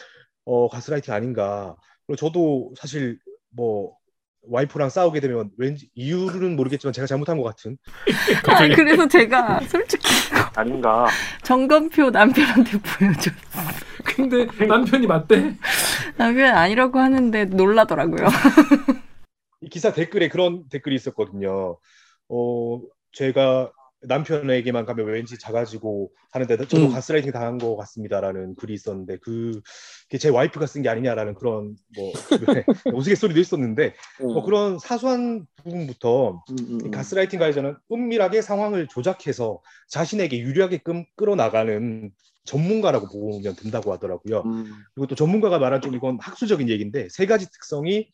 어 0.46 0.68
가스라이팅 0.70 1.14
아닌가. 1.14 1.76
그리고 2.08 2.18
저도 2.18 2.74
사실 2.78 3.20
뭐 3.50 3.96
와이프랑 4.44 4.89
싸우게 4.89 5.20
되면 5.20 5.50
왠지 5.58 5.89
이유는 5.96 6.56
모르겠지만 6.56 6.94
제가 6.94 7.06
잘못한 7.06 7.38
것 7.38 7.44
같은 7.44 7.78
아, 8.48 8.68
그래서 8.76 9.08
제가 9.08 9.60
솔직히 9.62 10.08
아닌가. 10.56 11.08
점검표 11.44 12.10
남편한테 12.10 12.72
보여줘. 12.80 13.32
근데 14.04 14.48
남편이 14.66 15.06
맞대. 15.08 15.56
남편 16.18 16.56
아니라고 16.56 17.00
하는데 17.00 17.46
놀라더라고요. 17.46 18.28
이 19.62 19.70
기사 19.70 19.94
댓글에 19.94 20.28
그런 20.28 20.68
댓글이 20.70 20.96
있었거든요. 20.96 21.78
어 22.30 22.82
제가 23.14 23.72
남편에게만 24.04 24.86
가면 24.86 25.08
왠지 25.08 25.38
작아지고 25.38 26.12
하는데 26.32 26.58
저도 26.58 26.88
음. 26.88 26.91
가스라이팅 26.91 27.32
당한 27.32 27.58
것 27.58 27.76
같습니다라는 27.76 28.56
글이 28.56 28.74
있었는데 28.74 29.18
그게 29.18 30.18
제 30.20 30.30
와이프가 30.30 30.66
쓴 30.66 30.82
게 30.82 30.89
아니냐라는 30.89 31.36
그런 31.36 31.76
뭐 31.95 32.12
우스갯소리도 32.95 33.39
있었는데 33.39 33.93
뭐 34.20 34.43
그런 34.43 34.80
사소한 34.80 35.45
부분부터 35.58 36.43
음, 36.49 36.56
음, 36.60 36.80
이 36.82 36.86
음. 36.86 36.91
가스라이팅 36.91 37.39
가해자는 37.39 37.76
은밀하게 37.91 38.41
상황을 38.41 38.88
조작해서 38.88 39.62
자신에게 39.88 40.39
유리하게끔 40.39 41.06
끌어나가는 41.16 42.12
전문가라고 42.43 43.08
보면 43.08 43.56
된다고 43.56 43.93
하더라고요. 43.93 44.41
음. 44.45 44.66
그리고 44.95 45.08
또 45.08 45.16
전문가가 45.16 45.60
말한 45.60 45.82
좀 45.82 45.93
이건 45.93 46.18
학술적인 46.20 46.70
얘기인데 46.70 47.08
세 47.10 47.28
가지 47.28 47.52
특성이 47.52 48.10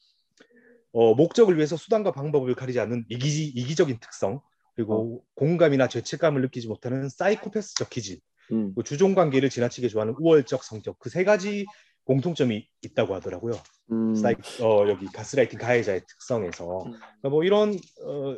어, 0.91 1.13
목적을 1.13 1.55
위해서 1.55 1.77
수단과 1.77 2.11
방법을 2.11 2.55
가리지 2.55 2.79
않는 2.79 3.05
이기, 3.09 3.47
이기적인 3.47 3.99
특성 4.01 4.41
그리고 4.77 5.23
공감이나 5.33 5.87
죄책감을 5.87 6.41
느끼지 6.43 6.67
못하는 6.67 7.09
사이코패스적 7.09 7.89
기질 7.89 8.19
음. 8.51 8.75
주종 8.85 9.15
관계를 9.15 9.49
지나치게 9.49 9.87
좋아하는 9.89 10.13
우월적 10.19 10.63
성격 10.63 10.99
그 10.99 11.09
세 11.09 11.23
가지 11.23 11.65
공통점이 12.05 12.69
있다고 12.83 13.15
하더라고요. 13.15 13.55
음. 13.91 14.13
사이, 14.15 14.35
어, 14.61 14.87
여기 14.87 15.07
가스라이팅 15.07 15.57
가해자의 15.59 16.01
특성에서 16.07 16.83
음. 16.85 16.91
그러니까 16.91 17.29
뭐 17.29 17.43
이런 17.43 17.73
어, 18.05 18.37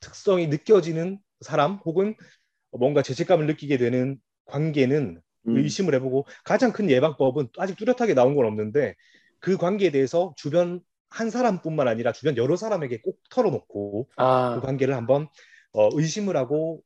특성이 0.00 0.48
느껴지는 0.48 1.18
사람 1.40 1.74
혹은 1.84 2.16
뭔가 2.72 3.00
죄책감을 3.02 3.46
느끼게 3.46 3.78
되는 3.78 4.18
관계는 4.46 5.22
음. 5.48 5.56
의심을 5.56 5.94
해보고 5.94 6.26
가장 6.44 6.72
큰 6.72 6.90
예방법은 6.90 7.48
아직 7.58 7.76
뚜렷하게 7.78 8.14
나온 8.14 8.34
건 8.34 8.44
없는데 8.44 8.96
그 9.38 9.56
관계에 9.56 9.90
대해서 9.90 10.34
주변 10.36 10.80
한 11.08 11.30
사람뿐만 11.30 11.88
아니라 11.88 12.12
주변 12.12 12.36
여러 12.36 12.56
사람에게 12.56 13.00
꼭 13.00 13.18
털어놓고 13.30 14.08
그 14.08 14.14
아. 14.16 14.60
관계를 14.62 14.94
한번 14.94 15.28
어, 15.72 15.88
의심을 15.92 16.36
하고 16.36 16.82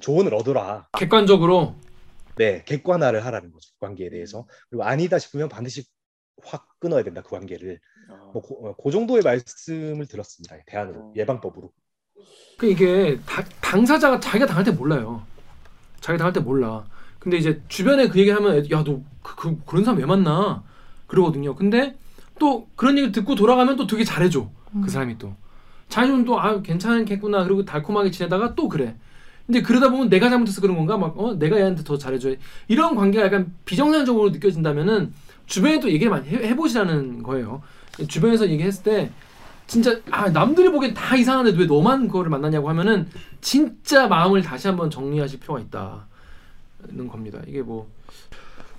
조언을 0.00 0.34
얻어라. 0.34 0.88
객관적으로 0.92 1.74
네, 2.36 2.62
객관화를 2.64 3.24
하라는 3.26 3.52
거죠. 3.52 3.70
그 3.74 3.86
관계에 3.86 4.08
대해서. 4.08 4.46
그리고 4.70 4.84
아니다 4.84 5.18
싶으면 5.18 5.48
반드시 5.48 5.84
확 6.42 6.68
끊어야 6.78 7.02
된다. 7.02 7.22
그 7.22 7.30
관계를. 7.30 7.78
어. 8.08 8.30
뭐, 8.32 8.42
그, 8.42 8.54
어, 8.54 8.74
그 8.82 8.90
정도의 8.90 9.22
말씀을 9.22 10.06
들었습니다. 10.06 10.56
대안으로 10.66 11.00
어. 11.00 11.12
예방법으로. 11.16 11.70
그 12.56 12.66
이게 12.70 13.18
다- 13.26 13.44
당사자가 13.60 14.20
자기가 14.20 14.46
당할 14.46 14.64
때 14.64 14.70
몰라요. 14.70 15.24
자기가 16.00 16.18
당할 16.18 16.32
때 16.32 16.40
몰라. 16.40 16.86
근데 17.18 17.36
이제 17.36 17.60
주변에 17.68 18.08
그 18.08 18.18
얘기 18.18 18.30
하면 18.30 18.70
야너 18.70 19.02
그, 19.22 19.36
그, 19.36 19.64
그 19.64 19.76
런 19.76 19.84
사람 19.84 19.98
왜 20.00 20.06
만나? 20.06 20.64
그러거든요. 21.06 21.54
근데 21.54 21.98
또 22.38 22.68
그런 22.76 22.96
얘기 22.96 23.12
듣고 23.12 23.34
돌아가면 23.34 23.76
또 23.76 23.86
되게 23.86 24.04
잘해줘. 24.04 24.50
음. 24.76 24.80
그 24.82 24.88
사람이 24.90 25.18
또. 25.18 25.34
잘해주면 25.90 26.24
또아 26.24 26.62
괜찮겠구나. 26.62 27.44
그리고 27.44 27.64
달콤하게 27.64 28.10
지내다가 28.10 28.54
또 28.54 28.68
그래. 28.68 28.96
근데 29.46 29.62
그러다 29.62 29.90
보면 29.90 30.08
내가 30.08 30.30
잘못해서 30.30 30.60
그런 30.60 30.76
건가? 30.76 30.96
막 30.96 31.18
어 31.18 31.34
내가 31.34 31.58
얘한테 31.58 31.82
더 31.84 31.98
잘해줘. 31.98 32.34
이런 32.68 32.94
관계가 32.94 33.26
약간 33.26 33.52
비정상적으로 33.64 34.30
느껴진다면은 34.30 35.12
주변에도 35.46 35.90
얘기를 35.90 36.10
많이 36.10 36.28
해, 36.28 36.36
해보시라는 36.48 37.22
거예요. 37.24 37.62
주변에서 38.08 38.48
얘기했을 38.48 38.84
때 38.84 39.10
진짜 39.66 40.00
아 40.10 40.28
남들이 40.30 40.70
보기엔 40.70 40.94
다 40.94 41.16
이상한데 41.16 41.58
왜 41.58 41.66
너만 41.66 42.06
그거를 42.06 42.30
만나냐고 42.30 42.68
하면은 42.70 43.08
진짜 43.40 44.06
마음을 44.06 44.42
다시 44.42 44.68
한번 44.68 44.90
정리하실 44.90 45.40
필요가 45.40 45.60
있다는 45.60 47.08
겁니다. 47.08 47.40
이게 47.46 47.62
뭐. 47.62 47.88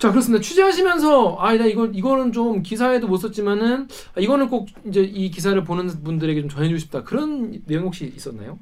자 0.02 0.10
그렇습니다. 0.10 0.42
취재하시면서 0.42 1.36
아나 1.36 1.68
이거 1.68 1.86
이거는 1.86 2.32
좀 2.32 2.64
기사에도 2.64 3.08
못 3.08 3.18
썼지만은 3.18 3.88
아, 4.16 4.20
이거는 4.20 4.50
꼭 4.50 4.68
이제 4.88 5.02
이 5.02 5.30
기사를 5.30 5.64
보는 5.64 5.90
분들에게 6.04 6.42
좀 6.42 6.50
전해주고 6.50 6.80
싶다 6.80 7.04
그런 7.04 7.64
내용 7.68 7.86
혹시 7.86 8.06
있었나요? 8.08 8.58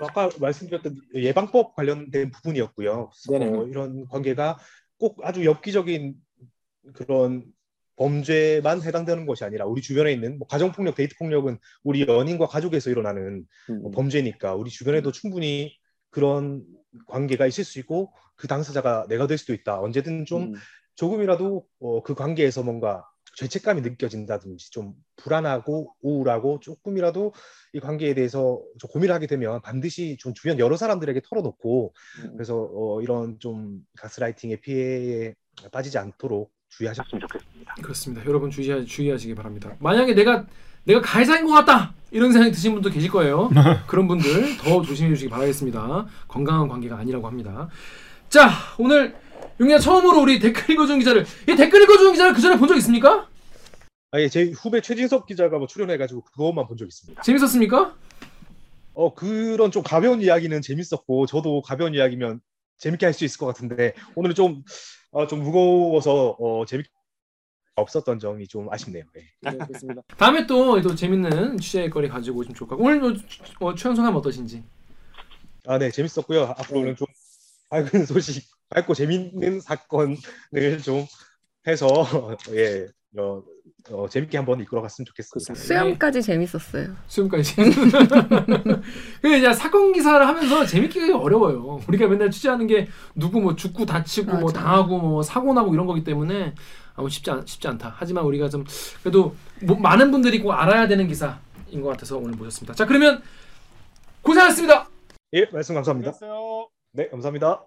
아까 0.00 0.30
말씀드렸던 0.40 0.96
예방법 1.14 1.76
관련된 1.76 2.30
부분이었고요. 2.30 3.10
네네. 3.28 3.46
어, 3.48 3.66
이런 3.66 4.06
관계가 4.08 4.56
꼭 4.98 5.18
아주 5.24 5.44
엽기적인 5.44 6.14
그런 6.94 7.44
범죄만 7.96 8.80
해당되는 8.80 9.26
것이 9.26 9.44
아니라 9.44 9.66
우리 9.66 9.82
주변에 9.82 10.10
있는 10.10 10.38
뭐 10.38 10.48
가정폭력, 10.48 10.94
데이트폭력은 10.94 11.58
우리 11.84 12.06
연인과 12.08 12.46
가족에서 12.46 12.88
일어나는 12.88 13.44
음. 13.68 13.82
뭐 13.82 13.90
범죄니까 13.90 14.54
우리 14.54 14.70
주변에도 14.70 15.12
충분히 15.12 15.76
그런 16.16 16.64
관계가 17.08 17.46
있을 17.46 17.62
수 17.62 17.78
있고 17.78 18.10
그 18.36 18.48
당사자가 18.48 19.06
내가 19.06 19.26
될 19.26 19.36
수도 19.36 19.52
있다. 19.52 19.78
언제든 19.80 20.24
좀 20.24 20.44
음. 20.44 20.54
조금이라도 20.94 21.66
어, 21.80 22.02
그 22.02 22.14
관계에서 22.14 22.62
뭔가 22.62 23.04
죄책감이 23.36 23.82
느껴진다든지 23.82 24.70
좀 24.70 24.94
불안하고 25.16 25.94
우울하고 26.00 26.58
조금이라도 26.60 27.34
이 27.74 27.80
관계에 27.80 28.14
대해서 28.14 28.62
좀 28.78 28.88
고민을 28.90 29.14
하게 29.14 29.26
되면 29.26 29.60
반드시 29.60 30.16
좀 30.18 30.32
주변 30.32 30.58
여러 30.58 30.78
사람들에게 30.78 31.20
털어놓고 31.28 31.92
음. 32.24 32.32
그래서 32.32 32.66
어, 32.72 33.02
이런 33.02 33.38
좀 33.38 33.80
가스라이팅의 33.98 34.62
피해에 34.62 35.34
빠지지 35.70 35.98
않도록 35.98 36.50
주의하셨. 36.70 37.04
하셨으면 37.04 37.20
좋겠습니다. 37.28 37.74
그렇습니다. 37.74 38.24
여러분 38.24 38.50
주의하, 38.50 38.82
주의하시기 38.82 39.34
바랍니다. 39.34 39.76
만약에 39.80 40.14
내가 40.14 40.46
내가 40.86 41.00
가해자인 41.00 41.44
것 41.46 41.52
같다 41.52 41.92
이런 42.10 42.32
생각이 42.32 42.52
드신 42.52 42.72
분도 42.72 42.88
계실 42.90 43.10
거예요. 43.10 43.50
그런 43.86 44.08
분들 44.08 44.56
더 44.58 44.80
조심해 44.82 45.10
주시기 45.10 45.28
바라겠습니다. 45.28 46.06
건강한 46.28 46.68
관계가 46.68 46.96
아니라고 46.98 47.26
합니다. 47.26 47.68
자 48.28 48.50
오늘 48.78 49.14
용야 49.60 49.78
처음으로 49.78 50.20
우리 50.22 50.38
댓글 50.38 50.70
읽어주는 50.74 50.98
기자를 50.98 51.26
이 51.48 51.56
댓글 51.56 51.82
읽어주는 51.82 52.12
기자를 52.12 52.32
그 52.34 52.40
전에 52.40 52.56
본 52.56 52.68
적 52.68 52.76
있습니까? 52.78 53.28
아예 54.12 54.28
제 54.28 54.50
후배 54.56 54.80
최진석 54.80 55.26
기자가 55.26 55.58
뭐 55.58 55.66
출연해가지고 55.66 56.22
그것만 56.22 56.66
본 56.68 56.76
적 56.78 56.86
있습니다. 56.86 57.22
재밌었습니까? 57.22 57.94
어 58.94 59.14
그런 59.14 59.70
좀 59.70 59.82
가벼운 59.82 60.22
이야기는 60.22 60.62
재밌었고 60.62 61.26
저도 61.26 61.60
가벼운 61.62 61.94
이야기면 61.94 62.40
재밌게 62.78 63.04
할 63.06 63.12
수 63.12 63.24
있을 63.24 63.38
것 63.38 63.46
같은데 63.46 63.92
오늘은 64.14 64.34
좀, 64.34 64.62
어, 65.10 65.26
좀 65.26 65.42
무거워서 65.42 66.36
어, 66.38 66.64
재밌게 66.66 66.88
없었던 67.76 68.18
점이 68.18 68.48
좀 68.48 68.72
아쉽네요. 68.72 69.04
네. 69.14 69.22
네, 69.42 69.58
그렇습니다. 69.58 70.02
다음에 70.16 70.46
또, 70.46 70.80
또 70.80 70.94
재밌는 70.94 71.58
취재거리 71.58 72.08
가지고 72.08 72.40
오시면 72.40 72.54
좋을 72.54 72.68
것 72.68 72.76
같고 72.76 72.84
오늘 72.84 73.16
어, 73.60 73.74
최연 73.74 73.94
소감 73.94 74.16
어떠신지? 74.16 74.64
아, 75.66 75.78
네, 75.78 75.90
재밌었고요. 75.90 76.54
앞으로는 76.56 76.96
좀 76.96 77.06
밝은 77.68 78.06
소식, 78.06 78.44
밝고 78.70 78.94
재밌는 78.94 79.60
사건을 79.60 80.16
좀 80.82 81.04
해서 81.66 82.36
예, 82.52 82.86
어, 83.18 83.42
어, 83.90 84.08
재밌게 84.08 84.38
한번 84.38 84.60
이끌어갔으면 84.60 85.06
좋겠습니다. 85.06 85.54
수염까지 85.54 86.22
재밌었어요. 86.22 86.94
수영까지. 87.08 87.56
그 89.20 89.36
이제 89.36 89.52
사건 89.52 89.92
기사를 89.92 90.26
하면서 90.26 90.64
재밌게 90.64 91.00
하기 91.00 91.12
어려워요. 91.12 91.80
우리가 91.88 92.06
맨날 92.06 92.30
취재하는 92.30 92.66
게 92.66 92.88
누구 93.14 93.40
뭐 93.40 93.54
죽고 93.56 93.84
다치고 93.84 94.32
뭐 94.32 94.40
맞아. 94.52 94.60
당하고 94.60 94.98
뭐 94.98 95.22
사고 95.22 95.52
나고 95.52 95.74
이런 95.74 95.86
거기 95.86 96.04
때문에 96.04 96.54
아무 96.96 97.08
쉽지 97.10 97.30
않, 97.30 97.44
쉽지 97.46 97.68
않다. 97.68 97.94
하지만 97.98 98.24
우리가 98.24 98.48
좀 98.48 98.64
그래도 99.02 99.34
뭐 99.62 99.76
많은 99.78 100.10
분들이 100.10 100.40
꼭 100.40 100.52
알아야 100.52 100.88
되는 100.88 101.06
기사인 101.06 101.36
것 101.82 101.88
같아서 101.88 102.16
오늘 102.16 102.32
모셨습니다. 102.36 102.74
자 102.74 102.86
그러면 102.86 103.22
고생하셨습니다. 104.22 104.88
예, 105.34 105.46
말씀 105.52 105.74
감사합니다. 105.74 106.12
네, 106.92 107.08
감사합니다. 107.08 107.62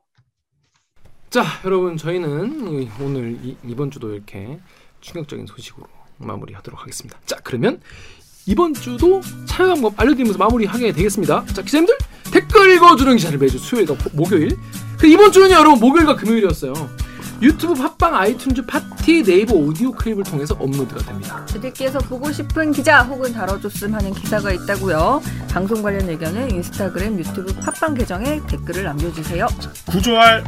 자 1.30 1.43
여러분 1.63 1.95
저희는 1.95 2.82
이- 2.82 2.89
오늘 2.99 3.38
이, 3.43 3.55
이번 3.63 3.91
주도 3.91 4.13
이렇게 4.15 4.59
충격적인 5.01 5.45
소식으로 5.45 5.86
마무리하도록 6.17 6.82
하겠습니다. 6.82 7.19
자 7.25 7.38
그러면 7.43 7.80
이번 8.47 8.73
주도 8.73 9.21
참여 9.45 9.73
방법 9.75 9.99
알려드리면서 9.99 10.39
마무리하게 10.39 10.91
되겠습니다. 10.91 11.45
자 11.53 11.61
기자님들 11.61 11.95
댓글 12.34 12.71
읽어주는 12.73 13.15
기자들 13.16 13.38
매주 13.38 13.59
수요일과 13.59 13.93
고- 13.95 14.09
목요일 14.13 14.57
그 14.99 15.05
이번 15.05 15.32
주는요 15.32 15.53
여러분 15.53 15.80
목요일과 15.80 16.15
금요일이었어요. 16.15 16.73
유튜브 17.42 17.74
팟빵 17.74 18.14
아이튠즈 18.14 18.68
팟티 18.68 19.24
네이버 19.24 19.54
오디오 19.56 19.92
클립을 19.92 20.24
통해서 20.26 20.56
업로드가 20.60 21.02
됩니다. 21.04 21.46
저들께서 21.46 22.00
보고 22.00 22.32
싶은 22.32 22.72
기자 22.72 23.02
혹은 23.04 23.32
다뤄줬음 23.32 23.94
하는 23.94 24.14
기사가 24.14 24.52
있다고요. 24.52 25.22
방송 25.50 25.82
관련 25.82 26.10
의견은 26.10 26.52
인스타그램, 26.52 27.18
유튜브 27.18 27.54
팟빵 27.56 27.94
계정에 27.94 28.42
댓글을 28.48 28.84
남겨주세요. 28.84 29.48
구좋알 29.89 30.43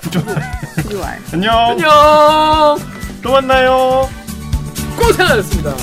구좋알 0.00 0.42
좋아요. 0.90 1.20
안녕 1.32 1.58
안녕 1.70 2.78
또 3.22 3.32
만나요. 3.32 4.08
고생하셨습니다. 4.96 5.74